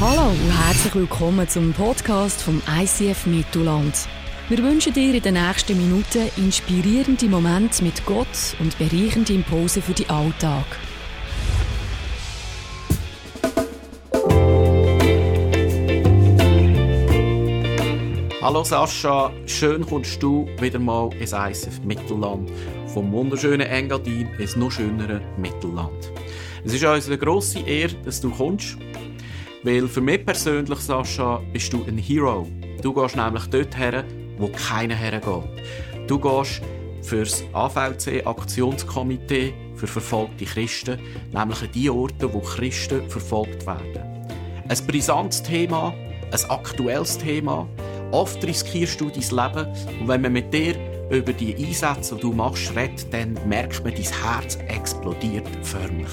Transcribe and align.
Hallo 0.00 0.30
und 0.30 0.66
herzlich 0.66 0.94
willkommen 0.94 1.48
zum 1.48 1.72
Podcast 1.72 2.40
vom 2.40 2.62
ICF 2.70 3.26
Mittelland. 3.26 4.06
Wir 4.48 4.58
wünschen 4.58 4.92
dir 4.92 5.12
in 5.12 5.20
den 5.20 5.34
nächsten 5.34 5.76
Minuten 5.76 6.30
inspirierende 6.36 7.26
Momente 7.26 7.82
mit 7.82 8.06
Gott 8.06 8.54
und 8.60 8.78
bereichende 8.78 9.32
Impulse 9.32 9.82
für 9.82 9.94
den 9.94 10.08
Alltag. 10.08 10.64
Hallo 18.40 18.62
Sascha, 18.62 19.32
schön 19.46 19.84
kommst 19.84 20.22
du 20.22 20.48
wieder 20.60 20.78
mal 20.78 21.10
ins 21.14 21.32
ICF 21.32 21.80
Mittelland. 21.82 22.52
Vom 22.94 23.10
wunderschönen 23.10 23.66
Engadin 23.66 24.28
ins 24.38 24.54
noch 24.54 24.70
schönere 24.70 25.20
Mittelland. 25.36 26.12
Es 26.64 26.72
ist 26.72 26.84
uns 26.84 27.08
eine 27.08 27.18
grosse 27.18 27.58
Ehre, 27.60 27.94
dass 28.04 28.20
du 28.20 28.30
kommst 28.30 28.78
weil 29.62 29.88
für 29.88 30.00
mich 30.00 30.24
persönlich, 30.24 30.78
Sascha, 30.78 31.40
bist 31.52 31.72
du 31.72 31.84
ein 31.84 31.98
Hero. 31.98 32.46
Du 32.82 32.92
gehst 32.92 33.16
nämlich 33.16 33.46
dort 33.46 33.76
her, 33.76 34.04
wo 34.38 34.48
keiner 34.48 34.94
hergeht. 34.94 35.64
Du 36.06 36.18
gehst 36.18 36.62
fürs 37.02 37.44
AVC-Aktionskomitee 37.52 39.54
für 39.74 39.86
verfolgte 39.86 40.44
Christen, 40.44 40.98
nämlich 41.32 41.62
an 41.62 41.68
die 41.74 41.90
Orte, 41.90 42.32
wo 42.32 42.40
Christen 42.40 43.08
verfolgt 43.08 43.66
werden. 43.66 44.26
Ein 44.68 44.86
brisantes 44.86 45.42
Thema, 45.42 45.94
ein 46.30 46.50
aktuelles 46.50 47.18
Thema. 47.18 47.68
Oft 48.10 48.44
riskierst 48.44 49.00
du 49.00 49.10
dein 49.10 49.22
Leben 49.22 49.66
und 50.00 50.08
wenn 50.08 50.22
man 50.22 50.32
mit 50.32 50.52
dir 50.52 50.74
über 51.10 51.32
die 51.32 51.56
Einsätze, 51.56 52.16
die 52.16 52.20
du 52.20 52.32
machst, 52.32 52.74
redet, 52.76 53.12
dann 53.12 53.38
merkt 53.46 53.82
man, 53.82 53.94
dein 53.94 54.02
Herz 54.02 54.58
explodiert 54.68 55.48
förmlich. 55.62 56.10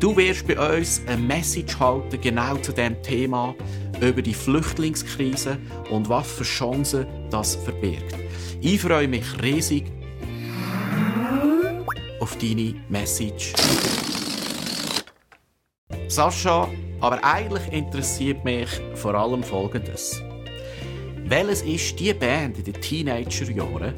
Du 0.00 0.16
wirst 0.16 0.46
bei 0.46 0.78
uns 0.78 1.02
eine 1.08 1.20
Message 1.20 1.76
halten, 1.80 2.20
genau 2.20 2.56
zu 2.58 2.70
dem 2.70 3.02
Thema, 3.02 3.52
über 4.00 4.22
die 4.22 4.32
Flüchtlingskrise 4.32 5.58
und 5.90 6.08
was 6.08 6.30
für 6.30 6.44
Chancen 6.44 7.04
das 7.30 7.56
verbirgt. 7.56 8.14
Ich 8.60 8.80
freue 8.80 9.08
mich 9.08 9.24
riesig 9.42 9.86
auf 12.20 12.38
deine 12.38 12.76
Message. 12.88 13.54
Sascha, 16.06 16.68
aber 17.00 17.18
eigentlich 17.24 17.72
interessiert 17.72 18.44
mich 18.44 18.68
vor 18.94 19.16
allem 19.16 19.42
Folgendes. 19.42 20.22
Welches 21.24 21.62
ist 21.62 21.98
die 21.98 22.14
Band 22.14 22.56
in 22.58 22.64
den 22.64 22.80
Teenagerjahren, 22.80 23.94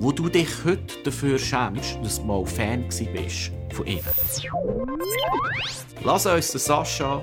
wo 0.00 0.12
du 0.12 0.30
dich 0.30 0.48
heute 0.64 0.96
dafür 1.04 1.38
schämst, 1.38 1.98
dass 2.02 2.20
du 2.20 2.24
mal 2.24 2.46
Fan 2.46 2.86
bist 3.12 3.52
von 3.76 3.86
ihnen? 3.86 4.02
Lass 6.02 6.26
uns 6.26 6.50
den 6.52 6.60
Sascha 6.60 7.22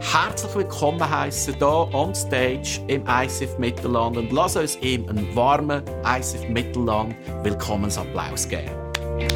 herzlich 0.00 0.54
willkommen 0.54 1.08
heißen 1.08 1.54
hier 1.58 1.88
on 1.92 2.14
stage 2.14 2.80
im 2.88 3.04
ICF 3.06 3.58
Mittelland 3.58 4.16
und 4.16 4.32
lass 4.32 4.56
uns 4.56 4.76
ihm 4.76 5.06
einen 5.08 5.36
warmen 5.36 5.82
ICF 6.04 6.48
Mittelland 6.48 7.14
Willkommensapplaus 7.42 8.48
geben. 8.48 8.70
Jetzt 9.18 9.34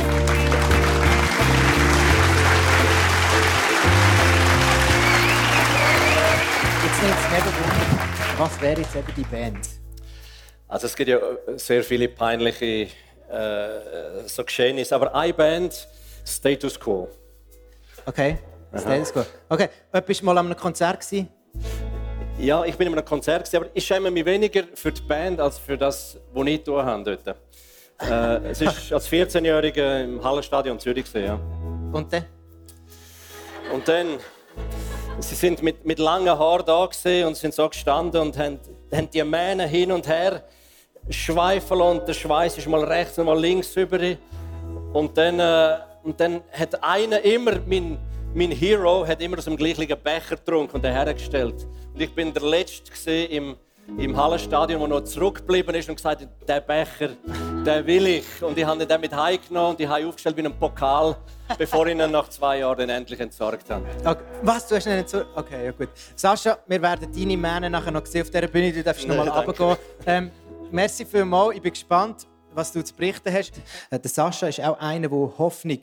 nimmt 7.03 7.15
es 7.15 7.31
nicht 7.31 7.45
Wunder, 7.45 8.09
was 8.39 8.61
wäre 8.61 8.81
jetzt 8.81 8.97
eben 8.97 9.15
die 9.17 9.25
Band? 9.25 9.69
Also 10.67 10.87
es 10.87 10.97
gibt 10.97 11.11
ja 11.11 11.19
sehr 11.57 11.85
viele 11.85 12.09
peinliche 12.09 12.89
äh, 13.31 14.27
so 14.27 14.45
Geschehnisse, 14.45 14.95
aber 14.95 15.15
eine 15.15 15.35
Band, 15.35 15.89
Status 16.25 16.79
Quo. 16.79 17.09
Okay, 18.07 18.39
Status 18.77 19.13
Quo. 19.13 19.23
Okay, 19.49 19.69
bist 20.07 20.21
du 20.21 20.25
mal 20.27 20.39
an 20.39 20.47
einem 20.47 20.57
Konzert 20.57 21.01
gewesen? 21.01 21.29
Ja, 22.39 22.65
ich 22.65 22.77
bin 22.77 22.89
an 22.89 22.95
einem 22.95 23.05
Konzert, 23.05 23.55
aber 23.55 23.67
ich 23.73 23.87
schäme 23.87 24.11
mich 24.11 24.25
weniger 24.25 24.65
für 24.75 24.91
die 24.91 25.03
Band 25.03 25.41
als 25.41 25.59
für 25.59 25.79
das, 25.79 26.19
was 26.33 26.47
ich 26.47 26.65
tun 26.65 26.85
habe 26.85 27.05
dort. 27.05 27.37
Äh, 28.01 28.51
es 28.51 28.61
ist 28.61 28.93
als 28.93 29.09
14-Jähriger 29.09 30.03
im 30.03 30.23
Hallenstadion 30.23 30.79
Zürich. 30.81 31.07
Ja. 31.15 31.39
Und 31.93 32.13
dann? 32.13 32.25
Und 33.73 33.87
dann, 33.87 34.19
sie 35.21 35.35
sind 35.35 35.63
mit, 35.63 35.85
mit 35.85 35.99
langen 35.99 36.37
Haaren 36.39 36.67
da 36.67 36.85
und 36.85 37.37
sind 37.37 37.55
so 37.55 37.69
gestanden 37.69 38.21
und 38.21 38.37
haben, 38.37 38.59
haben 38.93 39.11
die 39.11 39.23
Mähne 39.23 39.67
hin 39.67 39.93
und 39.93 40.09
her 40.09 40.43
schweifen 41.09 41.81
und 41.81 42.09
der 42.09 42.15
Schweiß 42.15 42.59
ist 42.59 42.67
mal 42.67 42.83
rechts 42.83 43.19
und 43.19 43.27
mal 43.27 43.39
links 43.39 43.77
über. 43.77 43.99
Und 44.93 45.17
dann, 45.17 45.39
äh, 45.39 45.79
und 46.05 46.21
dann 46.21 46.43
hat 46.53 46.83
einer 46.83 47.21
immer, 47.23 47.53
mein, 47.67 47.99
mein 48.35 48.51
Hero, 48.51 49.07
hat 49.07 49.21
immer 49.23 49.39
aus 49.39 49.47
dem 49.47 49.57
gleichen 49.57 49.87
Becher 49.87 50.37
getrunken 50.37 50.77
und 50.77 50.85
hergestellt. 50.85 51.67
Und 51.95 52.01
ich 52.01 52.15
bin 52.15 52.33
der 52.33 52.43
Letzte 52.43 53.11
im, 53.11 53.57
im 53.97 54.17
Hallenstadion, 54.17 54.81
der 54.81 54.89
noch 54.89 55.05
zurückgeblieben 55.05 55.75
ist 55.75 55.89
und 55.89 55.97
gesagt 55.97 56.23
hat, 56.23 56.29
der 56.47 56.61
Becher, 56.61 57.11
den 57.65 57.87
will 57.87 58.07
ich. 58.07 58.43
Und 58.43 58.59
ich 58.59 58.65
habe 58.65 58.83
ihn 58.83 58.89
dann 58.89 59.01
mit 59.01 59.15
heimgenommen 59.15 59.71
und 59.71 59.81
ich 59.81 59.89
habe 59.89 60.03
ihn 60.03 60.09
aufgestellt 60.09 60.37
wie 60.37 60.41
einen 60.41 60.59
Pokal, 60.59 61.17
bevor 61.57 61.87
ich 61.87 61.93
ihn 61.97 62.11
nach 62.11 62.29
zwei 62.29 62.59
Jahren 62.59 62.89
endlich 62.89 63.21
entsorgt 63.21 63.71
habe. 63.71 63.87
Okay. 64.05 64.23
Was, 64.43 64.69
du 64.69 64.77
hast 64.77 64.87
ihn 64.87 64.93
entsorgt? 64.93 65.29
Okay, 65.35 65.65
ja 65.65 65.71
gut. 65.73 65.89
Sascha, 66.15 66.59
wir 66.67 66.83
werden 66.83 67.09
deine 67.15 67.37
Männer 67.37 67.71
nachher 67.71 67.93
noch 67.93 68.05
sehen 68.05 68.23
auf 68.23 68.31
dieser 68.31 68.49
Bühne, 68.49 68.73
du 68.73 68.83
darfst 68.83 69.07
noch 69.09 69.17
mal 69.17 69.29
runtergehen. 69.29 69.77
Ähm, 70.07 70.31
merci 70.71 71.07
vielmals, 71.07 71.57
ich 71.57 71.63
bin 71.63 71.73
gespannt, 71.73 72.27
was 72.53 72.73
du 72.73 72.83
zu 72.83 72.95
berichten 72.95 73.33
hast. 73.33 73.53
Äh, 73.91 73.99
der 73.99 74.11
Sascha 74.11 74.49
ist 74.49 74.61
auch 74.61 74.79
einer, 74.79 75.09
der 75.09 75.33
Hoffnung 75.39 75.81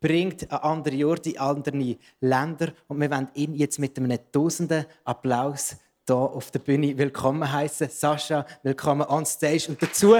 bringt 0.00 0.50
an 0.50 0.58
andere 0.58 1.06
Orte, 1.06 1.30
in 1.30 1.38
andere 1.38 1.96
Länder. 2.20 2.72
Und 2.88 3.00
wir 3.00 3.10
wollen 3.10 3.28
ihn 3.34 3.54
jetzt 3.54 3.78
mit 3.78 3.98
einem 3.98 4.18
tausenden 4.32 4.86
Applaus 5.04 5.76
hier 6.06 6.16
auf 6.16 6.50
der 6.50 6.60
Bühne 6.60 6.96
willkommen 6.96 7.50
heißen. 7.50 7.88
Sascha, 7.90 8.46
willkommen 8.62 9.06
on 9.08 9.26
stage 9.26 9.66
und 9.68 9.82
dazu. 9.82 10.16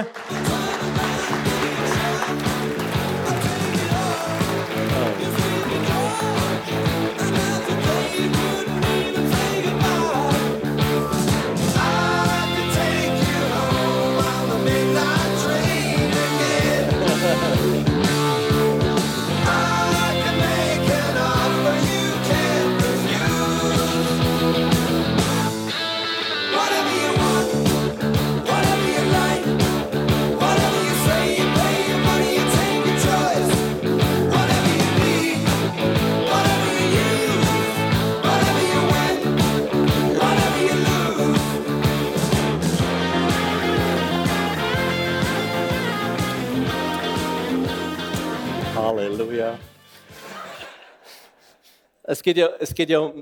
Geht 52.27 52.37
ja, 52.37 52.49
es 52.59 52.75
geht 52.75 52.89
ja 52.89 53.13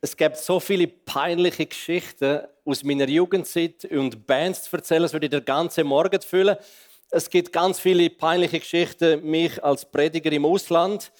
es 0.00 0.16
gibt 0.16 0.36
so 0.36 0.58
viele 0.58 0.88
peinliche 0.88 1.64
Geschichten 1.64 2.40
aus 2.64 2.82
meiner 2.82 3.08
Jugendzeit 3.08 3.84
und 3.84 4.26
Bands 4.26 4.64
zu 4.64 4.76
erzählen, 4.76 5.02
das 5.02 5.12
würde 5.12 5.26
ich 5.26 5.30
den 5.30 5.44
ganzen 5.44 5.86
Morgen 5.86 6.20
füllen. 6.20 6.56
Es 7.08 7.30
gibt 7.30 7.52
ganz 7.52 7.78
viele 7.78 8.10
peinliche 8.10 8.58
Geschichten, 8.58 9.24
mich 9.24 9.62
als 9.62 9.84
Prediger 9.84 10.32
im 10.32 10.44
Ausland. 10.44 11.12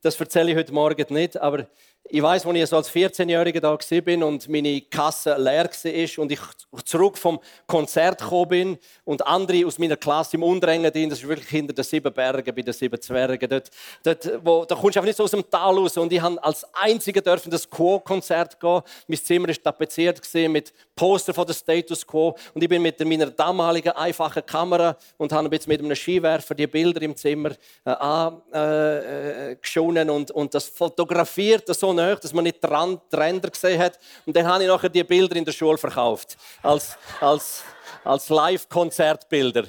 Das 0.00 0.18
erzähle 0.18 0.52
ich 0.52 0.56
heute 0.56 0.72
Morgen 0.72 1.04
nicht, 1.10 1.38
aber 1.38 1.66
ich 2.08 2.22
weiß, 2.22 2.46
als 2.46 2.56
ich 2.56 2.66
so 2.66 2.76
als 2.76 2.90
14-Jähriger 2.90 3.60
da 3.60 3.72
war 3.72 4.26
und 4.26 4.48
meine 4.48 4.80
Kasse 4.82 5.36
leer 5.38 5.64
war 5.64 6.22
und 6.22 6.32
ich 6.32 6.40
zurück 6.84 7.18
vom 7.18 7.40
Konzert 7.66 8.20
gekommen 8.20 8.48
bin 8.48 8.78
und 9.04 9.26
andere 9.26 9.66
aus 9.66 9.78
meiner 9.78 9.96
Klasse 9.96 10.36
im 10.36 10.42
Unterengadin, 10.42 11.10
das 11.10 11.20
ist 11.20 11.28
wirklich 11.28 11.48
hinter 11.48 11.72
den 11.72 11.84
sieben 11.84 12.12
Bergen 12.12 12.54
bei 12.54 12.62
den 12.62 12.72
sieben 12.72 13.00
Zwergen, 13.00 13.48
dort, 13.48 13.70
dort, 14.02 14.44
wo, 14.44 14.64
da 14.64 14.74
kommst 14.74 14.96
du 14.96 15.00
einfach 15.00 15.06
nicht 15.06 15.16
so 15.16 15.24
aus 15.24 15.30
dem 15.30 15.48
Tal 15.50 15.76
raus. 15.76 15.96
Und 15.96 16.12
ich 16.12 16.20
habe 16.20 16.42
als 16.42 16.66
Einziger 16.74 17.20
dürfen 17.20 17.50
das 17.50 17.68
Quo-Konzert 17.68 18.58
gehen. 18.60 18.82
Mein 19.06 19.18
Zimmer 19.18 19.48
war 19.48 19.54
tapeziert 19.54 20.20
mit 20.48 20.72
Poster 20.96 21.32
von 21.34 21.46
der 21.46 21.52
Status 21.52 22.06
Quo 22.06 22.34
und 22.54 22.62
ich 22.62 22.68
bin 22.70 22.80
mit 22.80 22.98
meiner 23.04 23.26
damaligen 23.26 23.90
einfachen 23.90 24.46
Kamera 24.46 24.96
und 25.18 25.30
habe 25.30 25.54
jetzt 25.54 25.68
mit 25.68 25.78
einem 25.78 25.94
Skiwerfer 25.94 26.54
die 26.54 26.66
Bilder 26.66 27.02
im 27.02 27.14
Zimmer 27.14 27.50
äh, 27.84 27.90
angeschonen 27.90 30.08
äh, 30.08 30.12
und, 30.12 30.30
und 30.30 30.54
das 30.54 30.68
fotografiert, 30.68 31.68
so 31.74 31.92
nah, 31.92 32.14
dass 32.14 32.32
man 32.32 32.44
nicht 32.44 32.62
die 32.62 32.66
Ränder 32.66 33.50
gesehen 33.50 33.78
hat. 33.78 33.98
Und 34.24 34.34
dann 34.34 34.46
habe 34.46 34.62
ich 34.62 34.68
nachher 34.68 34.88
die 34.88 35.04
Bilder 35.04 35.36
in 35.36 35.44
der 35.44 35.52
Schule 35.52 35.76
verkauft. 35.76 36.38
Als, 36.62 36.96
als, 37.20 37.62
als 38.02 38.30
Live-Konzertbilder. 38.30 39.64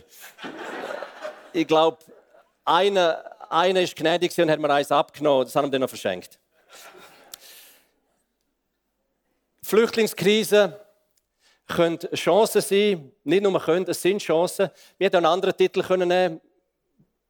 Ich 1.51 1.67
glaube, 1.67 1.97
einer, 2.63 3.21
einer 3.49 3.81
ist 3.81 3.97
gnädig 3.97 4.31
und 4.39 4.49
hat 4.49 4.61
mir 4.61 4.69
eins 4.69 4.93
abgenommen. 4.93 5.43
Das 5.43 5.53
haben 5.57 5.65
wir 5.65 5.71
dann 5.71 5.81
noch 5.81 5.89
verschenkt. 5.89 6.39
Flüchtlingskrise 9.61 10.86
könnte 11.67 12.09
Chancen 12.15 12.61
sein, 12.61 13.11
nicht 13.23 13.43
nur 13.43 13.59
können, 13.59 13.85
es 13.87 14.01
sind 14.01 14.19
Chancen. 14.19 14.69
Wir 14.97 15.05
hätten 15.05 15.17
einen 15.17 15.25
anderen 15.25 15.55
Titel 15.55 15.83
können 15.83 16.07
nehmen. 16.07 16.41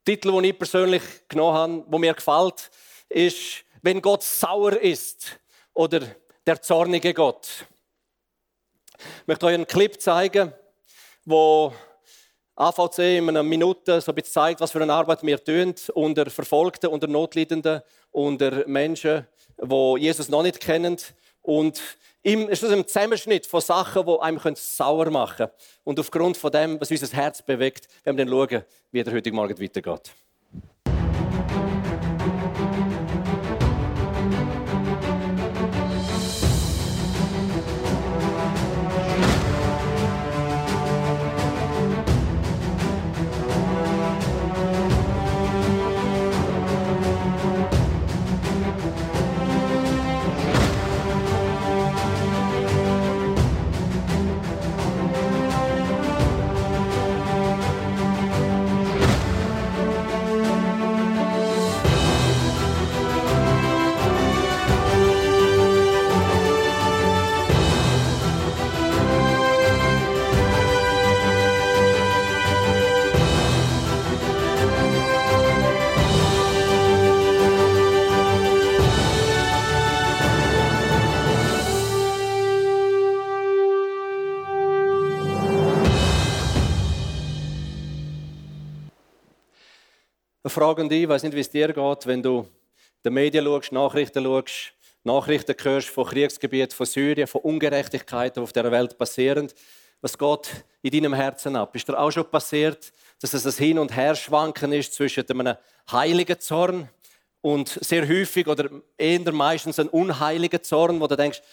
Titel, 0.06 0.31
den 0.31 0.44
ich 0.45 0.57
persönlich 0.57 1.01
genommen 1.28 1.57
habe, 1.57 1.86
der 1.89 2.00
mir 2.00 2.13
gefällt, 2.13 2.69
ist 3.10 3.63
«Wenn 3.81 4.01
Gott 4.01 4.24
sauer 4.24 4.74
ist» 4.74 5.39
oder 5.74 6.01
«Der 6.45 6.62
zornige 6.62 7.13
Gott». 7.13 7.66
Ich 8.98 9.28
möchte 9.28 9.45
euch 9.45 9.54
einen 9.54 9.68
Clip 9.68 10.00
zeigen, 10.00 10.54
wo 11.25 11.74
AVC 12.56 13.18
in 13.18 13.30
einer 13.30 13.44
Minute 13.44 14.01
so 14.01 14.12
ein 14.12 14.16
bisschen 14.16 14.33
zeigt, 14.33 14.62
was 14.62 14.72
für 14.72 14.81
eine 14.81 14.94
Arbeit 14.94 15.24
wir 15.24 15.44
tun 15.44 15.75
unter 15.94 16.30
Verfolgten, 16.30 16.88
unter 16.88 17.07
Notleidenden, 17.07 17.81
unter 18.12 18.68
Menschen, 18.68 19.28
die 19.62 19.95
Jesus 20.00 20.30
noch 20.30 20.42
nicht 20.42 20.60
kennen. 20.60 20.98
Und 21.47 21.81
ihm 22.23 22.49
ist 22.49 22.61
das 22.61 22.73
ein 22.73 22.85
Zusammenschnitt 22.85 23.45
von 23.45 23.61
Sachen, 23.61 24.05
die 24.05 24.19
einem 24.19 24.55
sauer 24.55 25.09
machen 25.09 25.38
können. 25.38 25.51
Und 25.85 25.97
aufgrund 25.97 26.35
von 26.35 26.51
dem, 26.51 26.81
was 26.81 26.91
unser 26.91 27.07
Herz 27.15 27.41
bewegt, 27.41 27.88
werden 28.03 28.17
wir 28.17 28.25
dann 28.25 28.33
schauen, 28.33 28.65
wie 28.91 29.01
der 29.01 29.13
heutige 29.13 29.33
Morgen 29.33 29.57
weitergeht. 29.57 30.11
Frage 90.57 90.81
an 90.81 90.89
dich, 90.89 91.04
ich 91.04 91.07
weiß 91.07 91.21
nicht, 91.21 91.36
wie 91.36 91.42
es 91.42 91.51
dir 91.51 91.71
geht, 91.71 92.07
wenn 92.07 92.24
du 92.24 92.48
die 93.06 93.12
Medien 93.12 93.45
schaust, 93.45 93.71
Nachrichten 93.71 94.24
schaust, 94.24 94.74
Nachrichten 95.04 95.56
hörst 95.62 95.89
von 95.89 96.06
Kriegsgebieten, 96.06 96.75
von 96.75 96.88
Syrien, 96.88 97.27
von 97.27 97.42
Ungerechtigkeiten, 97.42 98.42
die 98.42 98.44
auf 98.44 98.54
der 98.54 98.71
Welt 98.71 98.98
passieren. 98.98 99.51
Was 100.01 100.18
geht 100.18 100.65
in 100.81 100.94
deinem 100.94 101.13
Herzen 101.13 101.56
ab? 101.56 101.75
Ist 101.75 101.88
dir 101.88 102.00
auch 102.00 102.09
schon 102.09 102.25
passiert, 102.25 102.92
dass 103.21 103.36
es 103.36 103.45
ein 103.45 103.63
Hin- 103.63 103.77
und 103.77 103.95
Herschwanken 103.95 104.74
ist 104.74 104.95
zwischen 104.95 105.30
einem 105.30 105.57
heiligen 105.92 106.39
Zorn 106.39 106.89
und 107.42 107.69
sehr 107.69 108.09
häufig 108.09 108.48
oder 108.48 108.68
eher 108.98 109.31
meistens 109.31 109.77
ein 109.77 109.89
unheiligen 109.89 110.63
Zorn, 110.63 111.00
wo 111.00 111.06
du 111.06 111.15
denkst, 111.15 111.44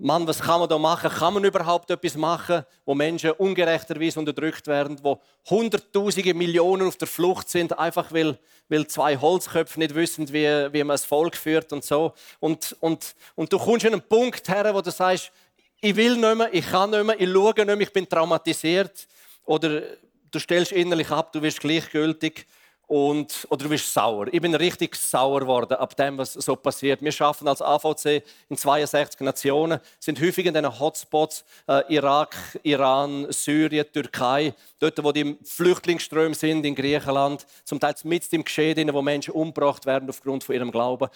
Mann, 0.00 0.28
was 0.28 0.38
kann 0.38 0.60
man 0.60 0.68
da 0.68 0.78
machen? 0.78 1.10
Kann 1.10 1.34
man 1.34 1.42
überhaupt 1.42 1.90
etwas 1.90 2.14
machen, 2.14 2.64
wo 2.84 2.94
Menschen 2.94 3.32
ungerechterweise 3.32 4.20
unterdrückt 4.20 4.68
werden, 4.68 4.96
wo 5.02 5.20
Hunderttausende 5.50 6.34
Millionen 6.34 6.86
auf 6.86 6.96
der 6.96 7.08
Flucht 7.08 7.48
sind, 7.48 7.76
einfach 7.76 8.12
weil, 8.12 8.38
weil 8.68 8.86
zwei 8.86 9.16
Holzköpfe 9.16 9.80
nicht 9.80 9.96
wissen, 9.96 10.32
wie, 10.32 10.46
wie 10.72 10.84
man 10.84 10.94
das 10.94 11.04
Volk 11.04 11.36
führt 11.36 11.72
und 11.72 11.84
so. 11.84 12.12
Und, 12.38 12.76
und, 12.78 13.16
und 13.34 13.52
du 13.52 13.58
kommst 13.58 13.86
an 13.86 13.94
einen 13.94 14.02
Punkt 14.02 14.48
her, 14.48 14.72
wo 14.72 14.80
du 14.80 14.92
sagst, 14.92 15.32
ich 15.80 15.96
will 15.96 16.16
nicht 16.16 16.36
mehr, 16.36 16.48
ich 16.52 16.70
kann 16.70 16.90
nicht 16.90 17.04
mehr, 17.04 17.20
ich 17.20 17.28
schaue 17.28 17.54
nicht 17.54 17.66
mehr, 17.66 17.80
ich 17.80 17.92
bin 17.92 18.08
traumatisiert. 18.08 19.08
Oder 19.46 19.82
du 20.30 20.38
stellst 20.38 20.70
innerlich 20.70 21.10
ab, 21.10 21.32
du 21.32 21.42
wirst 21.42 21.58
gleichgültig 21.58 22.46
und, 22.88 23.46
oder 23.50 23.64
du 23.64 23.68
bist 23.68 23.92
sauer. 23.92 24.26
Ich 24.32 24.40
bin 24.40 24.54
richtig 24.54 24.96
sauer 24.96 25.40
geworden 25.40 25.74
ab 25.74 25.94
dem, 25.94 26.16
was 26.16 26.32
so 26.32 26.56
passiert. 26.56 27.02
Wir 27.02 27.12
schaffen 27.12 27.46
als 27.46 27.60
AVC 27.60 28.24
in 28.48 28.56
62 28.56 29.20
Nationen, 29.20 29.78
sind 30.00 30.18
häufig 30.20 30.46
in 30.46 30.54
den 30.54 30.80
Hotspots 30.80 31.44
äh, 31.68 31.82
Irak, 31.94 32.34
Iran, 32.62 33.26
Syrien, 33.30 33.84
Türkei, 33.92 34.54
dort, 34.78 35.04
wo 35.04 35.12
die 35.12 35.36
Flüchtlingsströme 35.44 36.34
sind, 36.34 36.64
in 36.64 36.74
Griechenland, 36.74 37.46
zum 37.64 37.78
Teil 37.78 37.94
mit 38.04 38.32
im 38.32 38.42
Geschehen, 38.42 38.92
wo 38.94 39.02
Menschen 39.02 39.34
umgebracht 39.34 39.84
werden 39.84 40.08
aufgrund 40.08 40.42
von 40.42 40.54
ihrem 40.54 40.70
Glauben. 40.70 41.10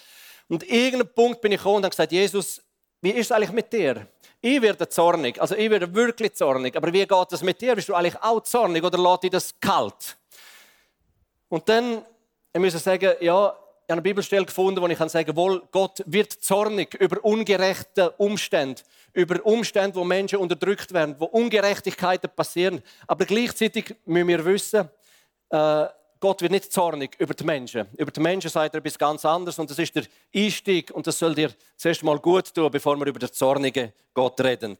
Und 0.48 0.68
irgendeinem 0.68 1.14
Punkt 1.14 1.40
bin 1.40 1.52
ich 1.52 1.58
gekommen 1.58 1.76
und 1.76 1.84
habe 1.84 1.90
gesagt, 1.90 2.12
Jesus, 2.12 2.62
wie 3.00 3.10
ist 3.10 3.26
es 3.26 3.32
eigentlich 3.32 3.52
mit 3.52 3.72
dir? 3.72 4.06
Ich 4.42 4.60
werde 4.60 4.88
zornig, 4.88 5.40
also 5.40 5.54
ich 5.54 5.70
werde 5.70 5.94
wirklich 5.94 6.34
zornig, 6.34 6.76
aber 6.76 6.92
wie 6.92 7.06
geht 7.06 7.32
es 7.32 7.42
mit 7.42 7.60
dir? 7.62 7.74
Bist 7.74 7.88
du 7.88 7.94
eigentlich 7.94 8.20
auch 8.20 8.42
zornig 8.42 8.84
oder 8.84 8.98
lässt 8.98 9.22
dich 9.22 9.30
das 9.30 9.58
kalt? 9.58 10.18
Und 11.52 11.68
dann 11.68 12.02
muss 12.56 12.74
ich 12.74 12.80
sagen, 12.80 13.12
ja, 13.20 13.20
ich 13.20 13.28
habe 13.28 13.56
eine 13.86 14.00
Bibelstelle 14.00 14.46
gefunden, 14.46 14.80
wo 14.80 14.86
ich 14.86 14.96
kann 14.96 15.10
sagen 15.10 15.36
wohl, 15.36 15.62
Gott 15.70 16.02
wird 16.06 16.32
zornig 16.32 16.94
über 16.94 17.22
ungerechte 17.22 18.10
Umstände, 18.12 18.80
über 19.12 19.44
Umstände, 19.44 19.94
wo 19.96 20.02
Menschen 20.02 20.38
unterdrückt 20.38 20.94
werden, 20.94 21.14
wo 21.18 21.26
Ungerechtigkeiten 21.26 22.30
passieren. 22.34 22.80
Aber 23.06 23.26
gleichzeitig 23.26 23.94
müssen 24.06 24.28
wir 24.28 24.42
wissen, 24.46 24.88
äh, 25.50 25.88
Gott 26.20 26.40
wird 26.40 26.52
nicht 26.52 26.72
zornig 26.72 27.16
über 27.18 27.34
die 27.34 27.44
Menschen. 27.44 27.86
Über 27.98 28.10
die 28.10 28.20
Menschen 28.20 28.48
sagt 28.48 28.74
er 28.74 28.78
etwas 28.78 28.98
ganz 28.98 29.22
anderes 29.26 29.58
und 29.58 29.68
das 29.68 29.78
ist 29.78 29.94
der 29.94 30.04
Einstieg 30.34 30.90
und 30.90 31.06
das 31.06 31.18
soll 31.18 31.34
dir 31.34 31.52
zuerst 31.76 32.02
mal 32.02 32.18
gut 32.18 32.54
tun, 32.54 32.70
bevor 32.70 32.96
wir 32.96 33.06
über 33.06 33.18
den 33.18 33.30
zornigen 33.30 33.92
Gott 34.14 34.40
reden. 34.40 34.78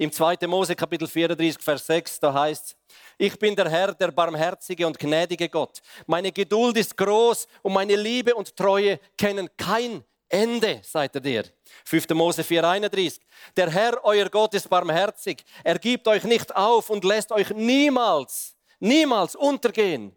Im 0.00 0.12
2. 0.12 0.46
Mose 0.46 0.76
Kapitel 0.76 1.08
34, 1.08 1.60
Vers 1.60 1.86
6, 1.86 2.20
da 2.20 2.32
heißt 2.32 2.76
ich 3.18 3.36
bin 3.36 3.56
der 3.56 3.68
Herr, 3.68 3.92
der 3.92 4.12
barmherzige 4.12 4.86
und 4.86 4.96
gnädige 4.96 5.48
Gott. 5.48 5.80
Meine 6.06 6.30
Geduld 6.30 6.76
ist 6.76 6.96
groß 6.96 7.48
und 7.62 7.72
meine 7.72 7.96
Liebe 7.96 8.32
und 8.32 8.54
Treue 8.54 9.00
kennen 9.16 9.50
kein 9.56 10.04
Ende, 10.28 10.80
sagt 10.84 11.16
er 11.16 11.20
dir. 11.20 11.44
5. 11.84 12.10
Mose 12.10 12.42
4,31. 12.42 13.18
Der 13.56 13.70
Herr, 13.70 13.98
euer 14.04 14.28
Gott, 14.30 14.54
ist 14.54 14.70
barmherzig. 14.70 15.42
Er 15.64 15.80
gibt 15.80 16.06
euch 16.06 16.22
nicht 16.22 16.54
auf 16.54 16.90
und 16.90 17.02
lässt 17.02 17.32
euch 17.32 17.50
niemals, 17.50 18.54
niemals 18.78 19.34
untergehen. 19.34 20.14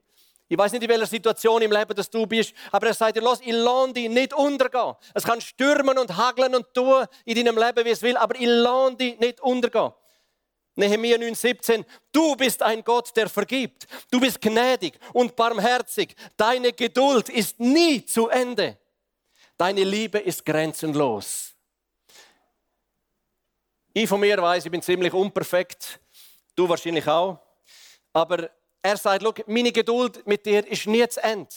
Ich 0.52 0.58
weiß 0.58 0.74
nicht, 0.74 0.84
in 0.84 0.90
welcher 0.90 1.06
Situation 1.06 1.62
im 1.62 1.72
Leben 1.72 1.96
dass 1.96 2.10
du 2.10 2.28
bist, 2.28 2.54
aber 2.74 2.88
er 2.88 2.94
sagt 2.94 3.16
dir, 3.16 3.22
los, 3.22 3.40
ich 3.42 3.54
lasse 3.54 3.94
dich 3.94 4.10
nicht 4.10 4.34
untergehen. 4.34 4.96
Es 5.14 5.24
kann 5.24 5.40
stürmen 5.40 5.98
und 5.98 6.18
hageln 6.18 6.54
und 6.54 6.74
tun 6.74 7.06
in 7.24 7.36
deinem 7.36 7.58
Leben, 7.58 7.86
wie 7.86 7.92
es 7.92 8.02
will, 8.02 8.18
aber 8.18 8.36
ich 8.36 8.48
lasse 8.48 8.98
dich 8.98 9.18
nicht 9.18 9.40
untergehen. 9.40 9.94
Nehemiah 10.76 11.16
9,17, 11.16 11.86
du 12.12 12.36
bist 12.36 12.62
ein 12.62 12.84
Gott, 12.84 13.16
der 13.16 13.30
vergibt. 13.30 13.88
Du 14.12 14.20
bist 14.20 14.42
gnädig 14.42 15.00
und 15.14 15.38
barmherzig. 15.38 16.18
Deine 16.36 16.74
Geduld 16.74 17.30
ist 17.30 17.58
nie 17.58 18.06
zu 18.06 18.28
Ende. 18.28 18.78
Deine 19.56 19.86
Liebe 19.86 20.20
ist 20.20 20.46
grenzenlos. 20.46 21.56
Ich 23.94 24.10
von 24.10 24.20
mir 24.20 24.42
weiß, 24.42 24.66
ich 24.66 24.72
bin 24.72 24.82
ziemlich 24.82 25.14
unperfekt. 25.14 25.98
Du 26.58 26.68
wahrscheinlich 26.68 27.08
auch. 27.08 27.40
Aber 28.12 28.50
er 28.82 28.98
sagt, 28.98 29.48
meine 29.48 29.72
Geduld 29.72 30.26
mit 30.26 30.46
dir 30.46 30.66
ist 30.68 30.88
nie 30.88 31.08
zu 31.08 31.22
Ende. 31.24 31.50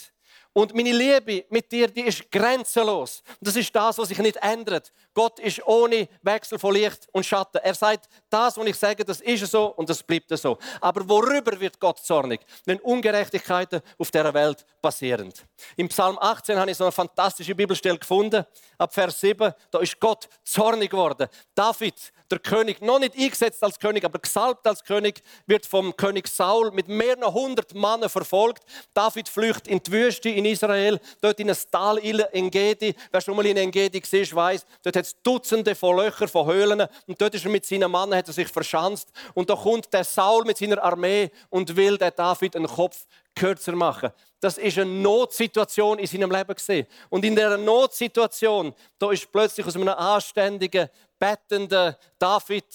Und 0.54 0.72
meine 0.72 0.92
Liebe 0.92 1.44
mit 1.50 1.70
dir, 1.70 1.88
die 1.88 2.02
ist 2.02 2.30
grenzenlos. 2.30 3.24
Und 3.40 3.48
das 3.48 3.56
ist 3.56 3.74
das, 3.74 3.98
was 3.98 4.06
sich 4.06 4.18
nicht 4.18 4.36
ändert. 4.36 4.92
Gott 5.12 5.40
ist 5.40 5.66
ohne 5.66 6.08
Wechsel 6.22 6.60
von 6.60 6.72
Licht 6.72 7.08
und 7.10 7.26
Schatten. 7.26 7.58
Er 7.60 7.74
sagt, 7.74 8.08
das, 8.30 8.56
was 8.56 8.64
ich 8.64 8.76
sage, 8.76 9.04
das 9.04 9.20
ist 9.20 9.50
so 9.50 9.66
und 9.66 9.90
das 9.90 10.00
bleibt 10.02 10.30
so. 10.38 10.56
Aber 10.80 11.08
worüber 11.08 11.58
wird 11.58 11.80
Gott 11.80 11.98
zornig? 11.98 12.40
Wenn 12.64 12.78
Ungerechtigkeiten 12.78 13.80
auf 13.98 14.12
dieser 14.12 14.32
Welt 14.32 14.64
passieren. 14.80 15.32
Im 15.76 15.88
Psalm 15.88 16.18
18 16.20 16.56
habe 16.56 16.70
ich 16.70 16.76
so 16.76 16.84
eine 16.84 16.92
fantastische 16.92 17.54
Bibelstelle 17.56 17.98
gefunden. 17.98 18.44
Ab 18.78 18.94
Vers 18.94 19.20
7, 19.20 19.52
da 19.72 19.80
ist 19.80 19.98
Gott 19.98 20.28
zornig 20.44 20.90
geworden. 20.90 21.28
David, 21.56 21.94
der 22.30 22.38
König, 22.38 22.80
noch 22.80 22.98
nicht 23.00 23.16
eingesetzt 23.16 23.62
als 23.62 23.78
König, 23.78 24.04
aber 24.04 24.18
gesalbt 24.18 24.66
als 24.66 24.84
König, 24.84 25.22
wird 25.46 25.66
vom 25.66 25.96
König 25.96 26.28
Saul 26.28 26.70
mit 26.70 26.88
mehreren 26.88 27.32
hundert 27.32 27.74
Mannen 27.74 28.08
verfolgt. 28.08 28.64
David 28.92 29.28
flüchtet 29.28 29.68
in 29.68 29.82
die 29.82 29.92
Wüste, 29.92 30.28
in 30.28 30.43
in 30.44 30.52
Israel, 30.52 31.00
dort 31.20 31.40
in 31.40 31.48
einem 31.48 31.58
Tal 31.70 31.98
Engedi. 31.98 32.94
Wer 33.10 33.20
schon 33.20 33.36
mal 33.36 33.46
in 33.46 33.56
Engedi 33.56 34.02
war, 34.02 34.36
weiß, 34.36 34.66
dort 34.82 34.96
hat 34.96 35.04
es 35.04 35.22
Dutzende 35.22 35.74
von 35.74 35.96
Löchern, 35.96 36.28
von 36.28 36.46
Höhlen. 36.46 36.86
Und 37.06 37.20
dort 37.20 37.34
ist 37.34 37.44
er 37.44 37.50
mit 37.50 37.64
seinem 37.64 37.90
Mann, 37.90 38.14
hat 38.14 38.28
er 38.28 38.34
sich 38.34 38.48
verschanzt. 38.48 39.10
Und 39.34 39.48
da 39.48 39.56
kommt 39.56 39.92
der 39.92 40.04
Saul 40.04 40.44
mit 40.44 40.58
seiner 40.58 40.82
Armee 40.82 41.30
und 41.50 41.74
will 41.74 41.96
der 41.96 42.10
David 42.10 42.56
einen 42.56 42.66
Kopf 42.66 43.06
kürzer 43.34 43.72
machen. 43.72 44.10
Das 44.40 44.58
ist 44.58 44.78
eine 44.78 44.90
Notsituation 44.90 45.98
in 45.98 46.06
seinem 46.06 46.30
Leben 46.30 46.54
gesehen. 46.54 46.86
Und 47.08 47.24
in 47.24 47.34
dieser 47.34 47.56
Notsituation, 47.56 48.74
da 48.98 49.10
ist 49.10 49.30
plötzlich 49.32 49.66
aus 49.66 49.74
einem 49.74 49.88
anständigen, 49.88 50.88
bettenden 51.18 51.96
David, 52.18 52.66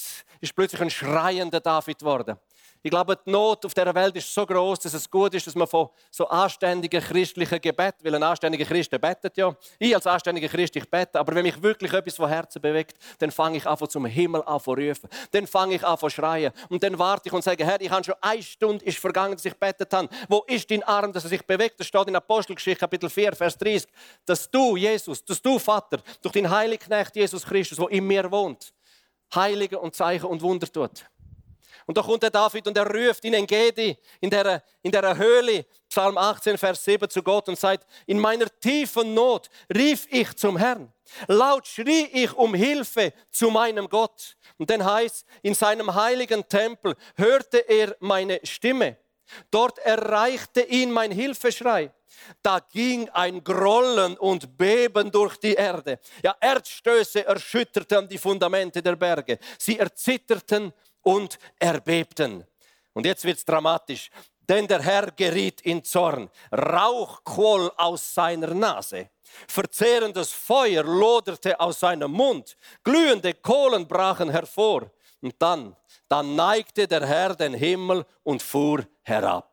ist 0.42 0.56
plötzlich 0.56 0.82
ein 0.82 0.90
schreiender 0.90 1.60
David 1.60 2.00
geworden. 2.00 2.38
Ich 2.82 2.90
glaube, 2.90 3.18
die 3.18 3.30
Not 3.30 3.66
auf 3.66 3.74
dieser 3.74 3.94
Welt 3.94 4.16
ist 4.16 4.34
so 4.34 4.46
groß, 4.46 4.80
dass 4.80 4.94
es 4.94 5.10
gut 5.10 5.34
ist, 5.34 5.46
dass 5.46 5.56
man 5.56 5.68
von 5.68 5.90
so 6.10 6.26
anständigen 6.30 7.02
christlichen 7.02 7.60
Gebet, 7.60 7.96
weil 8.02 8.16
ein 8.16 8.24
anständiger 8.24 8.64
Christ 8.64 8.92
betet 8.92 9.36
ja. 9.36 9.54
Ich 9.78 9.94
als 9.94 10.08
anständiger 10.08 10.48
Christ, 10.48 10.78
ich 10.78 10.90
bete, 10.90 11.20
aber 11.20 11.36
wenn 11.36 11.44
mich 11.44 11.62
wirklich 11.62 11.92
etwas 11.92 12.16
von 12.16 12.30
Herzen 12.30 12.62
bewegt, 12.62 12.98
dann 13.18 13.32
fange 13.32 13.58
ich 13.58 13.66
an 13.66 13.78
zum 13.90 14.06
Himmel 14.06 14.44
an 14.44 14.62
zu 14.62 14.72
rufen. 14.72 15.10
Dann 15.32 15.46
fange 15.46 15.76
ich 15.76 15.86
an 15.86 15.98
zu 15.98 16.10
schreien. 16.10 16.54
Und 16.70 16.82
dann 16.82 16.98
warte 16.98 17.28
ich 17.28 17.34
und 17.34 17.44
sage, 17.44 17.66
Herr, 17.66 17.82
ich 17.82 17.90
habe 17.90 18.04
schon 18.06 18.16
eine 18.22 18.42
Stunde 18.42 18.86
ist 18.86 18.98
vergangen, 18.98 19.34
dass 19.34 19.44
ich 19.44 19.56
betet 19.56 19.92
habe. 19.94 20.08
Wo 20.30 20.46
ist 20.48 20.72
dein 20.72 20.82
Arm, 20.84 21.12
dass 21.12 21.26
er 21.26 21.30
sich 21.32 21.46
bewegt? 21.46 21.82
Das 21.82 21.88
steht 21.88 22.08
in 22.08 22.16
Apostelgeschichte, 22.16 22.80
Kapitel 22.80 23.10
4, 23.10 23.34
Vers 23.34 23.58
30. 23.58 23.90
Dass 24.26 24.50
du, 24.50 24.78
Jesus, 24.78 25.26
dass 25.26 25.42
du, 25.42 25.60
Vater, 25.60 26.00
durch 26.22 26.32
den 26.32 26.50
heiligen 26.50 26.82
Knecht 26.82 27.14
Jesus 27.14 27.46
Christus, 27.46 27.78
der 27.78 27.90
in 27.90 28.08
mir 28.08 28.32
wohnt, 28.32 28.74
Heilige 29.36 29.80
und 29.80 29.94
Zeichen 29.94 30.28
und 30.28 30.42
Wunder 30.42 30.72
tut. 30.72 31.04
Und 31.90 31.98
da 31.98 32.04
kommt 32.04 32.22
der 32.22 32.30
David 32.30 32.68
und 32.68 32.78
er 32.78 32.86
ruft 32.86 33.26
in 33.26 33.34
Engedi, 33.34 33.98
in 34.22 34.30
der, 34.30 34.62
in 34.84 34.92
der 34.92 35.18
Höhle, 35.18 35.66
Psalm 35.90 36.20
18, 36.20 36.56
Vers 36.56 36.86
7 36.86 37.10
zu 37.10 37.24
Gott 37.24 37.50
und 37.50 37.58
sagt, 37.58 37.84
in 38.06 38.20
meiner 38.20 38.46
tiefen 38.60 39.16
Not 39.16 39.50
rief 39.76 40.06
ich 40.12 40.36
zum 40.36 40.56
Herrn. 40.56 40.94
Laut 41.26 41.66
schrie 41.66 42.06
ich 42.14 42.32
um 42.34 42.54
Hilfe 42.54 43.12
zu 43.32 43.50
meinem 43.50 43.90
Gott. 43.90 44.38
Und 44.60 44.70
dann 44.70 44.86
heißt, 44.86 45.26
in 45.42 45.56
seinem 45.56 45.92
heiligen 45.96 46.48
Tempel 46.48 46.94
hörte 47.16 47.58
er 47.58 47.96
meine 48.02 48.40
Stimme. 48.44 48.98
Dort 49.50 49.80
erreichte 49.80 50.62
ihn 50.62 50.92
mein 50.92 51.12
Hilfeschrei. 51.12 51.92
Da 52.44 52.60
ging 52.60 53.10
ein 53.10 53.44
Grollen 53.44 54.18
und 54.18 54.58
Beben 54.58 55.12
durch 55.12 55.38
die 55.38 55.54
Erde. 55.54 56.00
Ja, 56.22 56.36
Erdstöße 56.40 57.26
erschütterten 57.26 58.08
die 58.08 58.18
Fundamente 58.18 58.82
der 58.82 58.96
Berge. 58.96 59.40
Sie 59.58 59.80
erzitterten 59.80 60.74
und 61.10 61.40
erbebten. 61.58 62.46
Und 62.94 63.06
jetzt 63.06 63.24
wird 63.24 63.38
es 63.38 63.46
dramatisch. 63.46 64.10
Denn 64.48 64.68
der 64.68 64.82
Herr 64.82 65.12
geriet 65.12 65.62
in 65.62 65.84
Zorn. 65.84 66.30
Rauch 66.52 67.24
quoll 67.24 67.72
aus 67.78 68.14
seiner 68.14 68.54
Nase. 68.54 69.10
Verzehrendes 69.48 70.32
Feuer 70.32 70.84
loderte 70.84 71.60
aus 71.60 71.80
seinem 71.80 72.12
Mund. 72.12 72.58
Glühende 72.84 73.34
Kohlen 73.34 73.88
brachen 73.88 74.30
hervor. 74.30 74.92
Und 75.22 75.36
dann, 75.40 75.76
dann 76.08 76.36
neigte 76.36 76.88
der 76.88 77.06
Herr 77.06 77.36
den 77.36 77.54
Himmel 77.54 78.06
und 78.24 78.42
fuhr 78.42 78.86
herab. 79.04 79.49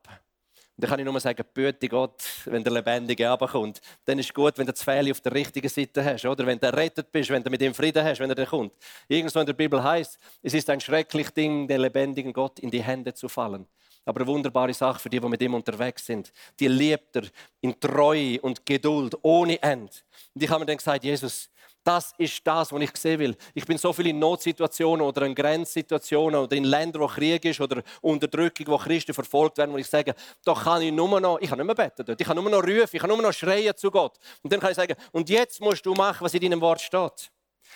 Dann 0.78 0.90
kann 0.90 0.99
ich 0.99 1.06
nur 1.06 1.18
sagen, 1.21 1.42
bitte 1.54 1.88
Gott, 1.88 2.23
wenn 2.45 2.62
der 2.62 2.73
Lebendige 2.73 3.25
herabkommt, 3.25 3.80
dann 4.04 4.18
ist 4.18 4.26
es 4.26 4.35
gut, 4.35 4.59
wenn 4.59 4.66
du 4.66 4.73
das 4.73 4.83
Fähle 4.83 5.11
auf 5.11 5.23
der 5.23 5.33
richtigen 5.33 5.68
Seite 5.68 6.04
hast, 6.04 6.26
oder? 6.26 6.45
Wenn 6.45 6.59
du 6.59 6.66
errettet 6.66 7.11
bist, 7.11 7.30
wenn 7.30 7.42
du 7.42 7.49
mit 7.49 7.62
ihm 7.62 7.73
Frieden 7.73 8.04
hast, 8.04 8.21
wenn 8.21 8.28
er 8.28 8.35
dann 8.35 8.47
kommt. 8.47 8.75
Irgendwo 9.09 9.40
in 9.40 9.47
der 9.47 9.54
Bibel 9.54 9.83
heißt, 9.83 10.18
es 10.42 10.52
ist 10.52 10.68
ein 10.68 10.80
schreckliches 10.80 11.33
Ding, 11.33 11.66
den 11.66 11.80
lebendigen 11.80 12.33
Gott 12.33 12.59
in 12.59 12.71
die 12.71 12.83
Hände 12.83 13.14
zu 13.14 13.26
fallen. 13.26 13.66
Aber 14.04 14.21
eine 14.21 14.26
wunderbare 14.28 14.75
Sache 14.75 15.00
für 15.00 15.09
die, 15.09 15.18
die 15.18 15.28
mit 15.28 15.40
ihm 15.42 15.54
unterwegs 15.54 16.04
sind. 16.06 16.30
Die 16.61 16.68
liebt 16.68 17.16
er 17.16 17.25
in 17.61 17.80
Treue 17.80 18.40
und 18.40 18.64
Geduld, 18.64 19.16
ohne 19.23 19.61
Ende. 19.62 19.92
Und 20.35 20.42
ich 20.42 20.49
habe 20.50 20.61
mir 20.61 20.66
dann 20.66 20.76
gesagt, 20.76 21.02
Jesus, 21.02 21.49
das 21.87 22.12
ist 22.19 22.45
das, 22.45 22.73
was 22.73 22.83
ich 22.83 22.97
sehen 22.97 23.21
will. 23.21 23.37
Ich 23.55 23.64
bin 23.64 23.78
so 23.78 23.93
viel 23.93 24.09
in 24.09 24.19
Notsituationen 24.19 25.07
oder 25.07 25.25
in 25.25 25.37
Grenzsituationen 25.37 26.40
oder 26.40 26.57
in 26.57 26.64
Ländern, 26.64 27.02
wo 27.02 27.07
Krieg 27.07 27.45
ist 27.45 27.61
oder 27.61 27.81
Unterdrückung, 28.00 28.66
wo 28.66 28.76
Christen 28.76 29.14
verfolgt 29.14 29.59
werden, 29.59 29.73
wo 29.73 29.78
ich 29.78 29.87
sage, 29.87 30.12
da 30.45 30.55
kann 30.55 30.83
ich 30.83 30.90
nur 30.90 31.21
noch, 31.21 31.38
ich 31.40 31.49
kann 31.49 31.59
nicht 31.59 31.66
mehr 31.66 31.76
beten 31.76 32.05
dort, 32.05 32.21
ich 32.21 32.26
kann 32.26 32.37
nur 32.37 32.50
noch 32.50 32.62
rufen, 32.62 32.90
ich 32.90 33.00
kann 33.00 33.09
nur 33.09 33.23
noch 33.23 33.33
schreien 33.33 33.76
zu 33.76 33.88
Gott. 33.93 34.19
Und 34.43 34.52
dann 34.52 34.59
kann 34.59 34.71
ich 34.73 34.76
sagen, 34.76 34.97
und 35.12 35.31
jetzt 35.31 35.61
musst 35.61 35.87
du 35.87 35.95
machen, 35.95 36.25
was 36.25 36.35
in 36.35 36.40
deinem 36.40 36.61
Wort 36.61 36.81
steht. 36.81 37.31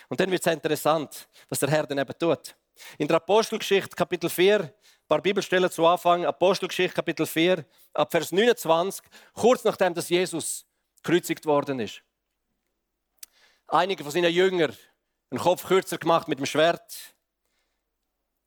Und 0.09 0.19
dann 0.19 0.29
wird 0.29 0.45
es 0.45 0.53
interessant, 0.53 1.29
was 1.49 1.61
der 1.61 1.71
Herr 1.71 1.87
dann 1.87 1.99
eben 1.99 2.19
tut. 2.19 2.57
In 2.99 3.07
der 3.07 3.19
Apostelgeschichte, 3.19 3.95
Kapitel 3.95 4.29
4, 4.29 4.61
ein 4.61 4.73
paar 5.07 5.23
Bibelstellen 5.23 5.71
zu 5.71 5.87
Anfang, 5.87 6.25
Apostelgeschichte, 6.25 6.97
Kapitel 6.97 7.27
4, 7.27 7.65
ab 7.95 8.11
Vers 8.11 8.33
29, 8.33 9.05
kurz 9.35 9.63
nachdem 9.63 9.95
dass 9.95 10.09
Jesus 10.09 10.67
gekreuzigt 11.01 11.47
worden 11.47 11.79
ist 11.79 12.03
einige 13.73 14.03
von 14.03 14.13
seinen 14.13 14.33
Jüngern 14.33 14.77
einen 15.31 15.41
Kopf 15.41 15.67
kürzer 15.67 15.99
gemacht 15.99 16.29
mit 16.29 16.39
dem 16.39 16.47
Schwert. 16.47 17.15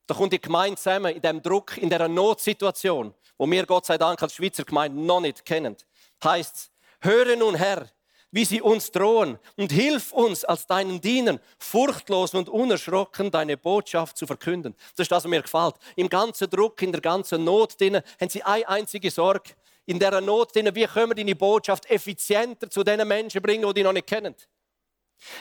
Da 0.06 0.14
kommt 0.14 0.34
die 0.34 0.42
Gemeinde 0.42 0.78
zusammen 0.78 1.16
in 1.16 1.22
dem 1.22 1.42
Druck, 1.42 1.78
in 1.78 1.90
dieser 1.90 2.08
Notsituation, 2.08 3.14
wo 3.38 3.50
wir 3.50 3.66
Gott 3.66 3.86
sei 3.86 3.98
Dank 3.98 4.22
als 4.22 4.36
Schweizer 4.36 4.66
Gemeinde 4.66 5.02
noch 5.02 5.22
nicht 5.22 5.46
kennen. 5.46 5.78
Heißt, 6.24 6.72
höre 7.02 7.36
nun 7.38 7.56
Herr, 7.56 7.90
wie 8.32 8.46
sie 8.46 8.62
uns 8.62 8.92
drohen 8.92 9.40
und 9.58 9.72
hilf 9.72 10.12
uns 10.12 10.44
als 10.44 10.66
deinen 10.66 11.00
Dienern, 11.00 11.40
furchtlos 11.60 12.34
und 12.34 12.50
unerschrocken 12.50 13.30
deine 13.32 13.58
Botschaft 13.58 14.18
zu 14.18 14.26
verkünden. 14.26 14.76
Das 14.96 15.06
ist 15.06 15.12
das, 15.12 15.24
was 15.24 15.30
mir 15.30 15.42
gefällt. 15.42 15.76
Im 15.96 16.10
ganzen 16.10 16.50
Druck, 16.50 16.82
in 16.82 16.92
der 16.92 17.02
ganzen 17.02 17.44
Not 17.44 17.76
haben 17.80 18.30
sie 18.30 18.44
eine 18.44 18.68
einzige 18.68 19.12
Sorge. 19.12 19.52
In 19.86 20.00
dieser 20.00 20.20
Not, 20.20 20.56
wie 20.56 20.86
können 20.86 21.12
wir 21.12 21.16
deine 21.16 21.36
Botschaft 21.36 21.90
effizienter 21.90 22.70
zu 22.70 22.84
den 22.84 23.08
Menschen 23.08 23.42
bringen, 23.42 23.68
die 23.68 23.74
die 23.76 23.84
noch 23.84 23.94
nicht 23.94 24.08
kennen. 24.08 24.36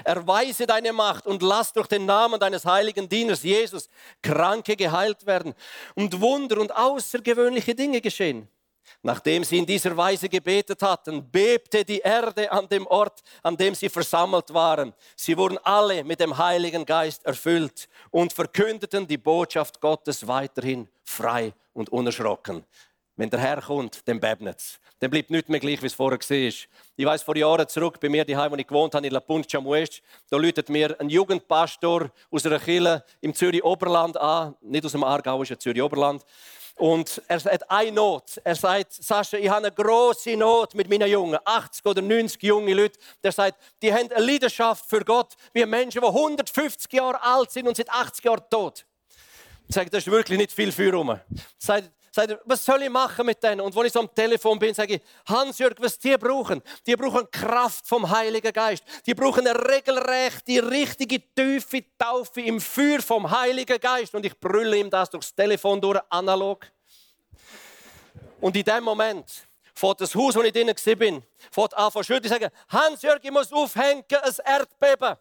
Erweise 0.05 0.67
deine 0.67 0.93
Macht 0.93 1.27
und 1.27 1.43
lass 1.43 1.73
durch 1.73 1.87
den 1.87 2.07
Namen 2.07 2.39
deines 2.39 2.65
heiligen 2.65 3.09
Dieners 3.09 3.43
Jesus 3.43 3.89
Kranke 4.23 4.77
geheilt 4.77 5.27
werden 5.27 5.55
und 5.95 6.21
Wunder 6.21 6.61
und 6.61 6.75
außergewöhnliche 6.75 7.75
Dinge 7.75 8.01
geschehen. 8.01 8.49
Nachdem 9.03 9.43
sie 9.43 9.59
in 9.59 9.67
dieser 9.67 9.97
Weise 9.97 10.29
gebetet 10.29 10.83
hatten, 10.83 11.29
bebte 11.29 11.85
die 11.85 11.99
Erde 11.99 12.51
an 12.53 12.69
dem 12.69 12.87
Ort, 12.87 13.23
an 13.43 13.57
dem 13.57 13.75
sie 13.75 13.89
versammelt 13.89 14.53
waren. 14.55 14.93
Sie 15.17 15.37
wurden 15.37 15.59
alle 15.59 16.05
mit 16.05 16.21
dem 16.21 16.37
Heiligen 16.37 16.85
Geist 16.85 17.25
erfüllt 17.25 17.89
und 18.11 18.33
verkündeten 18.33 19.07
die 19.07 19.19
Botschaft 19.19 19.81
Gottes 19.81 20.27
weiterhin 20.27 20.89
frei 21.05 21.53
und 21.73 21.91
unerschrocken. 21.91 22.65
Wenn 23.23 23.31
der 23.31 23.39
Herr 23.39 23.63
kommt, 23.63 24.01
dann 24.09 24.19
bebnet 24.19 24.59
es. 24.59 24.81
Dann 24.99 25.09
bleibt 25.09 25.31
nichts 25.31 25.49
mehr 25.49 25.61
gleich, 25.61 25.81
wie 25.81 25.87
es 25.87 25.95
vorher 25.95 26.19
war. 26.19 26.37
Ich 26.97 27.07
weiß 27.07 27.23
vor 27.23 27.37
Jahren 27.37 27.69
zurück, 27.69 28.01
bei 28.01 28.09
mir 28.09 28.25
daheim, 28.25 28.51
wo 28.51 28.57
ich 28.57 28.67
gewohnt 28.67 28.97
habe, 28.97 29.07
in 29.07 29.13
La 29.13 29.21
Punta 29.21 29.61
Muest, 29.61 30.03
da 30.29 30.37
läutet 30.37 30.69
mir 30.69 30.99
ein 30.99 31.09
Jugendpastor 31.09 32.11
aus 32.33 32.45
einer 32.47 32.59
Kirche 32.59 33.05
im 33.21 33.33
Zürich 33.33 33.63
Oberland 33.63 34.17
an. 34.17 34.57
Nicht 34.61 34.85
aus 34.85 34.91
dem 34.91 35.05
Aargau, 35.05 35.41
ist 35.41 35.51
ja 35.51 35.57
Zürich 35.57 35.81
Oberland. 35.81 36.25
Und 36.75 37.23
er 37.29 37.45
hat 37.45 37.71
eine 37.71 37.93
Not. 37.93 38.41
Er 38.43 38.57
sagt, 38.57 38.93
Sascha, 38.93 39.37
ich 39.37 39.49
habe 39.49 39.69
eine 39.69 39.71
große 39.71 40.37
Not 40.37 40.75
mit 40.75 40.91
meinen 40.91 41.09
Jungen. 41.09 41.39
80 41.45 41.87
oder 41.87 42.03
90 42.03 42.43
junge 42.43 42.75
Leute. 42.75 42.99
Der 43.23 43.31
sagt, 43.31 43.57
die 43.83 43.95
haben 43.95 44.11
eine 44.11 44.27
Leidenschaft 44.27 44.85
für 44.91 45.05
Gott, 45.05 45.35
wie 45.53 45.65
Menschen, 45.65 46.01
die 46.01 46.09
150 46.09 46.93
Jahre 46.93 47.23
alt 47.23 47.53
sind 47.53 47.69
und 47.69 47.77
seit 47.77 47.89
80 47.89 48.25
Jahren 48.25 48.43
tot. 48.51 48.85
Ich 49.69 49.77
sage, 49.77 49.91
das 49.91 50.05
ist 50.05 50.11
wirklich 50.11 50.39
nicht 50.39 50.51
viel 50.51 50.73
für 50.73 50.93
rum. 50.93 51.21
Sagt, 51.57 51.89
sagt 52.15 52.31
er, 52.31 52.41
was 52.45 52.65
soll 52.65 52.83
ich 52.83 52.91
machen 52.91 53.25
mit 53.25 53.43
denen? 53.43 53.63
Und 53.63 53.75
wenn 53.75 53.87
ich 53.87 53.93
so 53.93 54.01
am 54.01 54.15
Telefon 54.15 54.59
bin, 54.59 54.75
sage 54.75 54.97
ich, 54.97 55.03
Hans-Jörg, 55.27 55.77
was 55.79 55.99
die 55.99 56.17
brauchen? 56.19 56.63
Die 56.87 56.95
brauchen 56.95 57.29
Kraft 57.31 57.89
vom 57.89 58.09
Heiligen 58.09 58.53
Geist. 58.53 58.85
Die 59.07 59.15
brauchen 59.15 59.47
eine 59.47 59.59
regelrechte, 59.59 60.71
richtige, 60.71 61.21
tiefe 61.35 61.83
Taufe 61.97 62.43
im 62.43 62.61
Feuer 62.61 63.01
vom 63.01 63.31
Heiligen 63.31 63.81
Geist. 63.81 64.15
Und 64.15 64.27
ich 64.27 64.39
brülle 64.39 64.77
ihm 64.77 64.91
das 64.91 65.09
durchs 65.09 65.35
Telefon 65.35 65.81
durch, 65.81 66.01
analog. 66.11 66.67
Und 68.41 68.55
in 68.57 68.65
dem 68.65 68.85
Moment 68.85 69.27
fährt 69.75 70.03
das 70.03 70.15
Haus, 70.15 70.37
wo 70.37 70.43
ich 70.43 70.53
drinnen 70.53 70.77
war, 70.77 71.23
fährt 71.51 71.75
an 71.75 71.91
von 71.91 72.05
schütteln. 72.05 72.25
Ich 72.25 72.31
sage, 72.31 72.53
Hans-Jörg, 72.69 73.21
ich 73.23 73.31
muss 73.31 73.51
aufhängen, 73.53 74.05
ein 74.11 74.35
Erdbeben. 74.45 75.17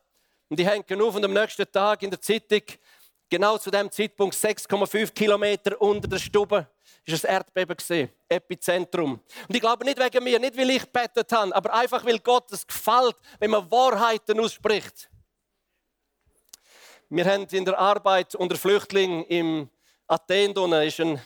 Und 0.49 0.59
die 0.59 0.65
hängen 0.67 1.01
auf 1.01 1.15
und 1.15 1.23
am 1.23 1.31
nächsten 1.31 1.71
Tag 1.71 2.03
in 2.03 2.09
der 2.09 2.19
Zeitung, 2.19 2.63
genau 3.31 3.57
zu 3.57 3.71
dem 3.71 3.89
Zeitpunkt 3.89 4.35
6,5 4.35 5.11
Kilometer 5.13 5.81
unter 5.81 6.07
der 6.07 6.19
Stube, 6.19 6.67
ist 7.05 7.25
ein 7.25 7.35
Erdbeben 7.35 7.75
gesehen, 7.75 8.09
Epizentrum. 8.29 9.13
Und 9.47 9.55
ich 9.55 9.61
glaube 9.61 9.85
nicht 9.85 9.97
wegen 9.97 10.23
mir, 10.23 10.37
nicht 10.37 10.55
weil 10.55 10.69
ich 10.69 10.85
betet 10.85 11.31
habe, 11.31 11.55
aber 11.55 11.73
einfach 11.73 12.05
weil 12.05 12.19
Gott 12.19 12.51
es 12.51 12.67
gefällt, 12.67 13.15
wenn 13.39 13.49
man 13.49 13.71
Wahrheiten 13.71 14.39
ausspricht. 14.39 15.09
Wir 17.09 17.25
haben 17.25 17.47
in 17.51 17.65
der 17.65 17.79
Arbeit 17.79 18.35
unter 18.35 18.57
Flüchtlingen 18.57 19.23
im 19.25 19.69
Athen 20.07 20.53
ist 20.83 20.99
ein, 20.99 21.21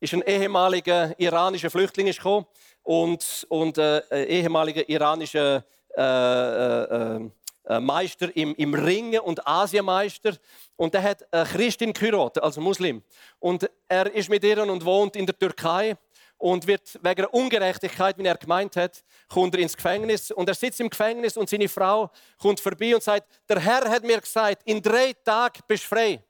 ist 0.00 0.12
ein 0.12 0.22
ehemaliger 0.22 1.18
iranischer 1.18 1.70
Flüchtling 1.70 2.06
gekommen 2.06 2.46
und, 2.82 3.46
und 3.48 3.78
äh, 3.78 4.24
ehemaliger 4.24 4.88
iranischer 4.88 5.64
äh, 5.96 6.02
äh 6.02 7.16
äh, 7.16 7.30
Meister 7.80 8.34
im, 8.36 8.54
im 8.56 8.74
Ringen 8.74 9.20
und 9.20 9.46
Asienmeister. 9.46 10.36
Und 10.76 10.94
er 10.94 11.02
hat 11.02 11.32
eine 11.32 11.44
Christin 11.44 11.92
geheiratet, 11.92 12.42
also 12.42 12.60
Muslim. 12.60 13.02
Und 13.38 13.70
er 13.88 14.12
ist 14.12 14.28
mit 14.28 14.44
ihr 14.44 14.62
und 14.62 14.84
wohnt 14.84 15.16
in 15.16 15.26
der 15.26 15.38
Türkei. 15.38 15.96
und 16.36 16.66
wird 16.66 16.98
wegen 17.02 17.22
der 17.22 17.32
Ungerechtigkeit, 17.32 18.18
wie 18.18 18.26
er 18.26 18.36
gemeint 18.36 18.76
hat, 18.76 19.02
kommt 19.28 19.54
er 19.54 19.60
ins 19.60 19.76
Gefängnis 19.76 20.30
und 20.30 20.48
er 20.48 20.54
sitzt 20.54 20.80
im 20.80 20.90
Gefängnis 20.90 21.36
und 21.36 21.48
seine 21.48 21.68
Frau 21.68 22.10
kommt 22.38 22.60
vorbei 22.60 22.94
und 22.94 23.02
sagt, 23.02 23.26
der 23.48 23.60
Herr 23.60 23.88
hat 23.88 24.02
mir 24.02 24.20
gesagt, 24.20 24.62
in 24.64 24.82
drei 24.82 25.12
Tagen 25.12 25.60
bist 25.66 25.84
du 25.84 25.88
frei. 25.88 26.22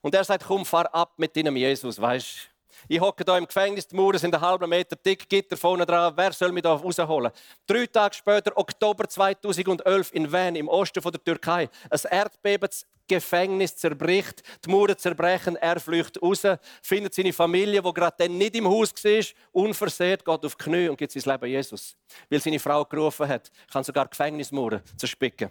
Und 0.00 0.14
er 0.14 0.24
sagt, 0.24 0.44
komm, 0.44 0.64
fahr 0.64 0.92
ab 0.92 1.12
mit 1.16 1.36
deinem 1.36 1.56
Jesus, 1.56 2.00
weißt 2.00 2.53
ich 2.88 3.00
hocke 3.00 3.24
hier 3.26 3.38
im 3.38 3.46
Gefängnis, 3.46 3.86
die 3.86 3.96
Mauern 3.96 4.18
sind 4.18 4.34
einen 4.34 4.42
halben 4.42 4.68
Meter 4.68 4.96
dick, 4.96 5.28
Gitter 5.28 5.56
vorne 5.56 5.86
dran. 5.86 6.12
Wer 6.16 6.32
soll 6.32 6.52
mich 6.52 6.62
da 6.62 6.74
rausholen? 6.74 7.32
Drei 7.66 7.86
Tage 7.86 8.14
später, 8.14 8.56
Oktober 8.56 9.08
2011, 9.08 10.12
in 10.12 10.30
Van, 10.30 10.54
im 10.56 10.68
Osten 10.68 11.02
der 11.02 11.24
Türkei. 11.24 11.68
Ein 11.88 12.00
Erdbeben, 12.10 12.68
das 12.68 12.86
Gefängnis 13.06 13.76
zerbricht, 13.76 14.42
die 14.64 14.70
Mauern 14.70 14.96
zerbrechen, 14.96 15.56
er 15.56 15.78
flüchtet 15.78 16.22
raus, 16.22 16.42
findet 16.82 17.14
seine 17.14 17.32
Familie, 17.32 17.82
die 17.82 17.92
gerade 17.92 18.16
dann 18.18 18.38
nicht 18.38 18.56
im 18.56 18.68
Haus 18.68 18.92
war, 19.02 19.24
unversehrt, 19.52 20.24
geht 20.24 20.44
auf 20.44 20.56
die 20.56 20.64
Knie 20.64 20.88
und 20.88 20.96
gibt 20.96 21.12
sein 21.12 21.22
Leben 21.24 21.50
Jesus. 21.50 21.96
Weil 22.30 22.40
seine 22.40 22.58
Frau 22.58 22.84
gerufen 22.84 23.28
hat, 23.28 23.50
kann 23.70 23.84
sogar 23.84 24.08
Gefängnismauern 24.08 24.82
zerspicken. 24.96 25.50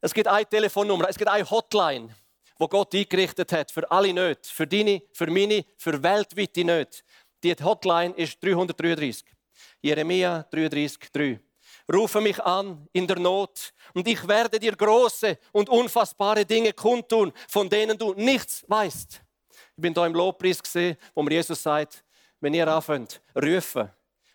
Es 0.00 0.12
gibt 0.12 0.26
eine 0.26 0.46
Telefonnummer, 0.46 1.08
es 1.08 1.16
gibt 1.16 1.30
eine 1.30 1.48
Hotline 1.48 2.12
wo 2.62 2.68
Gott 2.68 2.94
eingerichtet 2.94 3.50
hat 3.50 3.72
für 3.72 3.90
alle 3.90 4.12
Nöte, 4.12 4.48
für 4.48 4.68
deine, 4.68 5.02
für 5.12 5.28
meine, 5.28 5.64
für 5.76 6.00
weltweite 6.00 6.64
Nöte. 6.64 7.00
Die 7.42 7.52
Hotline 7.54 8.14
ist 8.14 8.40
333. 8.40 9.24
Jeremia 9.80 10.44
33, 10.44 11.10
3. 11.10 11.40
Rufe 11.92 12.20
mich 12.20 12.40
an 12.40 12.86
in 12.92 13.08
der 13.08 13.18
Not 13.18 13.74
und 13.94 14.06
ich 14.06 14.28
werde 14.28 14.60
dir 14.60 14.76
große 14.76 15.38
und 15.50 15.68
unfassbare 15.68 16.46
Dinge 16.46 16.72
kundtun, 16.72 17.32
von 17.48 17.68
denen 17.68 17.98
du 17.98 18.14
nichts 18.14 18.64
weißt. 18.68 19.20
Ich 19.76 19.82
bin 19.82 19.92
da 19.92 20.06
im 20.06 20.14
Lobpreis 20.14 20.62
gesehen, 20.62 20.96
wo 21.16 21.24
mir 21.24 21.32
Jesus 21.32 21.60
sagt, 21.60 22.04
wenn 22.38 22.54
ihr 22.54 22.68
anfängt, 22.68 23.20
rufen, 23.34 23.90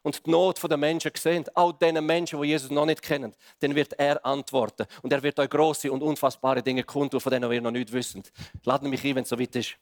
und 0.07 0.25
die 0.25 0.31
Not 0.31 0.63
der 0.63 0.77
Menschen 0.77 1.11
sehen, 1.17 1.43
auch 1.53 1.73
den 1.73 2.03
Menschen, 2.05 2.41
die 2.41 2.47
Jesus 2.47 2.71
noch 2.71 2.85
nicht 2.85 3.01
kennen, 3.01 3.35
dann 3.59 3.75
wird 3.75 3.91
er 3.99 4.25
antworten. 4.25 4.87
Und 5.01 5.11
er 5.11 5.21
wird 5.21 5.37
euch 5.37 5.49
große 5.49 5.91
und 5.91 6.01
unfassbare 6.01 6.63
Dinge 6.63 6.83
kundtun, 6.83 7.19
von 7.19 7.29
denen 7.29 7.51
wir 7.51 7.61
noch 7.61 7.71
nicht 7.71 7.91
wissen. 7.91 8.23
Laden 8.63 8.89
mich 8.89 9.03
ein, 9.03 9.15
wenn 9.15 9.23
es 9.23 9.29
so 9.29 9.37
weit 9.37 9.53
ist. 9.57 9.75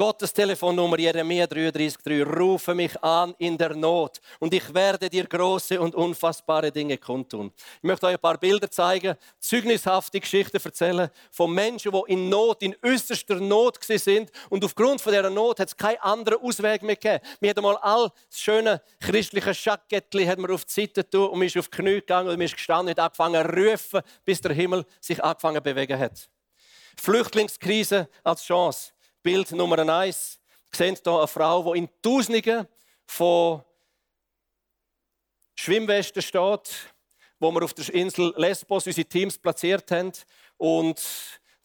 Gottes 0.00 0.32
Telefonnummer 0.32 0.96
Jeremia 0.96 1.44
33,3. 1.44 2.22
Rufe 2.22 2.72
mich 2.72 3.02
an 3.02 3.34
in 3.38 3.58
der 3.58 3.74
Not 3.74 4.20
und 4.38 4.54
ich 4.54 4.72
werde 4.72 5.10
dir 5.10 5.26
große 5.26 5.80
und 5.80 5.92
unfassbare 5.96 6.70
Dinge 6.70 6.96
kundtun. 6.98 7.50
Ich 7.78 7.82
möchte 7.82 8.06
euch 8.06 8.14
ein 8.14 8.20
paar 8.20 8.38
Bilder 8.38 8.70
zeigen, 8.70 9.16
zeugnishafte 9.40 10.20
Geschichten 10.20 10.60
erzählen 10.62 11.10
von 11.32 11.52
Menschen, 11.52 11.90
die 11.90 12.12
in 12.12 12.28
Not, 12.28 12.62
in 12.62 12.76
äußerster 12.80 13.40
Not 13.40 13.82
sind 13.82 14.30
und 14.50 14.64
aufgrund 14.64 15.00
von 15.00 15.12
dieser 15.12 15.30
Not 15.30 15.58
hat 15.58 15.66
es 15.66 15.76
keinen 15.76 15.98
anderen 15.98 16.44
Ausweg 16.44 16.84
mehr 16.84 16.94
gegeben. 16.94 17.18
Wir 17.40 17.50
haben 17.50 17.62
mal 17.64 17.76
all 17.78 18.12
das 18.30 18.38
schöne 18.38 18.80
christliche 19.00 19.52
Schackettli 19.52 20.30
auf 20.30 20.64
die 20.64 20.72
Seite 20.72 21.02
getan 21.02 21.22
und 21.22 21.38
man 21.40 21.48
ist 21.48 21.56
auf 21.56 21.66
die 21.66 21.76
Knie 21.76 21.94
gegangen 21.94 22.28
und 22.28 22.36
man 22.36 22.44
ist 22.44 22.54
gestanden 22.54 22.94
und 22.94 23.00
angefangen 23.00 23.44
zu 23.44 23.52
rufen, 23.52 24.02
bis 24.24 24.40
der 24.40 24.52
Himmel 24.52 24.84
sich 25.00 25.24
angefangen 25.24 25.56
zu 25.56 25.62
bewegen 25.62 25.98
hat. 25.98 26.28
Flüchtlingskrise 26.96 28.08
als 28.22 28.44
Chance. 28.44 28.92
Bild 29.22 29.52
Nummer 29.52 29.78
eins. 29.78 30.38
Ihr 30.72 30.76
seht 30.76 31.02
hier 31.02 31.12
eine 31.12 31.26
Frau, 31.26 31.72
die 31.72 31.78
in 31.80 31.88
Tausenden 32.02 32.66
von 33.06 33.62
Schwimmwesten 35.54 36.22
steht, 36.22 36.94
wo 37.40 37.50
wir 37.50 37.62
auf 37.64 37.74
der 37.74 37.92
Insel 37.94 38.32
Lesbos 38.36 38.86
unsere 38.86 39.08
Teams 39.08 39.38
platziert 39.38 39.90
haben. 39.90 40.12
Und 40.56 41.00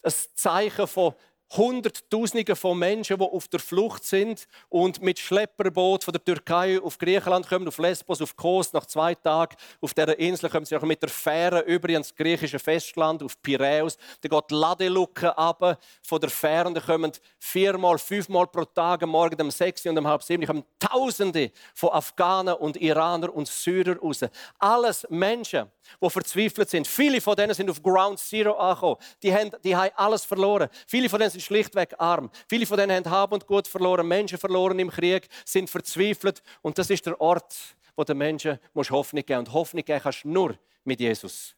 ein 0.02 0.12
Zeichen 0.34 0.86
von 0.86 1.14
Hunderttausende 1.56 2.56
von 2.56 2.78
Menschen, 2.78 3.18
die 3.18 3.24
auf 3.24 3.48
der 3.48 3.60
Flucht 3.60 4.04
sind 4.04 4.46
und 4.68 5.02
mit 5.02 5.18
Schlepperboot 5.18 6.04
von 6.04 6.12
der 6.12 6.24
Türkei 6.24 6.80
auf 6.80 6.98
Griechenland 6.98 7.48
kommen, 7.48 7.68
auf 7.68 7.78
Lesbos, 7.78 8.20
auf 8.20 8.36
Kos, 8.36 8.72
nach 8.72 8.86
zwei 8.86 9.14
Tagen 9.14 9.56
auf 9.80 9.94
dieser 9.94 10.18
Insel 10.18 10.50
kommen 10.50 10.64
sie 10.64 10.76
auch 10.76 10.82
mit 10.82 11.02
der 11.02 11.08
Fähre 11.08 11.60
über 11.60 11.88
ins 11.90 12.14
griechische 12.14 12.58
Festland, 12.58 13.22
auf 13.22 13.40
Piräus. 13.42 13.96
Da 14.20 14.28
geht 14.28 14.50
die 14.50 14.54
Ladeluke 14.54 15.36
ab 15.36 15.78
von 16.02 16.20
der 16.20 16.30
Fähre 16.30 16.68
und 16.68 16.74
da 16.74 16.80
kommen 16.80 17.12
viermal, 17.38 17.98
fünfmal 17.98 18.46
pro 18.46 18.64
Tag, 18.64 19.02
am 19.02 19.10
Morgen 19.10 19.40
um 19.40 19.50
sechs 19.50 19.84
und 19.86 19.98
um 19.98 20.06
halb 20.06 20.22
sieben, 20.22 20.46
kommen 20.46 20.64
Tausende 20.78 21.50
von 21.74 21.90
Afghanen 21.90 22.54
und 22.54 22.76
Iranern 22.76 23.30
und 23.30 23.48
Syrer 23.48 23.98
raus. 23.98 24.20
Alles 24.58 25.06
Menschen, 25.10 25.70
die 26.02 26.10
verzweifelt 26.10 26.70
sind. 26.70 26.86
Viele 26.86 27.20
von 27.20 27.36
denen 27.36 27.54
sind 27.54 27.70
auf 27.70 27.82
Ground 27.82 28.18
Zero 28.18 28.52
angekommen. 28.52 28.96
Die 29.22 29.34
haben, 29.34 29.50
die 29.62 29.74
haben 29.76 29.90
alles 29.96 30.24
verloren. 30.24 30.68
Viele 30.86 31.08
von 31.08 31.18
denen 31.18 31.30
sind 31.30 31.42
schlichtweg 31.44 31.94
arm. 31.98 32.30
Viele 32.48 32.66
von 32.66 32.76
denen 32.76 33.04
haben 33.04 33.10
Hab 33.10 33.32
und 33.32 33.46
Gut 33.46 33.68
verloren, 33.68 34.06
Menschen 34.06 34.38
verloren 34.38 34.78
im 34.78 34.90
Krieg, 34.90 35.28
sind 35.44 35.70
verzweifelt. 35.70 36.42
Und 36.62 36.78
das 36.78 36.90
ist 36.90 37.06
der 37.06 37.20
Ort, 37.20 37.54
wo 37.96 38.04
den 38.04 38.18
Menschen 38.18 38.58
Hoffnung 38.74 39.24
geben 39.24 39.40
Und 39.40 39.52
Hoffnung 39.52 39.84
geben 39.84 40.00
kannst 40.02 40.24
du 40.24 40.28
nur 40.28 40.58
mit 40.84 41.00
Jesus. 41.00 41.54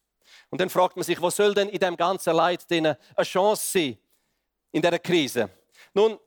Und 0.51 0.61
dann 0.61 0.70
fragt 0.70 0.96
man 0.96 1.05
sich, 1.05 1.20
was 1.20 1.37
soll 1.37 1.55
denn 1.55 1.68
in 1.68 1.79
dem 1.79 1.96
ganzen 1.96 2.35
Leid 2.35 2.64
eine 2.70 2.99
Chance 3.22 3.66
sein 3.66 3.99
in 4.72 4.83
dieser 4.83 4.99
Krise? 4.99 5.51
Nun, 5.94 6.18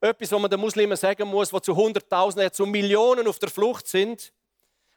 etwas, 0.00 0.32
was 0.32 0.40
man 0.40 0.50
den 0.50 0.60
Muslimen 0.60 0.96
sagen 0.96 1.28
muss, 1.28 1.50
die 1.50 1.60
zu 1.60 1.74
Hunderttausenden, 1.74 2.52
zu 2.52 2.66
Millionen 2.66 3.26
auf 3.26 3.38
der 3.38 3.50
Flucht 3.50 3.86
sind, 3.88 4.32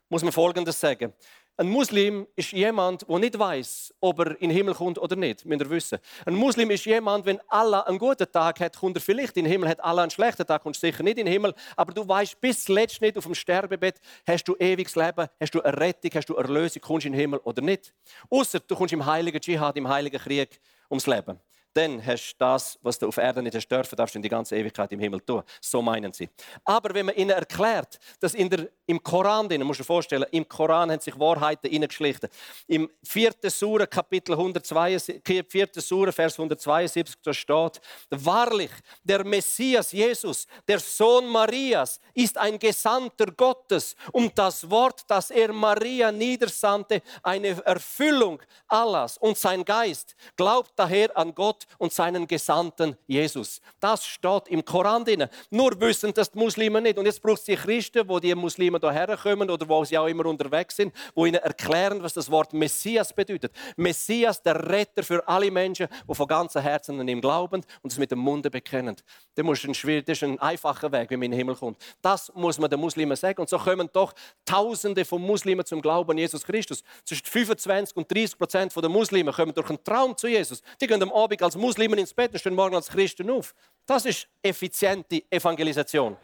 muss 0.10 0.24
man 0.24 0.32
Folgendes 0.32 0.80
sagen. 0.80 1.14
Ein 1.62 1.70
Muslim 1.70 2.26
ist 2.36 2.54
jemand, 2.54 3.08
der 3.08 3.20
nicht 3.20 3.38
weiß, 3.38 3.94
ob 4.00 4.18
er 4.18 4.32
in 4.42 4.50
den 4.50 4.58
Himmel 4.58 4.74
kommt 4.74 4.98
oder 4.98 5.16
nicht. 5.16 5.46
Müsst 5.46 5.62
ihr 5.62 5.70
wissen. 5.70 6.00
Ein 6.26 6.34
Muslim 6.34 6.72
ist 6.72 6.86
jemand, 6.86 7.28
wenn 7.28 7.40
Allah 7.50 7.82
einen 7.82 8.00
guten 8.00 8.32
Tag 8.32 8.60
hat, 8.60 8.76
kommt 8.76 8.98
er 8.98 9.00
vielleicht 9.00 9.38
in 9.38 9.44
den 9.44 9.52
Himmel. 9.52 9.70
Hat 9.70 9.80
Allah 9.80 10.02
einen 10.02 10.10
schlechten 10.10 10.44
Tag, 10.44 10.64
kommt 10.64 10.76
er 10.78 10.80
sicher 10.80 11.04
nicht 11.04 11.20
in 11.20 11.28
den 11.28 11.32
Himmel. 11.32 11.54
Aber 11.76 11.94
du 11.94 12.08
weißt 12.08 12.42
bis 12.42 12.64
zuletzt 12.64 13.00
nicht 13.00 13.16
auf 13.16 13.26
dem 13.26 13.36
Sterbebett, 13.36 14.00
hast 14.26 14.46
du 14.46 14.56
ewiges 14.56 14.96
Leben, 14.96 15.28
hast 15.40 15.54
du 15.54 15.62
eine 15.62 15.78
Rettung, 15.78 16.10
hast 16.16 16.30
du 16.30 16.34
Erlösung, 16.34 16.82
kommst 16.82 17.04
du 17.04 17.10
in 17.10 17.14
den 17.14 17.22
Himmel 17.22 17.40
oder 17.44 17.62
nicht. 17.62 17.94
Außer 18.32 18.60
du 18.60 18.76
kommst 18.76 18.94
im 18.94 19.06
heiligen 19.06 19.40
Dschihad, 19.40 19.78
im 19.78 19.88
heiligen 19.88 20.20
Krieg 20.20 20.60
ums 20.90 21.06
Leben 21.06 21.40
dann 21.74 22.06
hast 22.06 22.34
du 22.34 22.36
das, 22.40 22.78
was 22.82 23.00
du 23.00 23.08
auf 23.08 23.18
Erden 23.18 23.44
nicht 23.44 23.56
hast 23.56 23.68
dürfen, 23.68 23.96
darfst 23.96 24.16
du 24.16 24.20
in 24.20 24.24
die 24.24 24.30
ganze 24.30 24.56
Ewigkeit 24.56 24.92
im 24.92 25.00
Himmel 25.00 25.22
tun. 25.22 25.44
So 25.62 25.82
meinen 25.82 26.12
sie. 26.12 26.30
Aber 26.66 26.94
wenn 26.94 27.06
man 27.06 27.16
ihnen 27.16 27.32
erklärt, 27.32 27.98
dass 28.20 28.34
in 28.34 28.50
der, 28.50 28.70
im 28.92 29.02
Koran, 29.02 29.48
den 29.48 29.64
musst 29.64 29.80
du 29.80 29.84
dir 29.84 29.88
vorstellen, 29.88 30.26
im 30.32 30.48
Koran 30.48 30.92
haben 30.92 31.00
sich 31.00 31.18
Wahrheiten 31.18 31.70
hineingeschlichen. 31.70 32.30
Im 32.68 32.90
4. 33.04 33.32
Sura, 33.44 33.86
Kapitel 33.86 34.34
172, 34.34 35.22
4. 35.48 35.70
Sura, 35.78 36.12
Vers 36.12 36.34
172, 36.34 37.16
da 37.24 37.34
steht, 37.34 37.80
wahrlich, 38.10 38.72
der 39.02 39.24
Messias 39.24 39.94
Jesus, 39.94 40.46
der 40.68 40.80
Sohn 40.80 41.26
Marias, 41.28 42.02
ist 42.14 42.38
ein 42.38 42.60
Gesandter 42.60 43.28
Gottes 43.28 43.96
und 44.12 44.38
das 44.38 44.70
Wort, 44.70 45.04
das 45.08 45.32
er 45.32 45.54
Maria 45.54 46.12
niedersandte, 46.12 47.02
eine 47.24 47.64
Erfüllung 47.66 48.42
Allahs 48.68 49.18
und 49.18 49.38
sein 49.38 49.64
Geist. 49.64 50.16
Glaubt 50.36 50.72
daher 50.76 51.16
an 51.18 51.34
Gott 51.34 51.66
und 51.78 51.94
seinen 51.94 52.28
Gesandten 52.28 52.98
Jesus. 53.08 53.62
Das 53.80 54.06
steht 54.06 54.50
im 54.50 54.66
Koran 54.66 55.06
drin. 55.06 55.30
Nur 55.50 55.80
wissen 55.80 56.14
das 56.14 56.30
die 56.30 56.40
Muslime 56.40 56.82
nicht. 56.82 56.98
Und 56.98 57.06
jetzt 57.06 57.22
braucht 57.22 57.40
es 57.40 57.46
die 57.46 57.56
Christen, 57.56 58.08
wo 58.10 58.20
die 58.20 58.36
Muslime 58.36 58.81
hierher 58.90 59.18
kommen 59.18 59.50
oder 59.50 59.68
wo 59.68 59.84
sie 59.84 59.98
auch 59.98 60.08
immer 60.08 60.26
unterwegs 60.26 60.78
sind, 60.78 60.94
wo 61.14 61.26
ihnen 61.26 61.42
erklären, 61.42 62.02
was 62.02 62.14
das 62.14 62.32
Wort 62.32 62.54
Messias 62.54 63.14
bedeutet. 63.14 63.52
Messias, 63.76 64.42
der 64.42 64.70
Retter 64.70 65.04
für 65.04 65.28
alle 65.28 65.52
Menschen, 65.52 65.88
die 66.10 66.16
von 66.16 66.28
ganzem 66.28 66.62
Herzen 66.62 67.00
an 67.00 67.08
ihm 67.08 67.20
glauben 67.20 67.64
und 67.82 67.92
es 67.92 68.00
mit 68.00 68.12
dem 68.12 68.20
Munde 68.20 68.50
bekennen. 68.50 68.96
Das 69.36 69.64
ist 69.64 70.24
ein 70.24 70.40
einfacher 70.40 70.92
Weg, 70.92 71.10
wie 71.10 71.18
man 71.18 71.26
in 71.26 71.32
den 71.32 71.38
Himmel 71.38 71.56
kommt. 71.56 71.78
Das 72.02 72.32
muss 72.34 72.58
man 72.58 72.70
den 72.70 72.80
Muslimen 72.80 73.16
sagen. 73.18 73.42
Und 73.42 73.50
so 73.50 73.58
kommen 73.58 73.90
doch 73.92 74.14
Tausende 74.46 75.06
von 75.06 75.22
Muslimen 75.22 75.66
zum 75.66 75.82
Glauben 75.82 76.12
an 76.12 76.18
Jesus 76.18 76.44
Christus. 76.44 76.84
Zwischen 77.06 77.26
25 77.26 77.96
und 77.96 78.12
30 78.12 78.38
Prozent 78.38 78.76
der 78.76 78.90
Muslime 78.90 79.32
kommen 79.32 79.54
durch 79.54 79.70
einen 79.70 79.84
Traum 79.84 80.18
zu 80.18 80.28
Jesus. 80.28 80.62
Die 80.80 80.88
gehen 80.88 81.02
am 81.02 81.12
Abend 81.12 81.42
als 81.42 81.56
Muslimen 81.56 82.00
ins 82.00 82.14
Bett 82.14 82.32
und 82.34 82.40
stehen 82.40 82.56
morgen 82.56 82.76
als 82.76 82.90
Christen 82.90 83.30
auf. 83.30 83.54
Das 83.86 84.06
ist 84.06 84.28
effiziente 84.42 85.24
Evangelisation. 85.30 86.18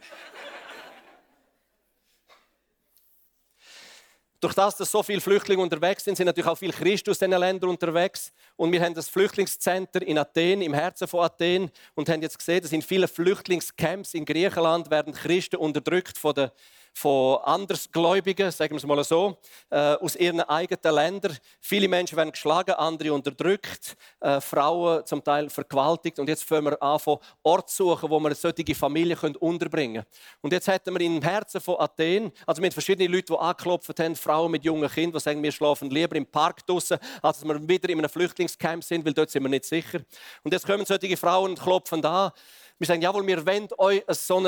Durch 4.39 4.53
das, 4.53 4.77
dass 4.77 4.91
so 4.91 5.01
viele 5.01 5.19
Flüchtlinge 5.19 5.63
unterwegs 5.63 6.03
sind, 6.03 6.15
sind 6.15 6.27
natürlich 6.27 6.47
auch 6.47 6.57
viele 6.57 6.73
Christen 6.73 7.09
aus 7.09 7.17
diesen 7.17 7.31
Ländern 7.31 7.71
unterwegs. 7.71 8.31
Und 8.55 8.71
wir 8.71 8.79
haben 8.83 8.93
das 8.93 9.09
Flüchtlingscenter 9.09 10.03
in 10.03 10.19
Athen, 10.19 10.61
im 10.61 10.75
Herzen 10.75 11.07
von 11.07 11.21
Athen, 11.21 11.71
und 11.95 12.07
haben 12.07 12.21
jetzt 12.21 12.37
gesehen, 12.37 12.61
dass 12.61 12.71
in 12.71 12.83
vielen 12.83 13.07
Flüchtlingscamps 13.07 14.13
in 14.13 14.25
Griechenland 14.25 14.91
werden 14.91 15.13
Christen 15.13 15.55
unterdrückt 15.55 16.19
von 16.19 16.35
den 16.35 16.51
von 16.97 17.37
Andersgläubigen, 17.43 18.49
sagen 18.49 18.71
wir 18.71 18.77
es 18.77 18.85
mal 18.85 19.03
so, 19.03 19.37
äh, 19.69 19.77
aus 19.77 20.15
ihren 20.15 20.41
eigenen 20.41 20.95
Ländern. 20.95 21.37
Viele 21.59 21.87
Menschen 21.87 22.17
werden 22.17 22.31
geschlagen, 22.31 22.71
andere 22.71 23.13
unterdrückt, 23.13 23.95
äh, 24.19 24.41
Frauen 24.41 25.05
zum 25.05 25.23
Teil 25.23 25.47
vergewaltigt. 25.51 26.17
Und 26.17 26.27
jetzt 26.27 26.43
fangen 26.43 26.65
wir 26.65 26.81
an, 26.81 26.99
von 26.99 27.19
Orten 27.43 27.67
zu 27.67 27.89
suchen, 27.89 28.09
wo 28.09 28.19
wir 28.19 28.33
solche 28.33 28.73
Familien 28.73 29.35
unterbringen 29.35 30.01
können. 30.01 30.07
Und 30.41 30.53
jetzt 30.53 30.67
hätten 30.67 30.91
wir 30.97 31.01
im 31.01 31.21
Herzen 31.21 31.61
von 31.61 31.75
Athen, 31.79 32.31
also 32.47 32.63
mit 32.63 32.73
verschiedenen 32.73 33.11
Leuten, 33.11 33.33
die 33.33 33.39
angeklopft 33.39 33.99
haben, 33.99 34.15
Frauen 34.15 34.51
mit 34.51 34.65
jungen 34.65 34.89
Kindern, 34.89 35.19
die 35.19 35.23
sagen, 35.23 35.43
wir 35.43 35.51
schlafen 35.51 35.91
lieber 35.91 36.15
im 36.15 36.25
Park 36.25 36.65
draußen, 36.65 36.97
als 37.21 37.41
dass 37.41 37.47
wir 37.47 37.67
wieder 37.67 37.89
in 37.89 37.99
einem 37.99 38.09
Flüchtlingscamp 38.09 38.83
sind, 38.83 39.05
weil 39.05 39.13
dort 39.13 39.29
sind 39.29 39.43
wir 39.43 39.49
nicht 39.49 39.65
sicher. 39.65 39.99
Und 40.43 40.51
jetzt 40.51 40.65
kommen 40.65 40.83
solche 40.83 41.15
Frauen 41.15 41.51
und 41.51 41.61
klopfen 41.61 42.03
an 42.03 42.31
Wir 42.79 42.87
sagen, 42.87 43.03
jawohl, 43.03 43.27
wir 43.27 43.45
wollen 43.45 43.67
euch 43.77 44.03
so 44.09 44.39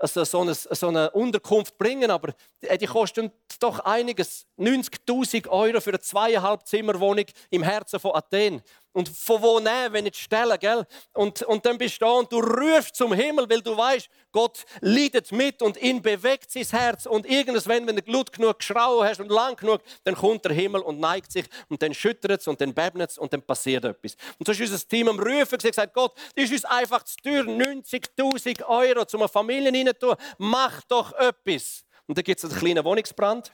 eine, 0.00 0.24
so 0.24 0.40
eine, 0.40 0.54
so 0.54 0.88
eine 0.88 1.10
Unterkunft 1.10 1.76
bringen, 1.76 2.10
aber 2.10 2.34
die 2.80 2.86
kostet 2.86 3.32
doch 3.60 3.80
einiges. 3.80 4.46
90.000 4.58 5.48
Euro 5.48 5.80
für 5.80 5.90
eine 5.90 6.00
zweieinhalb 6.00 6.66
Zimmerwohnung 6.66 7.26
im 7.50 7.62
Herzen 7.62 8.00
von 8.00 8.14
Athen. 8.14 8.62
Und 8.92 9.08
von 9.08 9.40
wo 9.40 9.60
nehmen, 9.60 9.92
wenn 9.92 10.04
nicht 10.04 10.16
stellen, 10.16 10.58
gell? 10.58 10.84
Und, 11.14 11.42
und 11.42 11.64
dann 11.64 11.78
bist 11.78 12.00
du 12.00 12.06
da 12.06 12.10
und 12.12 12.32
du 12.32 12.40
rufst 12.40 12.96
zum 12.96 13.12
Himmel, 13.12 13.48
weil 13.48 13.60
du 13.60 13.76
weißt, 13.76 14.08
Gott 14.32 14.64
leidet 14.80 15.30
mit 15.30 15.62
und 15.62 15.76
ihn 15.80 16.02
bewegt 16.02 16.50
sein 16.50 16.64
Herz. 16.64 17.06
Und 17.06 17.24
irgendwann, 17.24 17.86
wenn 17.86 17.96
du 17.96 18.02
gut 18.02 18.32
genug 18.32 18.58
geschrauen 18.58 19.06
hast 19.06 19.20
und 19.20 19.30
lang 19.30 19.56
genug, 19.56 19.80
dann 20.02 20.16
kommt 20.16 20.44
der 20.44 20.52
Himmel 20.52 20.80
und 20.80 20.98
neigt 20.98 21.30
sich 21.30 21.46
und 21.68 21.80
dann 21.82 21.94
schüttert 21.94 22.40
es 22.40 22.48
und 22.48 22.60
dann 22.60 22.74
bebt 22.74 22.96
es 22.98 23.16
und 23.16 23.32
dann 23.32 23.42
passiert 23.42 23.84
etwas. 23.84 24.16
Und 24.38 24.46
so 24.46 24.52
ist 24.52 24.60
unser 24.60 24.88
Team 24.88 25.08
am 25.08 25.20
Rufen 25.20 25.58
gesagt, 25.58 25.94
Gott, 25.94 26.16
das 26.34 26.46
ist 26.46 26.52
uns 26.52 26.64
einfach 26.64 27.04
zu 27.04 27.16
teuer, 27.22 27.44
90.000 27.44 28.64
Euro, 28.66 29.04
um 29.12 29.20
eine 29.20 29.28
Familie 29.28 29.72
rein 29.72 30.16
Mach 30.38 30.82
doch 30.82 31.12
etwas. 31.12 31.84
Und 32.06 32.18
dann 32.18 32.24
gibt 32.24 32.42
es 32.42 32.50
einen 32.50 32.58
kleinen 32.58 32.84
Wohnungsbrand. 32.84 33.52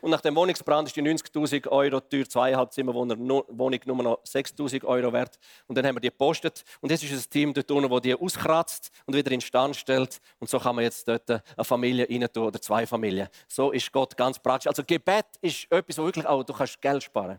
Und 0.00 0.10
nach 0.10 0.20
dem 0.20 0.34
Wohnungsbrand 0.34 0.88
ist 0.88 0.96
die 0.96 1.02
90.000 1.02 1.68
Euro 1.68 2.00
teuer, 2.00 2.28
zweieinhalb 2.28 2.72
Zimmerwohner 2.72 3.16
Wohnung 3.18 3.80
nur 3.84 4.02
noch 4.02 4.22
6.000 4.24 4.84
Euro 4.84 5.12
wert. 5.12 5.38
Und 5.66 5.76
dann 5.76 5.86
haben 5.86 5.96
wir 5.96 6.00
die 6.00 6.08
gepostet. 6.08 6.64
Und 6.80 6.90
jetzt 6.90 7.04
ist 7.04 7.12
ein 7.12 7.30
Team 7.30 7.54
dort 7.54 7.70
unten, 7.70 7.90
das 7.90 8.00
die 8.00 8.14
auskratzt 8.14 8.90
und 9.04 9.14
wieder 9.14 9.30
in 9.30 9.40
Stand 9.40 9.76
stellt. 9.76 10.20
Und 10.38 10.48
so 10.48 10.58
kann 10.58 10.76
man 10.76 10.84
jetzt 10.84 11.06
dort 11.06 11.28
eine 11.30 11.42
Familie 11.62 12.08
rein 12.08 12.26
tun 12.32 12.46
oder 12.46 12.60
zwei 12.60 12.86
Familien. 12.86 13.28
So 13.48 13.72
ist 13.72 13.92
Gott 13.92 14.16
ganz 14.16 14.38
praktisch. 14.38 14.68
Also 14.68 14.82
Gebet 14.84 15.26
ist 15.40 15.70
etwas, 15.70 15.98
wo 15.98 16.04
wirklich 16.04 16.26
auch 16.26 16.42
du 16.42 16.52
kannst 16.52 16.80
Geld 16.80 17.02
sparen. 17.02 17.38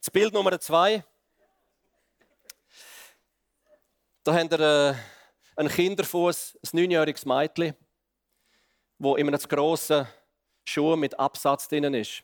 Das 0.00 0.10
Bild 0.10 0.32
Nummer 0.32 0.58
zwei. 0.60 1.04
Da 4.24 4.34
haben 4.34 4.50
wir 4.50 4.60
äh, 4.60 4.94
einen 5.56 5.68
Kinderfuß, 5.68 6.58
ein 6.62 6.78
neunjähriges 6.78 7.24
Mädchen 7.24 7.74
wo 9.00 9.16
in 9.16 9.26
einem 9.26 9.40
grossen 9.40 10.06
Schuh 10.64 10.94
mit 10.94 11.18
Absatz 11.18 11.66
drin 11.66 11.92
ist. 11.94 12.22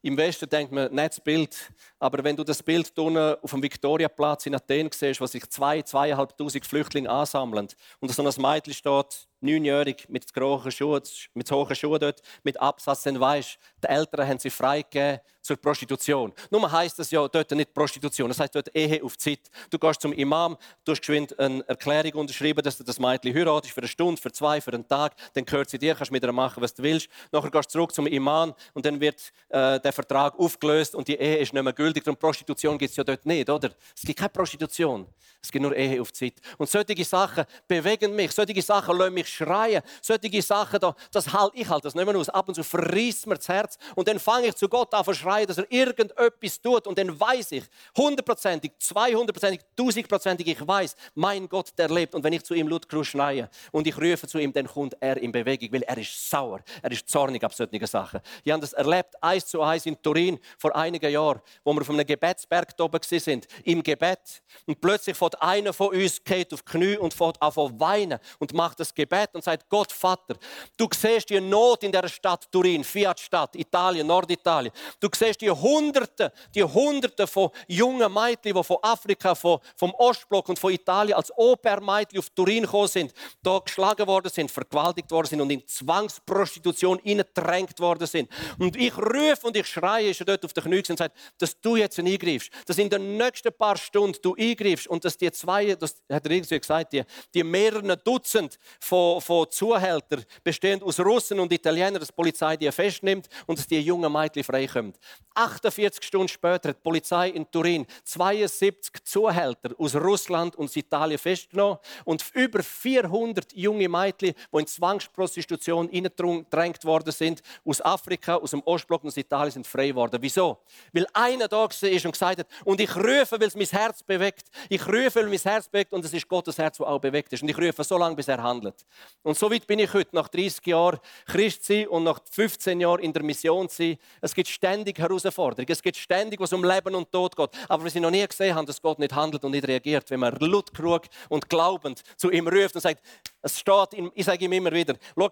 Im 0.00 0.16
Westen 0.16 0.48
denkt 0.48 0.72
man, 0.72 0.92
nicht 0.94 1.10
das 1.10 1.20
Bild, 1.20 1.72
aber 1.98 2.22
wenn 2.22 2.36
du 2.36 2.44
das 2.44 2.62
Bild 2.62 2.96
auf 2.96 3.50
dem 3.50 3.62
Viktoriaplatz 3.62 4.46
in 4.46 4.54
Athen 4.54 4.88
siehst, 4.92 5.20
wo 5.20 5.26
sich 5.26 5.48
zwei, 5.50 5.82
zweieinhalbtausend 5.82 6.64
Flüchtlinge 6.64 7.10
ansammeln 7.10 7.68
und 8.00 8.12
so 8.12 8.22
ein 8.22 8.40
Mädchen 8.40 8.72
steht 8.72 9.28
neunjährig 9.42 10.08
mit 10.08 10.32
großen 10.32 10.70
Schuhen, 10.70 11.02
mit 11.34 11.50
hohen 11.50 11.74
Schuhen 11.74 12.00
dort, 12.00 12.22
mit 12.42 12.60
Absatz, 12.60 13.02
dann 13.02 13.20
weisst 13.20 13.58
die 13.82 13.88
Eltern 13.88 14.26
haben 14.26 14.38
sie 14.38 14.50
freigegeben 14.50 15.20
zur 15.42 15.56
Prostitution. 15.56 16.32
Nur 16.50 16.70
heisst 16.70 16.98
das 16.98 17.10
ja 17.10 17.26
dort 17.26 17.50
nicht 17.50 17.74
Prostitution, 17.74 18.28
das 18.28 18.38
heisst 18.38 18.54
dort 18.54 18.74
Ehe 18.74 19.02
auf 19.02 19.18
Zeit. 19.18 19.40
Du 19.70 19.78
gehst 19.78 20.00
zum 20.00 20.12
Imam, 20.12 20.56
du 20.84 20.92
hast 20.92 21.00
geschwind 21.00 21.36
eine 21.38 21.66
Erklärung 21.66 22.20
unterschrieben, 22.20 22.62
dass 22.62 22.78
du 22.78 22.84
das 22.84 23.00
Mädchen 23.00 23.34
heiratest 23.34 23.74
für 23.74 23.80
eine 23.80 23.88
Stunde, 23.88 24.20
für 24.20 24.30
zwei, 24.30 24.60
für 24.60 24.72
einen 24.72 24.86
Tag, 24.86 25.14
dann 25.34 25.44
gehört 25.44 25.68
sie 25.68 25.78
dir, 25.78 25.94
kannst 25.96 26.12
mit 26.12 26.22
ihr 26.22 26.32
machen, 26.32 26.62
was 26.62 26.74
du 26.74 26.82
willst. 26.84 27.08
Nachher 27.32 27.50
gehst 27.50 27.70
du 27.70 27.72
zurück 27.72 27.92
zum 27.92 28.06
Imam 28.06 28.54
und 28.72 28.86
dann 28.86 29.00
wird 29.00 29.32
äh, 29.48 29.80
der 29.80 29.92
Vertrag 29.92 30.38
aufgelöst 30.38 30.94
und 30.94 31.08
die 31.08 31.16
Ehe 31.16 31.38
ist 31.38 31.52
nicht 31.52 31.62
mehr 31.62 31.72
gültig. 31.72 32.06
Und 32.06 32.18
Prostitution 32.20 32.78
gibt 32.78 32.90
es 32.90 32.96
ja 32.96 33.02
dort 33.02 33.26
nicht, 33.26 33.50
oder? 33.50 33.70
Es 33.96 34.02
gibt 34.02 34.18
keine 34.18 34.30
Prostitution, 34.30 35.06
es 35.42 35.50
gibt 35.50 35.62
nur 35.62 35.74
Ehe 35.74 36.00
auf 36.00 36.12
Zeit. 36.12 36.34
Und 36.56 36.70
solche 36.70 37.04
Sachen 37.04 37.44
bewegen 37.66 38.14
mich, 38.14 38.30
solche 38.30 38.62
Sachen 38.62 38.96
lassen 38.96 39.14
mich 39.14 39.28
schreien. 39.32 39.82
Solche 40.00 40.42
Sachen, 40.42 40.80
da, 40.80 40.94
das 41.10 41.32
halt, 41.32 41.52
ich 41.54 41.68
halte 41.68 41.84
das 41.84 41.94
nicht 41.94 42.06
mehr 42.06 42.16
aus. 42.16 42.28
Ab 42.28 42.48
und 42.48 42.54
zu 42.54 42.62
verriss 42.62 43.26
mir 43.26 43.36
das 43.36 43.48
Herz 43.48 43.78
und 43.94 44.08
dann 44.08 44.18
fange 44.18 44.48
ich 44.48 44.54
zu 44.54 44.68
Gott 44.68 44.92
an 44.94 45.04
zu 45.04 45.14
schreien, 45.14 45.46
dass 45.46 45.58
er 45.58 45.70
irgendetwas 45.70 46.60
tut 46.60 46.86
und 46.86 46.98
dann 46.98 47.18
weiß 47.18 47.52
ich, 47.52 47.64
hundertprozentig, 47.96 48.72
zweihundertprozentig, 48.78 49.60
tausendprozentig, 49.76 50.46
ich 50.48 50.66
weiß, 50.66 50.96
mein 51.14 51.48
Gott, 51.48 51.70
der 51.76 51.88
lebt. 51.88 52.14
Und 52.14 52.24
wenn 52.24 52.32
ich 52.32 52.44
zu 52.44 52.54
ihm 52.54 52.68
laut 52.68 52.86
schreie 53.02 53.48
und 53.70 53.86
ich 53.86 53.96
rufe 53.96 54.26
zu 54.26 54.38
ihm, 54.38 54.52
dann 54.52 54.66
kommt 54.66 54.96
er 55.00 55.16
in 55.16 55.32
Bewegung, 55.32 55.72
weil 55.72 55.82
er 55.82 55.98
ist 55.98 56.30
sauer, 56.30 56.60
er 56.82 56.90
ist 56.90 57.08
zornig 57.08 57.42
ab 57.44 57.54
solchen 57.54 57.86
Sachen. 57.86 58.20
Ich 58.44 58.52
habe 58.52 58.60
das 58.60 58.72
erlebt, 58.72 59.14
eins 59.22 59.46
zu 59.46 59.62
eins 59.62 59.86
in 59.86 60.00
Turin 60.00 60.38
vor 60.58 60.74
einigen 60.74 61.10
Jahren, 61.10 61.40
wo 61.64 61.72
wir 61.72 61.80
auf 61.80 61.90
einem 61.90 62.06
Gebetsberg 62.06 62.74
oben 62.78 63.00
sind, 63.02 63.46
im 63.64 63.82
Gebet. 63.82 64.42
Und 64.66 64.80
plötzlich 64.80 65.16
fährt 65.16 65.40
einer 65.40 65.72
von 65.72 65.88
uns 65.88 66.22
geht 66.22 66.52
auf 66.52 66.62
die 66.62 66.72
Knie 66.72 66.96
und 66.96 67.14
fährt 67.14 67.40
an 67.40 67.52
zu 67.52 67.80
weinen 67.80 68.18
und 68.38 68.52
macht 68.54 68.80
das 68.80 68.94
Gebet 68.94 69.21
Gebet 69.22 69.34
und 69.34 69.44
sagt, 69.44 69.68
Gott 69.68 69.92
Vater, 69.92 70.36
du 70.76 70.88
siehst 70.92 71.30
die 71.30 71.40
Not 71.40 71.82
in 71.82 71.92
der 71.92 72.08
Stadt 72.08 72.50
Turin, 72.50 72.84
Fiat-Stadt, 72.84 73.56
Italien, 73.56 74.06
Norditalien. 74.06 74.72
Du 75.00 75.08
siehst 75.14 75.40
die 75.40 75.50
Hunderte, 75.50 76.32
die 76.54 76.64
Hunderte 76.64 77.26
von 77.26 77.50
jungen 77.68 78.12
Mädchen, 78.12 78.54
die 78.54 78.64
von 78.64 78.76
Afrika, 78.82 79.34
von, 79.34 79.58
vom 79.76 79.92
Ostblock 79.94 80.48
und 80.48 80.58
von 80.58 80.72
Italien 80.72 81.16
als 81.16 81.32
Opermädchen 81.36 82.18
auf 82.18 82.30
Turin 82.30 82.62
gekommen 82.62 82.88
sind, 82.88 83.12
da 83.42 83.58
geschlagen 83.58 84.06
worden 84.06 84.30
sind, 84.30 84.50
vergewaltigt 84.50 85.10
worden 85.10 85.26
sind 85.26 85.40
und 85.40 85.50
in 85.50 85.66
Zwangsprostitution 85.66 86.98
hineingedrängt 86.98 87.78
worden 87.80 88.06
sind. 88.06 88.30
Und 88.58 88.76
ich 88.76 88.96
rufe 88.96 89.46
und 89.46 89.56
ich 89.56 89.66
schreie 89.66 90.10
ist 90.10 90.26
dort 90.26 90.44
auf 90.44 90.52
den 90.52 90.64
Knien 90.64 90.84
und 90.88 90.98
sage, 90.98 91.12
dass 91.38 91.60
du 91.60 91.76
jetzt 91.76 91.98
eingreifst, 91.98 92.50
dass 92.66 92.78
in 92.78 92.90
den 92.90 93.16
nächsten 93.16 93.52
paar 93.52 93.76
Stunden 93.76 94.18
du 94.22 94.34
eingreifst 94.34 94.86
und 94.86 95.04
dass 95.04 95.16
die 95.16 95.30
zwei, 95.32 95.74
das 95.74 96.02
hat 96.10 96.24
er 96.24 96.30
irgendwie 96.30 96.58
gesagt, 96.58 96.92
die, 96.92 97.02
die 97.34 97.44
mehreren 97.44 97.96
Dutzend 98.04 98.58
von 98.80 99.01
von, 99.02 99.20
von 99.20 99.50
Zuhältern, 99.50 100.24
bestehend 100.44 100.82
aus 100.82 101.00
Russen 101.00 101.40
und 101.40 101.52
Italienern, 101.52 101.98
dass 101.98 102.08
die 102.08 102.14
Polizei 102.14 102.56
die 102.56 102.70
festnimmt 102.70 103.28
und 103.46 103.58
dass 103.58 103.66
die 103.66 103.80
jungen 103.80 104.12
Mädchen 104.12 104.44
freikommen. 104.44 104.94
48 105.34 106.04
Stunden 106.04 106.28
später 106.28 106.70
hat 106.70 106.76
die 106.76 106.82
Polizei 106.82 107.30
in 107.30 107.50
Turin 107.50 107.86
72 108.04 109.02
Zuhälter 109.04 109.70
aus 109.78 109.94
Russland 109.94 110.56
und 110.56 110.74
Italien 110.76 111.18
festgenommen 111.18 111.78
und 112.04 112.24
über 112.34 112.62
400 112.62 113.52
junge 113.54 113.88
Mädchen, 113.88 114.34
die 114.52 114.58
in 114.58 114.66
Zwangsprostitution 114.66 115.88
hineingedrängt 115.88 116.84
worden 116.84 117.12
sind, 117.12 117.42
aus 117.64 117.80
Afrika, 117.80 118.36
aus 118.36 118.50
dem 118.50 118.62
Ostblock 118.64 119.04
und 119.04 119.08
aus 119.08 119.16
Italien, 119.16 119.52
sind 119.52 119.66
frei 119.66 119.88
geworden. 119.88 120.18
Wieso? 120.20 120.58
Weil 120.92 121.06
einer 121.12 121.48
da 121.48 121.64
ist 121.64 122.04
und 122.04 122.12
gesagt 122.12 122.40
hat, 122.40 122.46
und 122.64 122.80
ich 122.80 122.94
rufe, 122.94 123.40
weil 123.40 123.48
es 123.48 123.56
mein 123.56 123.66
Herz 123.66 124.02
bewegt. 124.02 124.48
Ich 124.68 124.86
rufe, 124.86 125.16
weil 125.16 125.28
mein 125.28 125.38
Herz 125.38 125.68
bewegt 125.68 125.92
und 125.92 126.04
es 126.04 126.12
ist 126.12 126.28
Gottes 126.28 126.58
Herz, 126.58 126.78
das 126.78 126.86
auch 126.86 126.98
bewegt 126.98 127.32
ist. 127.32 127.42
Und 127.42 127.48
ich 127.48 127.58
rufe 127.58 127.82
so 127.84 127.96
lange, 127.96 128.16
bis 128.16 128.28
er 128.28 128.42
handelt. 128.42 128.84
Und 129.22 129.36
so 129.36 129.50
weit 129.50 129.66
bin 129.66 129.78
ich 129.78 129.92
heute, 129.94 130.14
nach 130.16 130.28
30 130.28 130.66
Jahren 130.66 130.98
Christ 131.26 131.70
und 131.88 132.04
nach 132.04 132.20
15 132.30 132.80
Jahren 132.80 133.00
in 133.00 133.12
der 133.12 133.22
Mission 133.22 133.68
sein. 133.68 133.96
Es 134.20 134.34
gibt 134.34 134.48
ständig 134.48 134.98
Herausforderungen. 134.98 135.66
Es 135.70 135.82
gibt 135.82 135.96
ständig, 135.96 136.40
was 136.40 136.52
um 136.52 136.64
Leben 136.64 136.94
und 136.94 137.10
Tod 137.12 137.36
geht. 137.36 137.50
Aber 137.68 137.84
was 137.84 137.94
ich 137.94 138.00
noch 138.00 138.10
nie 138.10 138.26
gesehen 138.26 138.54
habe, 138.54 138.66
dass 138.66 138.82
Gott 138.82 138.98
nicht 138.98 139.14
handelt 139.14 139.44
und 139.44 139.52
nicht 139.52 139.66
reagiert, 139.66 140.10
wenn 140.10 140.20
man 140.20 140.34
laut 140.40 140.74
genug 140.74 141.02
und 141.28 141.48
glaubend 141.48 142.02
zu 142.16 142.30
ihm 142.30 142.48
ruft 142.48 142.74
und 142.74 142.80
sagt, 142.80 143.02
es 143.42 143.58
steht, 143.58 143.96
ich 144.14 144.24
sage 144.24 144.44
ihm 144.44 144.52
immer 144.52 144.72
wieder, 144.72 144.96
schau, 145.16 145.30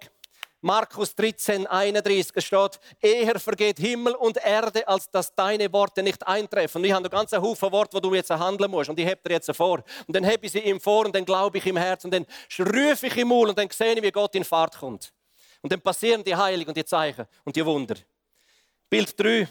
Markus 0.62 1.14
13, 1.14 1.66
31 1.66 2.44
steht, 2.44 2.80
eher 3.00 3.40
vergeht 3.40 3.78
Himmel 3.78 4.14
und 4.14 4.36
Erde, 4.36 4.86
als 4.86 5.10
dass 5.10 5.34
deine 5.34 5.72
Worte 5.72 6.02
nicht 6.02 6.26
eintreffen. 6.26 6.80
Und 6.80 6.84
ich 6.84 6.92
habe 6.92 7.04
einen 7.04 7.10
ganzen 7.10 7.40
Haufen 7.40 7.72
Worte, 7.72 7.96
wo 7.96 8.00
du 8.00 8.14
jetzt 8.14 8.30
handeln 8.30 8.70
musst. 8.70 8.90
Und 8.90 8.98
ich 8.98 9.06
heb 9.06 9.24
dir 9.24 9.32
jetzt 9.34 9.50
vor. 9.56 9.82
Und 10.06 10.14
dann 10.14 10.24
heb 10.24 10.44
ich 10.44 10.52
sie 10.52 10.58
ihm 10.58 10.78
vor 10.78 11.06
und 11.06 11.14
dann 11.14 11.24
glaube 11.24 11.58
ich 11.58 11.66
im 11.66 11.78
Herz 11.78 12.04
und 12.04 12.12
dann 12.12 12.26
rufe 12.58 13.06
ich 13.06 13.24
Mund 13.24 13.50
und 13.50 13.58
dann 13.58 13.70
sehe 13.70 13.94
ich, 13.94 14.02
wie 14.02 14.10
Gott 14.10 14.34
in 14.34 14.44
Fahrt 14.44 14.78
kommt. 14.78 15.12
Und 15.62 15.72
dann 15.72 15.80
passieren 15.80 16.22
die 16.22 16.34
Heiligen 16.34 16.68
und 16.68 16.76
die 16.76 16.84
Zeichen 16.84 17.26
und 17.44 17.56
die 17.56 17.64
Wunder. 17.64 17.94
Bild 18.88 19.18
3. 19.18 19.48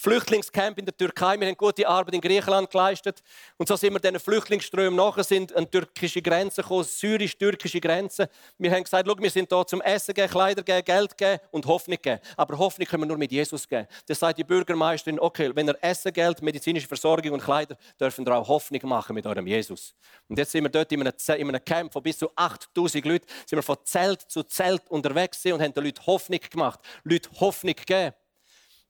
Flüchtlingscamp 0.00 0.78
in 0.78 0.86
der 0.86 0.96
Türkei. 0.96 1.38
Wir 1.38 1.46
haben 1.46 1.56
gute 1.56 1.86
Arbeit 1.86 2.14
in 2.14 2.22
Griechenland 2.22 2.70
geleistet. 2.70 3.22
Und 3.58 3.68
so 3.68 3.76
sind 3.76 3.92
wir 3.92 4.00
diesen 4.00 4.18
Flüchtlingsströmen 4.18 4.96
nachher, 4.96 5.24
sind 5.24 5.54
an 5.54 5.70
türkische 5.70 6.22
Grenzen 6.22 6.62
gekommen, 6.62 6.84
syrisch-türkische 6.84 7.80
Grenzen. 7.80 8.26
Wir 8.56 8.70
haben 8.70 8.82
gesagt, 8.82 9.06
wir 9.06 9.30
sind 9.30 9.52
hier 9.52 9.66
zum 9.66 9.82
Essen 9.82 10.14
geben, 10.14 10.30
Kleider 10.30 10.62
geben, 10.62 10.84
Geld 10.86 11.18
geben 11.18 11.40
und 11.50 11.66
Hoffnung 11.66 11.98
geben. 12.00 12.18
Aber 12.38 12.56
Hoffnung 12.56 12.88
können 12.88 13.02
wir 13.02 13.08
nur 13.08 13.18
mit 13.18 13.30
Jesus 13.30 13.68
geben. 13.68 13.86
Das 14.06 14.18
sagt 14.18 14.38
die 14.38 14.44
Bürgermeisterin, 14.44 15.20
okay, 15.20 15.50
wenn 15.54 15.68
ihr 15.68 15.76
Essen, 15.82 16.14
Geld, 16.14 16.40
medizinische 16.40 16.88
Versorgung 16.88 17.32
und 17.32 17.42
Kleider, 17.42 17.76
dürfen 18.00 18.26
ihr 18.26 18.34
auch 18.34 18.48
Hoffnung 18.48 18.80
machen 18.84 19.14
mit 19.14 19.26
eurem 19.26 19.46
Jesus. 19.46 19.94
Und 20.28 20.38
jetzt 20.38 20.52
sind 20.52 20.64
wir 20.64 20.70
dort 20.70 20.90
in 20.92 21.02
einem, 21.02 21.12
in 21.36 21.48
einem 21.48 21.64
Camp 21.64 21.92
von 21.92 22.02
bis 22.02 22.16
zu 22.16 22.30
8000 22.34 23.04
Leuten, 23.04 23.26
sind 23.44 23.58
wir 23.58 23.62
von 23.62 23.76
Zelt 23.84 24.22
zu 24.22 24.44
Zelt 24.44 24.88
unterwegs 24.88 25.44
und 25.44 25.60
haben 25.60 25.74
den 25.74 25.84
Leuten 25.84 26.06
Hoffnung 26.06 26.40
gemacht, 26.50 26.80
Leute 27.04 27.28
Hoffnung 27.38 27.74
gegeben. 27.74 28.14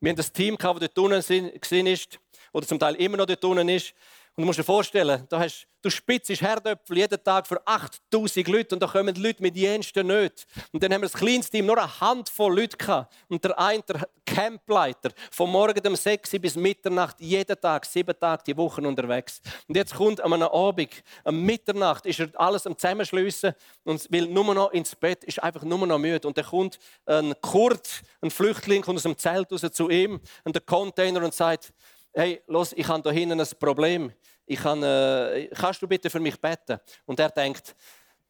Wir 0.01 0.11
haben 0.11 0.17
das 0.17 0.33
Team, 0.33 0.57
das 0.57 0.81
dort 0.81 0.99
unten 0.99 1.23
war, 1.29 2.19
oder 2.53 2.67
zum 2.67 2.79
Teil 2.79 2.95
immer 2.95 3.19
noch 3.19 3.27
dort 3.27 3.45
unten 3.45 3.69
ist. 3.69 3.93
Und 4.37 4.43
du 4.43 4.47
musst 4.47 4.59
dir 4.59 4.65
vorstellen, 4.65 5.27
da 5.29 5.41
hast, 5.41 5.67
du 5.83 5.91
spitzt 5.91 6.31
Herdöpfel 6.31 6.99
jeden 6.99 7.23
Tag 7.23 7.47
für 7.47 7.61
8000 7.67 8.47
Leute 8.49 8.75
und 8.75 8.81
da 8.83 8.87
kommen 8.87 9.15
Leute 9.17 9.43
mit 9.43 9.57
jensten 9.57 10.07
nicht. 10.07 10.47
Und 10.73 10.83
dann 10.83 10.93
haben 10.93 11.03
wir 11.03 11.09
das 11.09 11.19
kleinste 11.19 11.51
Team, 11.53 11.67
nur 11.67 11.77
eine 11.77 12.01
Handvoll 12.01 12.55
Leute 12.59 12.77
gehabt. 12.77 13.13
Und 13.29 13.45
der 13.45 13.59
eine, 13.59 13.83
der 13.83 14.09
Campleiter, 14.25 15.11
von 15.33 15.51
morgen 15.51 15.85
um 15.87 15.97
6 15.97 16.33
Uhr 16.33 16.39
bis 16.39 16.55
Mitternacht, 16.55 17.21
jeden 17.21 17.61
Tag, 17.61 17.85
sieben 17.85 18.19
Tage 18.19 18.45
die 18.47 18.57
Woche 18.57 18.81
unterwegs. 18.81 19.41
Und 19.67 19.77
jetzt 19.77 19.95
kommt 19.95 20.21
an 20.21 20.33
einem 20.33 20.49
Abend, 20.49 21.03
um 21.25 21.43
Mitternacht, 21.43 22.07
ist 22.07 22.21
er 22.21 22.29
alles 22.35 22.67
am 22.67 22.79
Zusammenschliessen 22.79 23.53
und 23.83 24.11
will 24.11 24.27
nur 24.27 24.55
noch 24.55 24.71
ins 24.71 24.95
Bett, 24.95 25.25
ist 25.25 25.43
einfach 25.43 25.65
nur 25.65 25.85
noch 25.87 25.99
müde. 25.99 26.29
Und 26.29 26.39
dann 26.39 26.45
kommt 26.45 26.79
ein 27.07 27.35
Kurt, 27.41 28.03
ein 28.23 28.31
Flüchtling, 28.31 28.83
kommt 28.83 28.99
aus 28.99 29.03
dem 29.03 29.19
Zelt 29.19 29.51
raus 29.51 29.67
zu 29.73 29.91
ihm, 29.91 30.21
und 30.45 30.55
der 30.55 30.63
Container 30.63 31.23
und 31.25 31.35
sagt, 31.35 31.73
hey, 32.13 32.43
los, 32.47 32.73
ich 32.73 32.87
habe 32.87 33.03
da 33.03 33.11
hinten 33.11 33.41
ein 33.41 33.49
Problem. 33.59 34.13
Ich 34.47 34.61
kann, 34.61 34.83
äh, 34.83 35.49
kannst 35.55 35.81
du 35.83 35.89
bitte 35.89 36.11
für 36.11 36.21
mich 36.21 36.41
beten? 36.41 36.79
Und 37.07 37.21
er 37.21 37.31
denkt, 37.31 37.75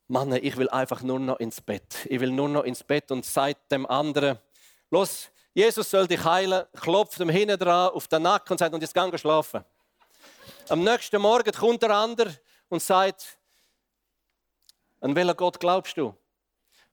Mann, 0.09 0.33
ich 0.33 0.57
will 0.57 0.69
einfach 0.71 1.03
nur 1.03 1.19
noch 1.19 1.39
ins 1.39 1.61
Bett. 1.61 2.07
Ich 2.07 2.21
will 2.21 2.31
nur 2.31 2.49
noch 2.49 2.65
ins 2.65 2.83
Bett 2.83 3.11
und 3.11 3.25
sagt 3.25 3.71
dem 3.71 3.87
anderen, 3.87 4.39
los, 4.91 5.31
Jesus 5.55 5.91
soll 5.91 6.07
dich 6.07 6.25
heilen, 6.25 6.65
klopft 6.81 7.19
ihm 7.21 7.29
hinten 7.29 7.59
dran 7.59 7.91
auf 7.91 8.07
den 8.09 8.23
Nacken 8.23 8.53
und 8.53 8.59
sagt, 8.59 8.75
und 8.75 8.81
jetzt 8.81 8.95
geh 8.95 9.19
schlafen. 9.19 9.65
Am 10.69 10.85
nächsten 10.85 11.21
Morgen 11.21 11.53
kommt 11.53 11.83
der 11.83 11.91
andere 11.91 12.33
und 12.69 12.83
sagt, 12.83 13.39
an 15.01 15.15
welchen 15.15 15.37
Gott 15.37 15.59
glaubst 15.59 15.97
du? 15.97 16.15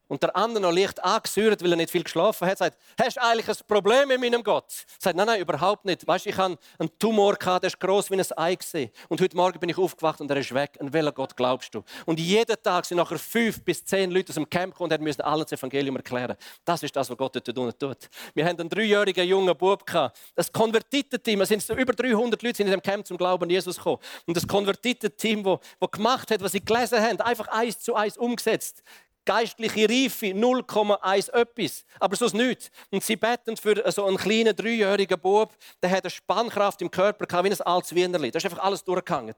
Und 0.08 0.22
der 0.22 0.34
andere 0.34 0.62
noch 0.62 0.72
leicht 0.72 1.04
angesäuert, 1.04 1.62
weil 1.62 1.72
er 1.72 1.76
nicht 1.76 1.90
viel 1.90 2.02
geschlafen 2.02 2.48
hat, 2.48 2.58
sagt, 2.58 2.78
hast 2.98 3.18
du 3.18 3.22
eigentlich 3.22 3.48
ein 3.48 3.66
Problem 3.66 4.08
mit 4.08 4.20
meinem 4.20 4.42
Gott? 4.42 4.64
Sagt, 4.98 5.16
nein, 5.16 5.26
nein, 5.26 5.40
überhaupt 5.40 5.84
nicht. 5.84 6.06
Weißt, 6.06 6.26
ich 6.26 6.36
hatte 6.36 6.58
einen 6.78 6.98
Tumor, 6.98 7.34
gehabt, 7.34 7.62
der 7.62 7.68
ist 7.68 7.78
gross 7.78 8.10
wie 8.10 8.14
ein 8.14 8.24
Ei 8.36 8.54
gesehen. 8.54 8.90
Und 9.08 9.20
heute 9.20 9.36
Morgen 9.36 9.60
bin 9.60 9.68
ich 9.68 9.76
aufgewacht 9.76 10.20
und 10.22 10.30
er 10.30 10.38
ist 10.38 10.52
weg. 10.54 10.78
An 10.80 10.92
welchen 10.92 11.12
Gott 11.12 11.36
glaubst 11.36 11.74
du? 11.74 11.84
Und 12.06 12.18
jeden 12.18 12.56
Tag 12.62 12.86
sind 12.86 12.96
nachher 12.96 13.18
fünf 13.18 13.62
bis 13.62 13.84
zehn 13.84 14.10
Leute 14.10 14.30
aus 14.30 14.36
dem 14.36 14.48
Camp 14.48 14.72
gekommen 14.72 14.92
und 14.92 15.02
müssen 15.02 15.20
allen 15.20 15.42
das 15.42 15.52
Evangelium 15.52 15.96
erklären. 15.96 16.36
Das 16.64 16.82
ist 16.82 16.96
das, 16.96 17.10
was 17.10 17.16
Gott 17.16 17.36
dort 17.36 17.58
unten 17.58 17.78
tut. 17.78 18.08
Wir 18.34 18.46
haben 18.46 18.58
einen 18.58 18.70
dreijährigen 18.70 19.28
jungen 19.28 19.56
Bub 19.56 19.84
gehabt. 19.84 20.18
Das 20.34 20.50
Konvertitenteam, 20.50 21.42
es 21.42 21.50
sind 21.50 21.62
so 21.62 21.74
über 21.74 21.92
300 21.92 22.42
Leute 22.42 22.62
in 22.62 22.70
dem 22.70 22.80
Camp 22.80 23.06
zum 23.06 23.18
Glauben 23.18 23.44
an 23.44 23.50
Jesus 23.50 23.76
gekommen. 23.76 23.98
Und 24.26 24.36
das 24.36 24.46
Konvertitenteam, 24.46 25.44
das, 25.44 25.58
das 25.78 25.90
gemacht 25.90 26.30
hat, 26.30 26.40
was 26.40 26.52
sie 26.52 26.64
gelesen 26.64 26.98
haben, 27.02 27.20
einfach 27.20 27.48
eins 27.48 27.78
zu 27.80 27.94
eins 27.94 28.16
umgesetzt 28.16 28.82
geistliche 29.28 29.86
Reife 29.86 30.26
0,1 30.28 31.30
etwas, 31.34 31.84
aber 32.00 32.16
sonst 32.16 32.32
nichts. 32.32 32.70
Und 32.90 33.04
sie 33.04 33.16
beten 33.16 33.58
für 33.58 33.84
so 33.92 34.06
einen 34.06 34.16
kleinen 34.16 34.56
dreijährigen 34.56 35.20
Bub, 35.20 35.54
der 35.82 35.90
hat 35.90 36.04
eine 36.04 36.10
Spannkraft 36.10 36.80
im 36.80 36.90
Körper 36.90 37.44
wie 37.44 37.50
ein 37.50 37.60
altes 37.60 37.94
Wienerli. 37.94 38.30
Das 38.30 38.42
ist 38.42 38.50
einfach 38.50 38.64
alles 38.64 38.82
durchgegangen. 38.82 39.34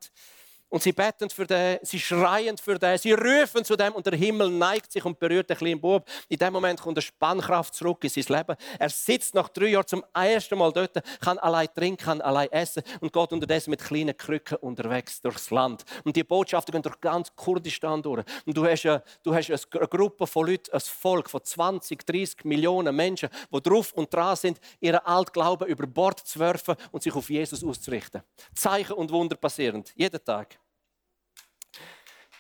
Und 0.71 0.85
sie 0.85 0.93
beten 0.93 1.29
für 1.31 1.47
den, 1.47 1.79
sie 1.83 1.99
schreien 1.99 2.57
für 2.57 2.79
den, 2.79 2.97
sie 2.97 3.13
rufen 3.13 3.65
zu 3.65 3.75
dem 3.75 3.93
und 3.93 4.07
der 4.07 4.17
Himmel 4.17 4.49
neigt 4.51 4.93
sich 4.93 5.05
und 5.05 5.19
berührt 5.19 5.51
den 5.51 5.57
kleinen 5.57 5.81
Bub. 5.81 6.09
In 6.29 6.39
dem 6.39 6.53
Moment 6.53 6.81
kommt 6.81 6.97
eine 6.97 7.03
Spannkraft 7.03 7.75
zurück 7.75 8.05
in 8.05 8.09
sein 8.11 8.25
Leben. 8.29 8.57
Er 8.79 8.89
sitzt 8.89 9.35
nach 9.35 9.49
drei 9.49 9.67
Jahren 9.67 9.87
zum 9.89 10.05
ersten 10.15 10.57
Mal 10.57 10.73
dort, 10.73 11.03
kann 11.21 11.39
allein 11.39 11.67
trinken, 11.75 12.05
kann 12.05 12.21
allein 12.21 12.53
essen 12.53 12.85
und 13.01 13.13
geht 13.13 13.33
unterdessen 13.33 13.71
mit 13.71 13.83
kleinen 13.83 14.17
Krücken 14.17 14.59
unterwegs 14.59 15.21
durchs 15.21 15.51
Land. 15.51 15.85
Und 16.05 16.15
die 16.15 16.23
Botschaften 16.23 16.71
gehen 16.71 16.83
durch 16.83 17.01
ganz 17.01 17.35
Kurdistan 17.35 18.01
durch. 18.01 18.25
Und 18.47 18.57
du 18.57 18.65
hast, 18.65 18.87
eine, 18.87 19.03
du 19.25 19.35
hast 19.35 19.51
eine 19.51 19.89
Gruppe 19.89 20.29
von 20.29 20.47
Leuten, 20.47 20.73
ein 20.73 20.81
Volk 20.81 21.29
von 21.31 21.43
20, 21.43 22.07
30 22.07 22.45
Millionen 22.45 22.95
Menschen, 22.95 23.29
die 23.53 23.61
drauf 23.61 23.93
und 23.95 24.15
dran 24.15 24.37
sind, 24.37 24.61
ihren 24.79 25.01
Altglauben 25.01 25.67
über 25.67 25.89
Bord 25.89 26.21
zu 26.21 26.39
werfen 26.39 26.77
und 26.93 27.03
sich 27.03 27.15
auf 27.15 27.29
Jesus 27.29 27.65
auszurichten. 27.65 28.23
Zeichen 28.55 28.93
und 28.93 29.11
Wunder 29.11 29.35
passieren, 29.35 29.83
jeden 29.97 30.25
Tag. 30.25 30.60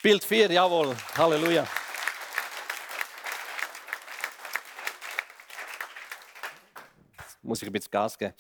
Bild 0.03 0.25
4, 0.25 0.51
jawohl. 0.51 0.97
Halleluja. 1.15 1.67
Jetzt 7.19 7.39
muss 7.43 7.61
ich 7.61 7.69
ein 7.69 7.73
bisschen 7.73 7.91
Gas 7.91 8.17
geben. 8.17 8.33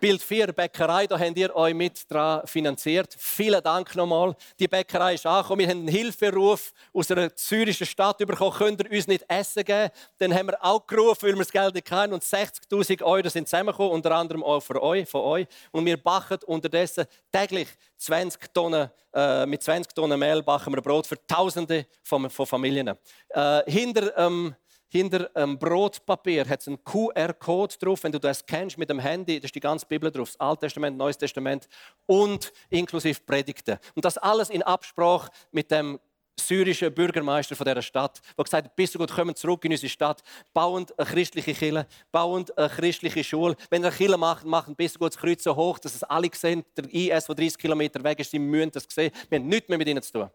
Bild 0.00 0.20
4, 0.20 0.52
Bäckerei, 0.52 1.06
da 1.06 1.16
habt 1.18 1.36
ihr 1.38 1.54
euch 1.54 1.72
mit 1.72 2.10
dran 2.10 2.44
finanziert. 2.44 3.14
Vielen 3.16 3.62
Dank 3.62 3.94
nochmal. 3.94 4.34
Die 4.58 4.66
Bäckerei 4.66 5.14
ist 5.14 5.24
angekommen. 5.24 5.60
Wir 5.60 5.68
haben 5.68 5.78
einen 5.78 5.88
Hilferuf 5.88 6.72
aus 6.92 7.10
einer 7.10 7.30
syrischen 7.34 7.86
Stadt 7.86 8.18
bekommen. 8.18 8.52
Könnt 8.52 8.82
ihr 8.82 8.90
uns 8.90 9.06
nicht 9.06 9.24
Essen 9.28 9.64
geben? 9.64 9.90
Dann 10.18 10.34
haben 10.34 10.48
wir 10.48 10.64
auch 10.64 10.84
gerufen, 10.86 11.22
weil 11.22 11.34
wir 11.34 11.38
das 11.38 11.52
Geld 11.52 11.74
nicht 11.74 11.90
haben. 11.90 12.12
Und 12.12 12.24
60.000 12.24 13.02
Euro 13.04 13.28
sind 13.28 13.48
zusammengekommen, 13.48 13.92
unter 13.92 14.10
anderem 14.10 14.42
auch 14.42 14.60
für 14.60 14.82
euch, 14.82 15.08
von 15.08 15.20
euch. 15.20 15.46
Und 15.70 15.86
wir 15.86 15.96
backen 15.96 16.38
unterdessen 16.46 17.06
täglich 17.30 17.68
20 17.98 18.52
Tonnen, 18.52 18.90
äh, 19.14 19.46
mit 19.46 19.62
20 19.62 19.94
Tonnen 19.94 20.18
Mehl 20.18 20.42
backen 20.42 20.74
wir 20.74 20.82
Brot 20.82 21.06
für 21.06 21.24
Tausende 21.26 21.86
von, 22.02 22.28
von 22.28 22.46
Familien. 22.46 22.88
Äh, 23.28 23.70
hinter 23.70 24.16
ähm, 24.18 24.54
hinter 24.88 25.30
dem 25.30 25.58
Brotpapier 25.58 26.48
hat 26.48 26.60
es 26.60 26.68
einen 26.68 26.82
QR-Code 26.84 27.74
drauf. 27.80 28.04
Wenn 28.04 28.12
du 28.12 28.20
das 28.20 28.44
kennst 28.44 28.78
mit 28.78 28.90
dem 28.90 28.98
Handy, 28.98 29.40
das 29.40 29.48
ist 29.48 29.54
die 29.54 29.60
ganze 29.60 29.86
Bibel 29.86 30.10
drauf, 30.10 30.30
das 30.30 30.40
Alte 30.40 30.66
Testament, 30.66 30.96
Neues 30.96 31.18
Testament 31.18 31.68
und 32.06 32.52
inklusive 32.70 33.20
Predigten. 33.20 33.78
Und 33.94 34.04
das 34.04 34.18
alles 34.18 34.50
in 34.50 34.62
Absprache 34.62 35.30
mit 35.50 35.70
dem 35.70 35.98
syrischen 36.38 36.92
Bürgermeister 36.92 37.56
von 37.56 37.64
dieser 37.66 37.82
Stadt, 37.82 38.20
der 38.36 38.44
gesagt 38.44 38.64
hat, 38.66 38.76
bist 38.76 38.94
du 38.94 38.98
gut, 38.98 39.10
kommen 39.10 39.34
zurück 39.34 39.64
in 39.64 39.72
unsere 39.72 39.88
Stadt, 39.88 40.22
bauen 40.52 40.86
eine 40.96 41.06
christliche 41.06 41.54
Kirche, 41.54 41.86
bauen 42.12 42.44
eine 42.56 42.68
christliche 42.68 43.24
Schule. 43.24 43.56
Wenn 43.70 43.82
ihr 43.82 43.88
eine 43.88 43.96
Kirche 43.96 44.18
macht, 44.18 44.44
machen 44.44 44.76
bist 44.76 44.96
du 44.96 44.98
gut 45.00 45.14
das 45.14 45.20
Kreuz 45.20 45.42
so 45.42 45.56
hoch, 45.56 45.78
dass 45.78 45.94
es 45.94 46.02
alle 46.02 46.28
sehen, 46.32 46.64
der 46.76 46.84
IS, 46.92 47.26
der 47.26 47.34
30 47.34 47.58
Kilometer 47.58 48.02
weg 48.04 48.20
ist, 48.20 48.30
sie 48.30 48.38
müssen 48.38 48.70
das 48.70 48.86
sehen. 48.88 49.12
Wir 49.28 49.38
haben 49.38 49.48
nichts 49.48 49.68
mehr 49.68 49.78
mit 49.78 49.88
ihnen 49.88 50.02
zu 50.02 50.12
tun. 50.12 50.30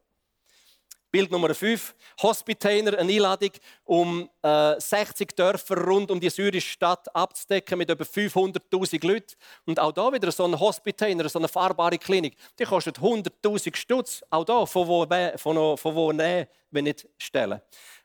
Bild 1.11 1.29
Nummer 1.29 1.53
5. 1.53 1.93
Hospitainer, 2.21 2.97
eine 2.97 3.11
Einladung, 3.11 3.51
um 3.83 4.29
äh, 4.41 4.79
60 4.79 5.35
Dörfer 5.35 5.77
rund 5.83 6.09
um 6.09 6.21
die 6.21 6.29
syrische 6.29 6.69
Stadt 6.69 7.13
abzudecken 7.13 7.77
mit 7.77 7.89
über 7.89 8.05
500.000 8.05 9.05
Leuten. 9.05 9.35
Und 9.65 9.77
auch 9.77 9.91
da 9.91 10.11
wieder 10.13 10.31
so 10.31 10.45
ein 10.45 10.57
Hospitainer, 10.57 11.27
so 11.27 11.39
eine 11.39 11.49
fahrbare 11.49 11.97
Klinik. 11.97 12.37
Die 12.57 12.63
kostet 12.63 12.97
100.000 12.97 13.75
Stutz. 13.75 14.23
Auch 14.29 14.45
da, 14.45 14.65
von 14.65 14.87
wo, 14.87 15.05
von, 15.35 15.77
von 15.77 15.95
wo 15.95 16.13
nehmen, 16.13 16.47
wenn 16.71 16.85
nicht 16.85 17.05
stellen. 17.17 17.59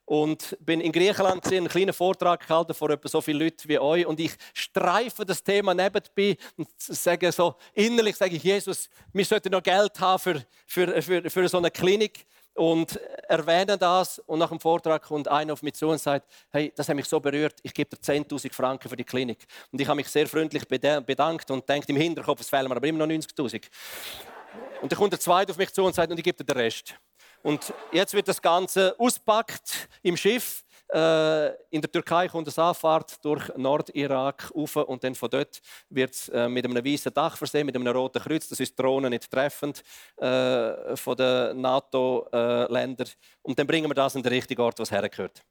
Und 0.05 0.57
bin 0.61 0.81
in 0.81 0.93
Griechenland 0.93 1.43
gesehen, 1.43 1.59
einen 1.59 1.69
kleinen 1.69 1.93
Vortrag 1.93 2.47
gehalten 2.47 2.75
vor 2.75 2.97
so 3.05 3.21
vielen 3.21 3.41
Leuten 3.41 3.69
wie 3.69 3.79
euch. 3.79 4.07
Und 4.07 4.19
ich 4.19 4.33
streife 4.55 5.25
das 5.25 5.43
Thema 5.43 5.75
nebenbei 5.75 6.37
und 6.57 6.69
sage 6.79 7.31
so, 7.31 7.55
innerlich 7.73 8.17
sage 8.17 8.37
ich, 8.37 8.43
Jesus, 8.43 8.89
wir 9.13 9.25
sollten 9.25 9.51
noch 9.51 9.63
Geld 9.63 9.99
haben 9.99 10.21
für, 10.21 10.45
für, 10.67 11.03
für, 11.03 11.31
für 11.31 11.49
so 11.49 11.59
eine 11.59 11.73
Klinik 11.73 12.25
und 12.57 12.97
erwähnen 13.29 13.79
das 13.79 14.19
und 14.21 14.39
nach 14.39 14.49
dem 14.49 14.61
Vortrag 14.61 15.03
kommt 15.03 15.29
einer 15.29 15.53
auf 15.53 15.63
mich 15.63 15.75
zu 15.75 15.89
und 15.89 15.99
sagt, 15.99 16.31
hey, 16.51 16.73
das 16.75 16.89
hat 16.89 16.97
mich 16.97 17.07
so 17.07 17.21
berührt, 17.21 17.55
ich 17.63 17.75
gebe 17.75 17.95
dir 17.95 18.03
10'000 18.03 18.53
Franken 18.53 18.89
für 18.89 18.97
die 18.97 19.05
Klinik. 19.05 19.47
Und 19.71 19.81
ich 19.81 19.87
habe 19.87 19.97
mich 19.97 20.09
sehr 20.09 20.27
freundlich 20.27 20.67
bedankt 20.67 21.51
und 21.51 21.69
denke 21.69 21.89
im 21.93 21.97
Hinterkopf, 21.97 22.41
es 22.41 22.49
fehlen 22.49 22.69
mir 22.69 22.77
aber 22.77 22.87
immer 22.87 23.07
noch 23.07 23.13
90'000. 23.13 23.69
Und 24.81 24.91
dann 24.93 24.99
kommt 24.99 25.13
der 25.13 25.21
Zweite 25.21 25.53
auf 25.53 25.59
mich 25.59 25.73
zu 25.73 25.85
und 25.85 25.95
sagt, 25.95 26.11
und 26.11 26.19
ich 26.19 26.25
gebe 26.25 26.37
dir 26.37 26.45
den 26.45 26.57
Rest. 26.57 26.95
Und 27.43 27.73
jetzt 27.93 28.15
wird 28.15 28.27
das 28.29 28.41
Ganze 28.43 28.95
auspackt 28.99 29.89
im 30.03 30.17
Schiff 30.17 30.65
äh, 30.89 31.49
in 31.71 31.81
der 31.81 31.91
Türkei 31.91 32.29
kommt 32.29 32.47
eine 32.47 32.67
Anfahrt 32.69 33.25
durch 33.25 33.49
Nordirak 33.57 34.53
auf 34.55 34.77
und 34.77 35.03
dann 35.03 35.15
von 35.15 35.31
dort 35.31 35.61
wird 35.89 36.15
es 36.15 36.29
äh, 36.29 36.49
mit 36.49 36.65
einem 36.65 36.85
weißen 36.85 37.13
Dach 37.13 37.37
versehen, 37.37 37.67
mit 37.67 37.75
einem 37.75 37.89
roten 37.89 38.23
Kreuz. 38.23 38.49
Das 38.49 38.61
ist 38.61 38.79
Drohnen 38.79 39.11
nicht 39.11 39.31
treffend 39.31 39.83
äh, 40.17 40.97
von 40.97 41.17
den 41.17 41.61
NATO-Ländern. 41.61 43.09
und 43.43 43.59
dann 43.59 43.67
bringen 43.67 43.91
wir 43.91 43.95
das 43.95 44.15
an 44.15 44.23
den 44.23 44.33
richtigen 44.33 44.61
Ort, 44.61 44.79
was 44.79 44.91
hergehört. 44.91 45.43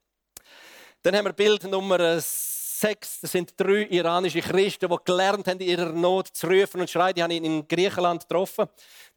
Dann 1.02 1.14
haben 1.14 1.26
wir 1.26 1.32
Bild 1.32 1.64
Nummer 1.64 2.18
6. 2.18 3.20
Das 3.20 3.32
sind 3.32 3.52
drei 3.56 3.86
iranische 3.90 4.40
Christen, 4.40 4.88
die 4.88 4.96
gelernt 5.04 5.46
haben, 5.46 5.60
in 5.60 5.68
ihrer 5.68 5.92
Not 5.92 6.28
zu 6.28 6.46
rufen 6.46 6.80
und 6.80 6.90
schreien. 6.90 7.14
Die 7.14 7.22
habe 7.22 7.34
ich 7.34 7.42
in 7.42 7.66
Griechenland 7.66 8.22
getroffen. 8.22 8.66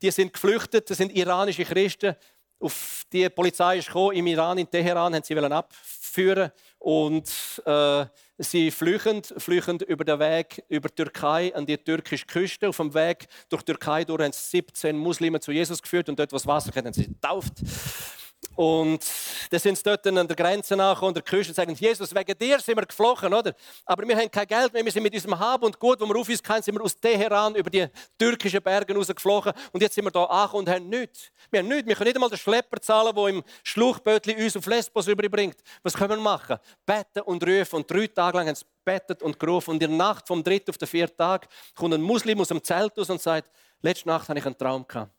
Die 0.02 0.12
sind 0.12 0.34
geflüchtet. 0.34 0.90
Das 0.90 0.98
sind 0.98 1.16
iranische 1.16 1.66
Christen. 1.66 2.16
Auf 2.60 3.04
die 3.12 3.30
Polizei 3.30 3.78
ist 3.78 3.88
gekommen, 3.88 4.18
im 4.18 4.28
Iran, 4.28 4.58
in 4.58 4.70
Teheran, 4.70 5.16
haben 5.16 5.24
sie 5.24 5.38
ab 5.38 5.74
führen 6.20 6.52
und 6.80 7.30
äh, 7.66 8.06
sie 8.38 8.72
flüchten, 8.72 9.24
flüchten 9.24 9.80
über 9.88 10.04
den 10.04 10.20
Weg 10.20 10.64
über 10.68 10.90
die 10.90 10.96
Türkei 10.96 11.56
an 11.56 11.66
die 11.66 11.78
türkische 11.78 12.26
Küste. 12.26 12.68
Auf 12.68 12.78
dem 12.78 12.94
Weg 12.94 13.28
durch 13.48 13.64
die 13.64 13.72
Türkei 13.72 14.04
durch 14.04 14.22
haben 14.22 14.34
17 14.34 14.98
Muslime 14.98 15.40
zu 15.40 15.54
Jesus 15.54 15.82
geführt 15.82 16.10
und 16.10 16.20
dort 16.20 16.34
was 16.34 16.46
Wasser 16.46 16.72
haben 16.76 16.92
sie 16.92 17.08
getauft. 17.08 17.54
Und 18.56 19.06
dann 19.50 19.60
sind 19.60 19.78
sie 19.78 19.84
dort 19.84 20.06
an 20.06 20.28
der 20.28 20.36
Grenze 20.36 20.76
nach 20.76 21.02
und 21.02 21.16
der 21.16 21.24
Küste 21.24 21.52
und 21.52 21.56
sagen, 21.56 21.74
Jesus, 21.76 22.14
wegen 22.14 22.38
dir 22.38 22.60
sind 22.60 22.76
wir 22.76 22.86
geflohen, 22.86 23.34
oder? 23.34 23.54
Aber 23.86 24.06
wir 24.06 24.18
haben 24.18 24.30
kein 24.30 24.48
Geld 24.48 24.74
mehr, 24.74 24.84
wir 24.84 24.92
sind 24.92 25.04
mit 25.04 25.14
unserem 25.14 25.40
Hab 25.40 25.64
und 25.64 25.80
Gut, 25.80 26.02
wo 26.02 26.06
wir 26.06 26.16
auf 26.18 26.28
uns 26.28 26.44
kennen, 26.44 26.62
sind 26.62 26.76
wir 26.76 26.84
aus 26.84 27.00
Teheran 27.00 27.56
über 27.56 27.70
die 27.70 27.88
türkischen 28.18 28.62
Berge 28.62 28.94
rausgeflogen 28.94 29.54
und 29.72 29.82
jetzt 29.82 29.96
sind 29.96 30.04
wir 30.04 30.12
hier 30.12 30.30
angekommen 30.30 30.68
und 30.68 30.70
haben 30.74 30.90
nichts. 30.90 31.32
Wir 31.50 31.60
haben 31.62 31.70
nichts, 31.70 31.88
wir 31.88 31.96
können 31.96 32.08
nicht 32.08 32.18
einmal 32.18 32.30
den 32.30 32.38
Schlepper 32.38 32.82
zahlen, 32.82 33.16
der 33.16 33.28
im 33.28 33.44
Schluchbötli 33.64 34.44
uns 34.44 34.58
auf 34.58 34.66
Lesbos 34.66 35.08
überbringt. 35.08 35.58
Was 35.84 35.94
können 35.94 36.10
wir 36.10 36.18
machen? 36.18 36.58
Beten 36.86 37.22
und 37.22 37.42
rufen 37.42 37.78
und 37.78 37.90
drei 37.90 38.08
Tage 38.08 38.38
lang 38.38 38.48
haben 38.48 38.56
sie 38.56 38.66
betet 38.84 39.24
und 39.24 39.40
gerufen 39.40 39.72
und 39.72 39.84
in 39.84 39.90
der 39.90 39.98
Nacht 39.98 40.28
vom 40.28 40.44
dritten 40.44 40.72
auf 40.72 40.78
den 40.78 40.88
vierten 40.88 41.16
Tag 41.16 41.48
kommt 41.76 41.94
ein 41.94 42.02
Muslim 42.02 42.42
aus 42.42 42.50
dem 42.50 42.62
Zelt 42.62 42.98
aus 42.98 43.10
und 43.10 43.22
sagt, 43.22 43.52
letzte 43.82 44.10
Nacht 44.10 44.28
hatte 44.28 44.40
ich 44.40 44.46
einen 44.46 44.58
Traum 44.58 44.86
gehabt. 44.88 45.14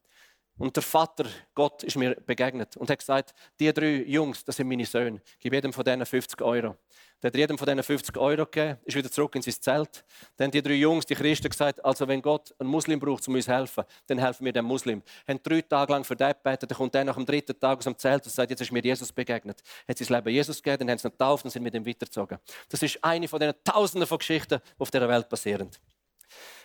Und 0.60 0.76
der 0.76 0.82
Vater, 0.82 1.24
Gott, 1.54 1.82
ist 1.84 1.96
mir 1.96 2.14
begegnet 2.14 2.76
und 2.76 2.90
hat 2.90 2.98
gesagt, 2.98 3.32
die 3.58 3.72
drei 3.72 4.04
Jungs, 4.06 4.44
das 4.44 4.56
sind 4.56 4.68
meine 4.68 4.84
Söhne, 4.84 5.22
gib 5.38 5.54
jedem 5.54 5.72
von 5.72 5.82
denen 5.82 6.04
50 6.04 6.42
Euro. 6.42 6.76
Der 7.22 7.28
hat 7.28 7.34
jedem 7.34 7.56
von 7.56 7.66
denen 7.66 7.82
50 7.82 8.14
Euro 8.18 8.44
gegeben, 8.44 8.78
ist 8.84 8.94
wieder 8.94 9.10
zurück 9.10 9.34
in 9.36 9.40
sein 9.40 9.54
Zelt. 9.58 10.04
Dann 10.36 10.50
die 10.50 10.60
drei 10.60 10.74
Jungs, 10.74 11.06
die 11.06 11.14
Christen, 11.14 11.48
gesagt, 11.48 11.82
also 11.82 12.06
wenn 12.06 12.20
Gott 12.20 12.54
einen 12.58 12.68
Muslim 12.68 13.00
braucht, 13.00 13.26
um 13.26 13.36
uns 13.36 13.46
zu 13.46 13.54
helfen, 13.54 13.84
dann 14.06 14.18
helfen 14.18 14.44
wir 14.44 14.52
dem 14.52 14.66
Muslim. 14.66 15.02
Haben 15.26 15.40
drei 15.42 15.62
Tage 15.62 15.92
lang 15.94 16.04
für 16.04 16.14
den 16.14 16.28
gebetet, 16.28 16.70
dann 16.70 16.76
kommt 16.76 16.92
der 16.92 17.04
nach 17.04 17.16
dem 17.16 17.24
dritten 17.24 17.58
Tag 17.58 17.78
aus 17.78 17.84
dem 17.84 17.96
Zelt 17.96 18.26
und 18.26 18.30
sagt, 18.30 18.50
jetzt 18.50 18.60
ist 18.60 18.70
mir 18.70 18.82
Jesus 18.82 19.10
begegnet. 19.12 19.62
Hat 19.88 19.96
sein 19.96 20.14
Leben 20.14 20.28
Jesus 20.28 20.62
gegeben, 20.62 20.80
dann 20.80 20.90
haben 20.90 20.98
sie 20.98 21.08
ihn 21.08 21.12
getauft 21.12 21.46
und 21.46 21.50
sind 21.50 21.62
mit 21.62 21.74
ihm 21.74 21.86
weitergezogen. 21.86 22.38
Das 22.68 22.82
ist 22.82 23.02
eine 23.02 23.28
von 23.28 23.40
den 23.40 23.54
Tausenden 23.64 24.06
von 24.06 24.18
Geschichten, 24.18 24.60
die 24.76 24.80
auf 24.80 24.90
dieser 24.90 25.08
Welt 25.08 25.26
passieren. 25.26 25.70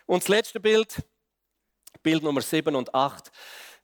Und 0.05 0.21
das 0.21 0.27
letzte 0.27 0.59
Bild, 0.59 0.97
Bild 2.03 2.23
Nummer 2.23 2.41
7 2.41 2.75
und 2.75 2.93
8. 2.93 3.31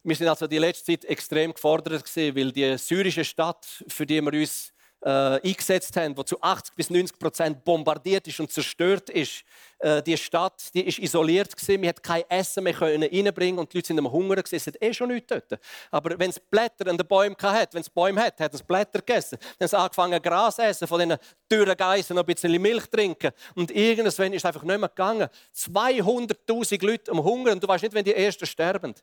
Wir 0.03 0.15
sind 0.15 0.27
also 0.27 0.47
die 0.47 0.57
letzte 0.57 0.85
Zeit 0.85 1.05
extrem 1.05 1.53
gefordert 1.53 2.03
gewesen, 2.03 2.35
weil 2.35 2.51
die 2.51 2.75
syrische 2.77 3.23
Stadt, 3.23 3.67
für 3.87 4.05
die 4.05 4.19
wir 4.19 4.33
uns 4.33 4.73
äh, 5.01 5.09
eingesetzt 5.09 5.95
haben, 5.95 6.15
die 6.15 6.25
zu 6.25 6.41
80 6.41 6.75
bis 6.75 6.89
90 6.89 7.19
Prozent 7.19 7.63
bombardiert 7.63 8.27
ist 8.27 8.39
und 8.39 8.51
zerstört 8.51 9.11
ist. 9.11 9.43
Äh, 9.81 10.03
die 10.03 10.17
Stadt, 10.17 10.61
die 10.73 10.87
ist 10.87 10.99
isoliert 10.99 11.55
gewesen. 11.55 11.81
Wir 11.81 11.89
hatten 11.89 12.01
kein 12.01 12.23
Essen 12.29 12.63
mehr 12.63 12.73
können 12.73 13.09
reinbringen 13.11 13.59
und 13.59 13.73
die 13.73 13.77
Leute 13.77 13.87
sind 13.87 13.99
am 13.99 14.11
Hunger 14.11 14.35
gewesen. 14.35 14.55
Es 14.55 14.67
hat 14.67 14.81
eh 14.81 14.93
schon 14.93 15.09
nichts 15.09 15.27
dort. 15.27 15.59
Aber 15.89 16.17
wenn 16.19 16.29
es 16.29 16.39
Blätter 16.39 16.87
an 16.87 16.97
den 16.97 17.07
Bäumen 17.07 17.35
hat, 17.41 17.73
wenn 17.73 17.81
es 17.81 17.89
Bäume 17.89 18.21
hat, 18.21 18.39
hat 18.39 18.53
es 18.53 18.61
Blätter 18.61 18.99
gegessen. 18.99 19.37
Dann 19.57 19.67
haben 19.67 19.69
sie 19.69 19.77
angefangen 19.77 20.21
Gras 20.21 20.59
essen, 20.59 20.87
von 20.87 20.99
diesen 20.99 21.17
dürren 21.51 21.75
Geissen 21.75 22.15
noch 22.15 22.23
ein 22.23 22.33
bisschen 22.33 22.61
Milch 22.61 22.87
trinken. 22.89 23.31
Und 23.55 23.71
irgendwann 23.71 24.33
ist 24.33 24.41
es 24.41 24.45
einfach 24.45 24.63
nicht 24.63 24.79
mehr 24.79 24.89
gegangen. 24.89 25.27
200'000 25.55 26.85
Leute 26.85 27.11
am 27.11 27.23
Hunger 27.23 27.51
und 27.51 27.63
du 27.63 27.67
weißt 27.67 27.83
nicht, 27.83 27.93
wenn 27.93 28.05
die 28.05 28.13
Ersten 28.13 28.45
sterben. 28.45 28.93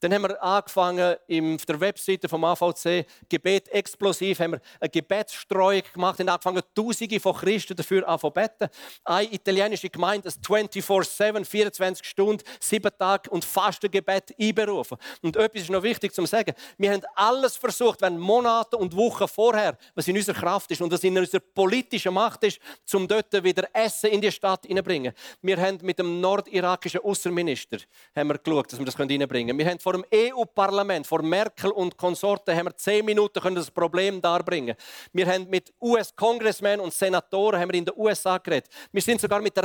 Dann 0.00 0.12
haben 0.12 0.22
wir 0.22 0.42
angefangen, 0.42 1.14
auf 1.14 1.66
der 1.66 1.80
Webseite 1.80 2.28
vom 2.28 2.44
AVC 2.44 3.06
Gebet 3.28 3.68
explosiv, 3.68 4.40
haben 4.40 4.52
wir 4.52 4.60
eine 4.80 4.90
Gebetsstreuung 4.90 5.82
gemacht 5.92 6.20
und 6.20 6.28
angefangen, 6.28 6.62
Tausende 6.74 7.20
von 7.20 7.34
Christen 7.34 7.76
dafür 7.76 8.06
anzubeten. 8.06 8.68
Eine 9.04 9.32
italienische 9.32 9.88
Gemeinde, 9.88 10.23
das 10.24 10.40
24-7, 10.40 11.44
24 11.44 12.06
Stunden, 12.06 12.42
sieben 12.60 12.90
Tage 12.98 13.30
und 13.30 13.44
Fastengebet 13.44 14.34
einberufen. 14.40 14.98
Und 15.22 15.36
etwas 15.36 15.62
ist 15.62 15.70
noch 15.70 15.82
wichtig 15.82 16.14
zu 16.14 16.24
sagen. 16.26 16.54
Wir 16.78 16.92
haben 16.92 17.02
alles 17.14 17.56
versucht, 17.56 18.02
wenn 18.02 18.18
Monate 18.18 18.76
und 18.76 18.96
Wochen 18.96 19.28
vorher, 19.28 19.76
was 19.94 20.08
in 20.08 20.16
unserer 20.16 20.36
Kraft 20.36 20.70
ist 20.70 20.80
und 20.80 20.92
was 20.92 21.04
in 21.04 21.16
unserer 21.16 21.40
politischen 21.40 22.14
Macht 22.14 22.44
ist, 22.44 22.58
um 22.92 23.06
dort 23.06 23.32
wieder 23.44 23.68
Essen 23.72 24.10
in 24.10 24.20
die 24.20 24.32
Stadt 24.32 24.66
hineinbringen. 24.66 25.12
Wir 25.42 25.56
haben 25.56 25.78
mit 25.82 25.98
dem 25.98 26.20
nordirakischen 26.20 27.00
Außenminister 27.00 27.78
geschaut, 28.14 28.72
dass 28.72 28.78
wir 28.78 28.86
das 28.86 28.98
reinbringen 28.98 29.28
können. 29.28 29.58
Wir 29.58 29.66
haben 29.66 29.78
vor 29.78 29.92
dem 29.92 30.04
EU-Parlament, 30.12 31.06
vor 31.06 31.22
Merkel 31.22 31.70
und 31.70 31.96
Konsorten, 31.96 32.54
haben 32.54 32.66
wir 32.66 32.76
zehn 32.76 33.04
Minuten 33.04 33.40
können 33.40 33.56
das 33.56 33.70
Problem 33.70 34.20
darbringen. 34.20 34.76
Wir 35.12 35.26
haben 35.26 35.48
mit 35.48 35.72
US-Congressmen 35.80 36.80
und 36.80 36.92
Senatoren 36.92 37.60
haben 37.60 37.70
wir 37.70 37.78
in 37.78 37.84
den 37.84 37.94
USA 37.96 38.38
geredet. 38.38 38.70
Wir 38.92 39.02
sind 39.02 39.20
sogar 39.20 39.40
mit 39.40 39.56
der 39.56 39.64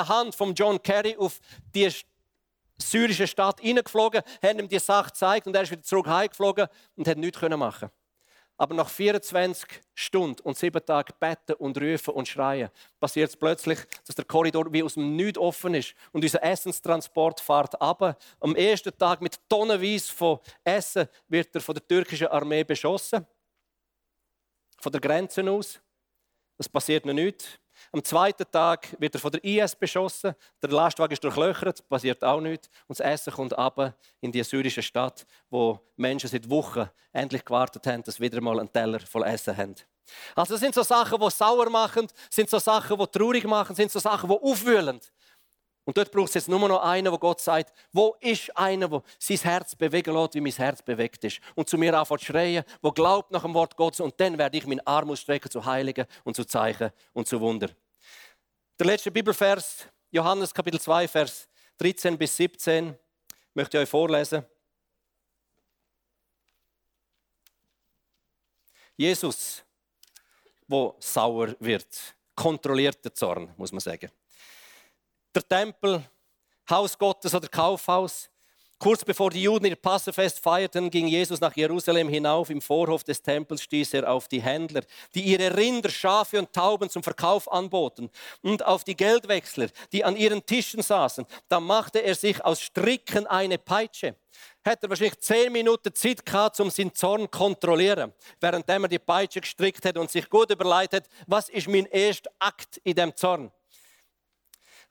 rechten 0.00 0.08
Hand 0.08 0.34
von 0.34 0.54
John 0.54 0.82
Kerry 0.82 1.16
auf 1.16 1.40
die 1.74 1.90
syrische 2.78 3.26
Stadt 3.26 3.60
hineingeflogen, 3.60 4.22
haben 4.42 4.58
ihm 4.58 4.68
die 4.68 4.78
Sache 4.78 5.10
gezeigt 5.10 5.46
und 5.46 5.54
er 5.54 5.62
ist 5.62 5.70
wieder 5.70 5.82
zurück 5.82 6.06
heimgeflogen 6.06 6.66
und 6.96 7.08
hat 7.08 7.18
nichts 7.18 7.40
machen 7.40 7.90
aber 8.60 8.74
nach 8.74 8.90
24 8.90 9.66
Stunden 9.94 10.42
und 10.42 10.58
sieben 10.58 10.84
Tagen 10.84 11.14
beten 11.18 11.54
und 11.54 11.80
rufen 11.80 12.12
und 12.12 12.28
schreien, 12.28 12.68
passiert 13.00 13.30
es 13.30 13.36
plötzlich, 13.36 13.78
dass 14.06 14.16
der 14.16 14.26
Korridor 14.26 14.70
wie 14.70 14.82
aus 14.82 14.94
dem 14.94 15.16
Nichts 15.16 15.38
offen 15.38 15.72
ist 15.72 15.94
und 16.12 16.22
unser 16.22 16.42
Essenstransport 16.42 17.40
fährt 17.40 17.80
ab. 17.80 18.22
Am 18.38 18.54
ersten 18.54 18.96
Tag 18.98 19.22
mit 19.22 19.40
tonnenweise 19.48 20.12
von 20.12 20.40
Essen 20.62 21.08
wird 21.28 21.54
er 21.54 21.62
von 21.62 21.74
der 21.74 21.88
türkischen 21.88 22.26
Armee 22.26 22.62
beschossen. 22.62 23.26
Von 24.76 24.92
der 24.92 25.00
Grenze 25.00 25.50
aus. 25.50 25.80
Das 26.58 26.68
passiert 26.68 27.06
noch 27.06 27.14
nicht. 27.14 27.58
Am 27.92 28.04
zweiten 28.04 28.44
Tag 28.52 28.94
wird 29.00 29.14
er 29.14 29.20
von 29.20 29.32
der 29.32 29.42
IS 29.42 29.74
beschossen. 29.74 30.34
Der 30.62 30.70
Lastwagen 30.70 31.12
ist 31.12 31.24
durchlöchert, 31.24 31.88
passiert 31.88 32.22
auch 32.22 32.40
nichts. 32.40 32.68
Und 32.86 32.98
das 32.98 33.00
Essen 33.00 33.32
kommt 33.32 33.58
ab 33.58 33.94
in 34.20 34.30
die 34.30 34.44
syrische 34.44 34.82
Stadt, 34.82 35.26
wo 35.50 35.80
Menschen 35.96 36.30
seit 36.30 36.48
Wochen 36.48 36.88
endlich 37.12 37.44
gewartet 37.44 37.84
haben, 37.88 38.04
dass 38.04 38.14
sie 38.14 38.22
wieder 38.22 38.40
mal 38.40 38.60
einen 38.60 38.72
Teller 38.72 39.00
voll 39.00 39.24
Essen 39.24 39.56
haben. 39.56 39.74
Also 40.36 40.54
das 40.54 40.60
sind 40.60 40.74
so 40.74 40.84
Sachen, 40.84 41.20
die 41.20 41.30
sauer 41.30 41.68
machen, 41.68 42.06
sind 42.30 42.48
so 42.48 42.60
Sachen, 42.60 42.96
die 42.96 43.06
traurig 43.06 43.44
machen, 43.44 43.74
sind 43.74 43.90
so 43.90 43.98
Sachen, 43.98 44.28
die 44.28 44.36
aufwühlen. 44.36 45.00
Und 45.84 45.96
dort 45.96 46.12
braucht 46.12 46.28
es 46.28 46.34
jetzt 46.34 46.48
nur 46.48 46.68
noch 46.68 46.82
einen, 46.82 47.10
wo 47.10 47.18
Gott 47.18 47.40
sagt, 47.40 47.72
wo 47.92 48.16
ist 48.20 48.56
einer, 48.56 48.88
der 48.88 49.02
sein 49.18 49.38
Herz 49.38 49.74
bewegen 49.74 50.14
lässt, 50.14 50.34
wie 50.34 50.40
mein 50.40 50.52
Herz 50.52 50.82
bewegt 50.82 51.24
ist. 51.24 51.40
Und 51.54 51.68
zu 51.68 51.78
mir 51.78 51.98
anfängt 51.98 52.20
zu 52.20 52.26
schreien, 52.26 52.64
wo 52.82 52.92
glaubt 52.92 53.30
nach 53.30 53.42
dem 53.42 53.54
Wort 53.54 53.76
Gottes. 53.76 54.00
Und 54.00 54.20
dann 54.20 54.36
werde 54.36 54.56
ich 54.58 54.66
meinen 54.66 54.86
Arm 54.86 55.10
ausstrecken 55.10 55.50
zu 55.50 55.64
Heiligen 55.64 56.06
und 56.24 56.36
zu 56.36 56.44
Zeichen 56.44 56.90
und 57.12 57.26
zu 57.26 57.40
Wunder. 57.40 57.70
Der 58.78 58.86
letzte 58.86 59.10
Bibelvers, 59.10 59.86
Johannes 60.10 60.52
Kapitel 60.52 60.80
2, 60.80 61.08
Vers 61.08 61.48
13 61.78 62.18
bis 62.18 62.36
17, 62.36 62.96
möchte 63.54 63.78
ich 63.78 63.82
euch 63.82 63.88
vorlesen. 63.88 64.44
Jesus, 68.96 69.64
wo 70.68 70.94
sauer 71.00 71.54
wird, 71.58 72.14
kontrolliert 72.34 73.02
den 73.02 73.14
Zorn, 73.14 73.54
muss 73.56 73.72
man 73.72 73.80
sagen 73.80 74.10
der 75.34 75.46
Tempel, 75.46 76.02
Haus 76.68 76.96
Gottes 76.98 77.34
oder 77.34 77.48
Kaufhaus. 77.48 78.30
Kurz 78.78 79.04
bevor 79.04 79.28
die 79.28 79.42
Juden 79.42 79.66
ihr 79.66 79.76
Passafest 79.76 80.40
feierten, 80.40 80.90
ging 80.90 81.06
Jesus 81.06 81.38
nach 81.38 81.54
Jerusalem 81.54 82.08
hinauf. 82.08 82.48
Im 82.48 82.62
Vorhof 82.62 83.04
des 83.04 83.20
Tempels 83.20 83.62
stieß 83.62 83.92
er 83.92 84.10
auf 84.10 84.26
die 84.26 84.40
Händler, 84.40 84.80
die 85.14 85.20
ihre 85.20 85.54
Rinder, 85.54 85.90
Schafe 85.90 86.38
und 86.38 86.50
Tauben 86.50 86.88
zum 86.88 87.02
Verkauf 87.02 87.52
anboten, 87.52 88.08
und 88.40 88.64
auf 88.64 88.82
die 88.82 88.96
Geldwechsler, 88.96 89.68
die 89.92 90.02
an 90.02 90.16
ihren 90.16 90.46
Tischen 90.46 90.80
saßen. 90.80 91.26
Da 91.50 91.60
machte 91.60 91.98
er 92.02 92.14
sich 92.14 92.42
aus 92.42 92.62
Stricken 92.62 93.26
eine 93.26 93.58
Peitsche. 93.58 94.16
Hätte 94.64 94.86
er 94.86 94.88
wahrscheinlich 94.88 95.20
zehn 95.20 95.52
Minuten 95.52 95.94
Zeit 95.94 96.24
gehabt, 96.24 96.58
um 96.58 96.70
seinen 96.70 96.94
Zorn 96.94 97.22
zu 97.22 97.28
kontrollieren, 97.28 98.14
während 98.40 98.66
er 98.66 98.88
die 98.88 98.98
Peitsche 98.98 99.42
gestrickt 99.42 99.84
hat 99.84 99.98
und 99.98 100.10
sich 100.10 100.26
gut 100.30 100.50
überlegt 100.50 100.94
hat, 100.94 101.04
was 101.26 101.50
ist 101.50 101.68
mein 101.68 101.84
erster 101.84 102.30
Akt 102.38 102.78
in 102.82 102.94
dem 102.94 103.14
Zorn. 103.14 103.52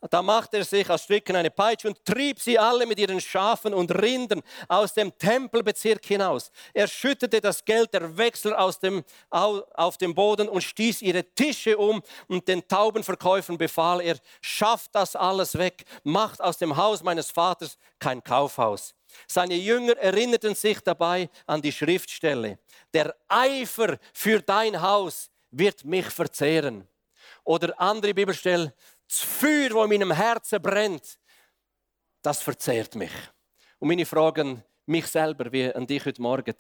Da 0.10 0.22
machte 0.22 0.58
er 0.58 0.64
sich 0.64 0.90
aus 0.90 1.04
Stricken 1.04 1.36
eine 1.36 1.52
Peitsche 1.52 1.90
und 1.90 2.06
trieb 2.06 2.40
sie 2.40 2.58
alle 2.58 2.86
mit 2.86 3.00
ihren 3.00 3.20
Schafen 3.20 3.74
und 3.74 3.92
Rindern 3.92 4.42
aus 4.70 4.94
dem 4.94 5.18
Tempelbezirk 5.18 6.06
hinaus. 6.06 6.52
Er 6.74 6.88
schüttete 6.88 7.42
das 7.42 7.66
Geld 7.66 7.94
der 7.94 8.18
Wechsler 8.18 8.58
aus 8.58 8.80
dem, 8.80 9.04
auf 9.30 9.98
den 9.98 10.16
Boden 10.16 10.48
und 10.48 10.62
stieß 10.62 11.02
ihre 11.02 11.24
Tische 11.24 11.78
um 11.78 12.02
und 12.30 12.48
den 12.48 12.66
Taubenverkäufern 12.66 13.58
befahl 13.58 14.00
er, 14.00 14.18
schafft 14.42 14.96
das 14.96 15.18
alles 15.18 15.58
weg, 15.58 15.84
macht 16.04 16.42
aus 16.42 16.58
dem 16.58 16.78
Haus 16.78 17.04
meines 17.04 17.30
Vaters 17.30 17.78
kein 18.00 18.24
Kaufhaus. 18.24 18.96
Seine 19.28 19.56
Jünger 19.56 19.98
erinnerten 19.98 20.56
sich 20.56 20.80
dabei 20.80 21.30
an 21.46 21.62
die 21.62 21.74
Schriftstelle. 21.74 22.60
Der 22.94 23.14
Eifer 23.28 23.98
für 24.14 24.42
dein 24.42 24.82
Haus 24.82 25.30
wird 25.52 25.84
mich 25.84 26.06
verzehren. 26.06 26.88
Oder 27.44 27.80
andere 27.80 28.14
Bibelstelle, 28.14 28.74
das 29.10 29.20
Feuer, 29.22 29.70
das 29.70 29.84
in 29.84 29.90
meinem 29.90 30.12
Herzen 30.12 30.62
brennt, 30.62 31.20
das 32.22 32.42
verzehrt 32.42 32.96
mich. 32.96 33.12
Und 33.80 33.88
meine 33.88 34.06
Fragen 34.06 34.64
mich 34.86 35.08
selber, 35.08 35.52
wie 35.52 35.74
an 35.74 35.88
dich 35.88 36.06
heute 36.06 36.22
Morgen. 36.22 36.56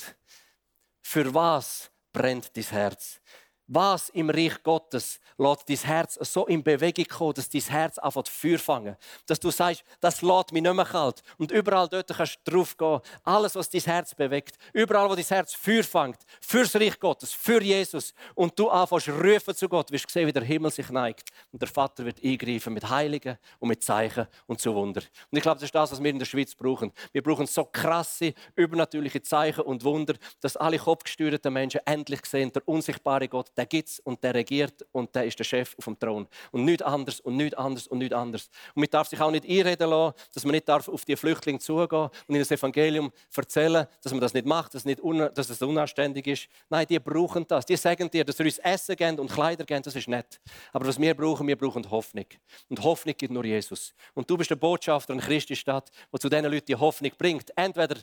Für 1.02 1.34
was 1.34 1.92
brennt 2.12 2.56
dein 2.56 2.64
Herz? 2.64 3.22
Was 3.72 4.10
im 4.10 4.32
Reich 4.32 4.64
Gottes 4.64 5.20
lässt 5.38 5.70
dein 5.70 5.78
Herz 5.78 6.18
so 6.24 6.48
in 6.48 6.64
Bewegung 6.64 7.06
kommen, 7.06 7.36
dass 7.36 7.50
dein 7.50 7.62
Herz 7.62 8.00
anfängt 8.00 8.28
Feuer 8.28 8.58
fangen. 8.58 8.98
Dass 9.28 9.40
du 9.40 9.52
sagst, 9.52 9.84
das 10.00 10.24
lässt 10.24 10.52
mich 10.52 10.64
nicht 10.64 10.74
mehr 10.74 10.86
kalt. 10.86 11.22
Und 11.38 11.52
überall 11.52 11.88
dort 11.88 12.08
kannst 12.08 12.40
du 12.46 12.52
drauf 12.52 12.76
gehen. 12.76 13.00
Alles, 13.24 13.54
was 13.54 13.70
dein 13.70 13.82
Herz 13.82 14.16
bewegt. 14.16 14.58
Überall, 14.74 15.08
wo 15.08 15.14
dein 15.14 15.24
Herz 15.24 15.54
Feuer 15.54 15.84
fängt. 15.84 16.18
Fürs 16.42 16.76
Reich 16.76 17.00
Gottes, 17.00 17.32
für 17.32 17.62
Jesus. 17.62 18.16
Und 18.34 18.58
du 18.58 18.70
anfängst 18.70 19.10
rufen 19.10 19.56
zu 19.56 19.70
Gott, 19.70 19.92
wirst 19.92 20.06
du 20.06 20.14
sehen, 20.14 20.26
wie 20.26 20.34
der 20.34 20.44
Himmel 20.44 20.72
sich 20.72 20.90
neigt. 20.90 21.30
Und 21.52 21.62
der 21.62 21.70
Vater 21.70 22.04
wird 22.04 22.24
eingreifen 22.24 22.74
mit 22.74 22.90
Heiligen 22.90 23.38
und 23.60 23.70
mit 23.70 23.84
Zeichen 23.84 24.26
und 24.48 24.60
zu 24.60 24.74
Wunder. 24.74 25.02
Und 25.30 25.38
ich 25.38 25.44
glaube, 25.44 25.58
das 25.58 25.66
ist 25.66 25.76
das, 25.76 25.92
was 25.92 26.02
wir 26.02 26.10
in 26.10 26.18
der 26.18 26.26
Schweiz 26.26 26.56
brauchen. 26.56 26.92
Wir 27.12 27.22
brauchen 27.22 27.46
so 27.46 27.66
krasse, 27.66 28.34
übernatürliche 28.56 29.22
Zeichen 29.22 29.62
und 29.62 29.84
Wunder, 29.84 30.16
dass 30.42 30.58
alle 30.58 30.80
kopfgesteuerten 30.80 31.54
Menschen 31.54 31.82
endlich 31.86 32.26
sehen, 32.26 32.52
der 32.52 32.68
unsichtbare 32.68 33.28
Gott, 33.28 33.52
der 33.60 33.66
gibt 33.66 33.90
es 33.90 34.00
und 34.00 34.24
der 34.24 34.34
regiert 34.34 34.86
und 34.94 35.14
der 35.14 35.26
ist 35.26 35.38
der 35.38 35.44
Chef 35.44 35.76
auf 35.78 35.84
dem 35.84 36.00
Thron. 36.00 36.28
Und 36.52 36.64
nichts 36.64 36.82
anders 36.82 37.20
und 37.20 37.36
nichts 37.36 37.58
anders 37.58 37.88
und 37.88 37.98
nichts 37.98 38.16
anders. 38.16 38.50
Und 38.74 38.80
man 38.80 38.90
darf 38.90 39.10
sich 39.10 39.20
auch 39.20 39.32
nicht 39.32 39.44
einreden 39.46 39.90
lassen, 39.90 40.16
dass 40.34 40.46
man 40.46 40.54
nicht 40.54 40.70
darf 40.70 40.88
auf 40.88 41.04
die 41.04 41.18
Flüchtlinge 41.18 41.60
zugehen 41.60 42.04
und 42.04 42.30
ihnen 42.30 42.40
das 42.40 42.52
Evangelium 42.52 43.12
erzählen, 43.36 43.86
dass 44.02 44.14
man 44.14 44.22
das 44.22 44.34
nicht 44.34 44.46
macht, 44.46 44.76
dass, 44.76 44.86
nicht 44.86 45.02
dass 45.04 45.48
das 45.48 45.62
unanständig 45.62 46.26
ist. 46.28 46.48
Nein, 46.70 46.86
die 46.90 47.00
brauchen 47.00 47.46
das. 47.48 47.66
Die 47.66 47.76
sagen 47.76 48.10
dir, 48.10 48.24
dass 48.24 48.38
sie 48.38 48.44
uns 48.44 48.60
Essen 48.60 48.96
geben 48.96 49.20
und 49.20 49.30
Kleider 49.30 49.66
geben, 49.66 49.84
das 49.84 49.96
ist 49.96 50.08
nett. 50.08 50.40
Aber 50.72 50.88
was 50.88 50.98
wir 50.98 51.14
brauchen, 51.14 51.46
wir 51.46 51.58
brauchen 51.58 51.90
Hoffnung. 51.92 52.28
Und 52.70 52.82
Hoffnung 52.82 53.16
gibt 53.18 53.34
nur 53.34 53.44
Jesus. 53.44 53.94
Und 54.14 54.30
du 54.30 54.38
bist 54.38 54.50
der 54.50 54.56
Botschafter 54.56 55.14
in 55.14 55.20
Christi 55.20 55.58
Stadt, 55.58 55.92
der 56.14 56.20
zu 56.22 56.30
diesen 56.30 56.46
Leuten 56.46 56.66
die 56.66 56.76
Hoffnung 56.76 57.12
bringt. 57.18 57.52
Entweder 57.58 57.98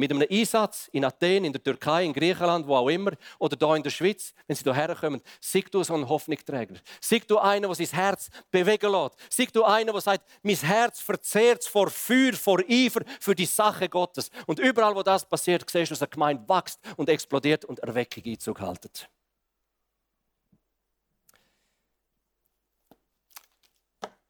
mit 0.00 0.10
einem 0.10 0.26
Einsatz 0.30 0.88
in 0.92 1.04
Athen, 1.04 1.44
in 1.44 1.52
der 1.52 1.62
Türkei, 1.62 2.04
in 2.04 2.12
Griechenland, 2.14 2.66
wo 2.66 2.74
auch 2.74 2.88
immer, 2.88 3.12
oder 3.38 3.56
hier 3.58 3.76
in 3.76 3.82
der 3.82 3.90
Schweiz, 3.90 4.32
wenn 4.46 4.56
sie 4.56 4.64
hierher 4.64 4.96
kommen, 4.96 5.20
sei 5.40 5.62
du 5.70 5.84
so 5.84 5.94
ein 5.94 6.08
Hoffnungsträger. 6.08 6.76
Sei 7.00 7.20
du 7.26 7.38
einer, 7.38 7.68
der 7.68 7.74
sein 7.74 7.98
Herz 7.98 8.30
bewegen 8.50 8.90
lässt. 8.90 9.16
Sei 9.28 9.46
du 9.52 9.62
einer, 9.62 9.92
der 9.92 10.00
sagt, 10.00 10.24
mein 10.42 10.56
Herz 10.56 11.00
verzehrt 11.00 11.64
vor 11.64 11.90
Feuer, 11.90 12.32
vor 12.32 12.60
Eifer 12.66 13.02
für 13.20 13.34
die 13.34 13.44
Sache 13.44 13.88
Gottes. 13.90 14.30
Und 14.46 14.58
überall, 14.58 14.94
wo 14.94 15.02
das 15.02 15.28
passiert, 15.28 15.68
siehst 15.68 15.90
du, 15.90 15.94
dass 15.94 16.02
eine 16.02 16.08
Gemeinde 16.08 16.48
wächst 16.48 16.80
und 16.96 17.08
explodiert 17.10 17.66
und 17.66 17.78
Erweckung 17.80 18.24
Einzug 18.24 18.60
haltet. 18.60 19.08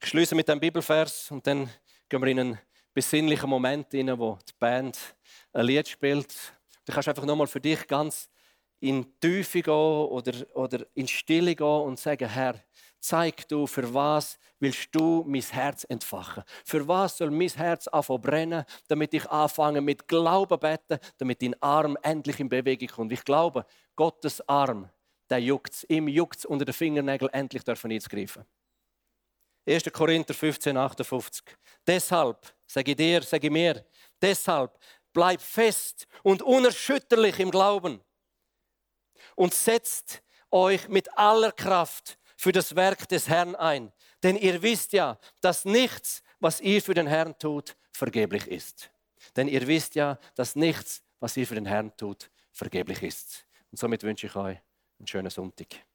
Ich 0.03 0.09
schließe 0.09 0.35
mit 0.35 0.51
einem 0.51 0.61
Bibelvers 0.61 1.31
und 1.31 1.47
dann 1.47 1.71
gehen 2.09 2.21
wir 2.21 2.29
in 2.29 2.41
einen 2.41 2.59
besinnlichen 2.93 3.49
Moment 3.49 3.95
rein, 3.95 4.19
wo 4.19 4.37
die 4.49 4.53
Band 4.59 4.99
ein 5.53 5.67
Lied 5.67 5.89
spielt. 5.89 6.35
Du 6.85 6.93
kannst 6.93 7.09
einfach 7.09 7.25
nochmal 7.25 7.47
für 7.47 7.61
dich 7.61 7.87
ganz 7.87 8.29
in 8.81 9.03
die 9.03 9.21
Tiefe 9.21 9.63
gehen 9.63 9.75
oder, 9.75 10.33
oder 10.55 10.87
in 10.95 11.07
Stille 11.07 11.55
gehen 11.55 11.67
und 11.67 11.99
sagen, 11.99 12.29
Herr, 12.29 12.55
zeig 12.99 13.47
du, 13.49 13.67
für 13.67 13.93
was 13.93 14.39
willst 14.59 14.89
du 14.93 15.23
mein 15.27 15.43
Herz 15.43 15.85
entfachen? 15.85 16.43
Für 16.65 16.87
was 16.89 17.19
soll 17.19 17.31
mein 17.31 17.49
Herz 17.49 17.89
anfangen 17.89 18.23
brennen, 18.23 18.65
damit 18.89 19.13
ich 19.13 19.29
anfange 19.31 19.81
mit 19.81 20.09
Glauben 20.09 20.59
beten, 20.59 20.99
damit 21.19 21.43
dein 21.43 21.61
Arm 21.63 21.97
endlich 22.03 22.41
in 22.41 22.49
Bewegung 22.49 22.89
kommt? 22.89 23.13
Ich 23.13 23.25
glaube, 23.25 23.67
Gottes 23.97 24.47
Arm, 24.49 24.89
der 25.29 25.39
juckt 25.39 25.85
ihm 25.89 26.09
juckt 26.09 26.47
unter 26.47 26.65
den 26.65 26.75
Fingernägeln, 26.75 27.33
endlich 27.33 27.63
dürfen 27.63 27.93
einzugreifen. 27.93 28.45
1. 29.67 29.85
Korinther 29.93 30.35
15, 30.35 30.77
58. 30.77 31.45
Deshalb, 31.87 32.39
sage 32.67 32.91
ich 32.93 32.97
dir, 32.97 33.23
sage 33.23 33.47
ich 33.47 33.53
mir, 33.53 33.85
deshalb 34.21 34.79
bleib 35.13 35.41
fest 35.41 36.07
und 36.23 36.43
unerschütterlich 36.43 37.39
im 37.39 37.51
Glauben 37.51 38.01
und 39.35 39.55
setzt 39.55 40.23
euch 40.51 40.89
mit 40.89 41.17
aller 41.17 41.53
Kraft 41.53 42.19
für 42.37 42.53
das 42.53 42.75
Werk 42.77 43.09
des 43.09 43.29
Herrn 43.29 43.55
ein. 43.55 43.93
Denn 44.23 44.37
ihr 44.37 44.63
wisst 44.63 44.93
ja, 44.93 45.19
dass 45.41 45.65
nichts, 45.65 46.23
was 46.41 46.61
ihr 46.61 46.83
für 46.83 46.95
den 46.95 47.07
Herrn 47.07 47.39
tut, 47.39 47.77
vergeblich 47.93 48.47
ist. 48.47 48.91
Denn 49.37 49.49
ihr 49.49 49.67
wisst 49.67 49.95
ja, 49.95 50.19
dass 50.35 50.57
nichts, 50.57 51.03
was 51.21 51.37
ihr 51.37 51.47
für 51.47 51.55
den 51.55 51.67
Herrn 51.67 51.97
tut, 51.97 52.31
vergeblich 52.53 53.03
ist. 53.03 53.47
Und 53.71 53.79
somit 53.79 54.03
wünsche 54.03 54.27
ich 54.27 54.37
euch 54.37 54.59
einen 54.99 55.07
schönen 55.07 55.31
Sonntag. 55.31 55.90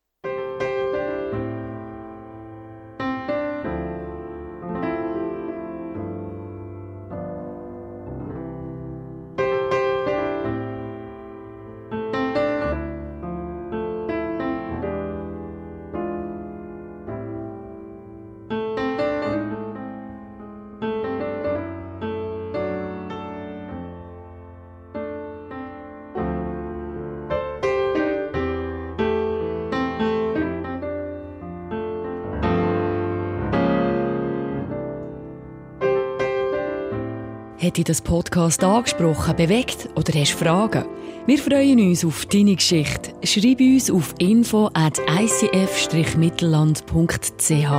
Hat 37.75 37.79
dich 37.79 37.85
das 37.87 38.01
Podcast 38.01 38.63
angesprochen, 38.63 39.35
bewegt 39.35 39.89
oder 39.97 40.17
hast 40.17 40.31
Fragen? 40.31 40.85
Wir 41.27 41.37
freuen 41.37 41.81
uns 41.81 42.05
auf 42.05 42.25
deine 42.25 42.55
Geschichte. 42.55 43.11
Schreib 43.21 43.59
uns 43.59 43.91
auf 43.91 44.15
info 44.17 44.69
at 44.73 44.97
icf-mittelland.ch. 44.99 47.71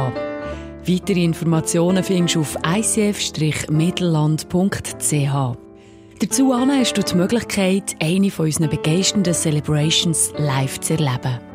Weitere 0.87 1.25
Informationen 1.25 2.05
findest 2.05 2.35
du 2.35 2.43
auf 2.43 2.59
icf-mittelland.ch. 2.63 5.57
Dazu 6.19 6.55
hast 6.55 6.93
du 6.93 7.03
die 7.03 7.15
Möglichkeit, 7.15 7.97
eine 7.99 8.31
von 8.31 8.45
unseren 8.45 8.69
begeisternden 8.69 9.33
Celebrations 9.33 10.35
live 10.37 10.79
zu 10.79 10.93
erleben. 10.93 11.46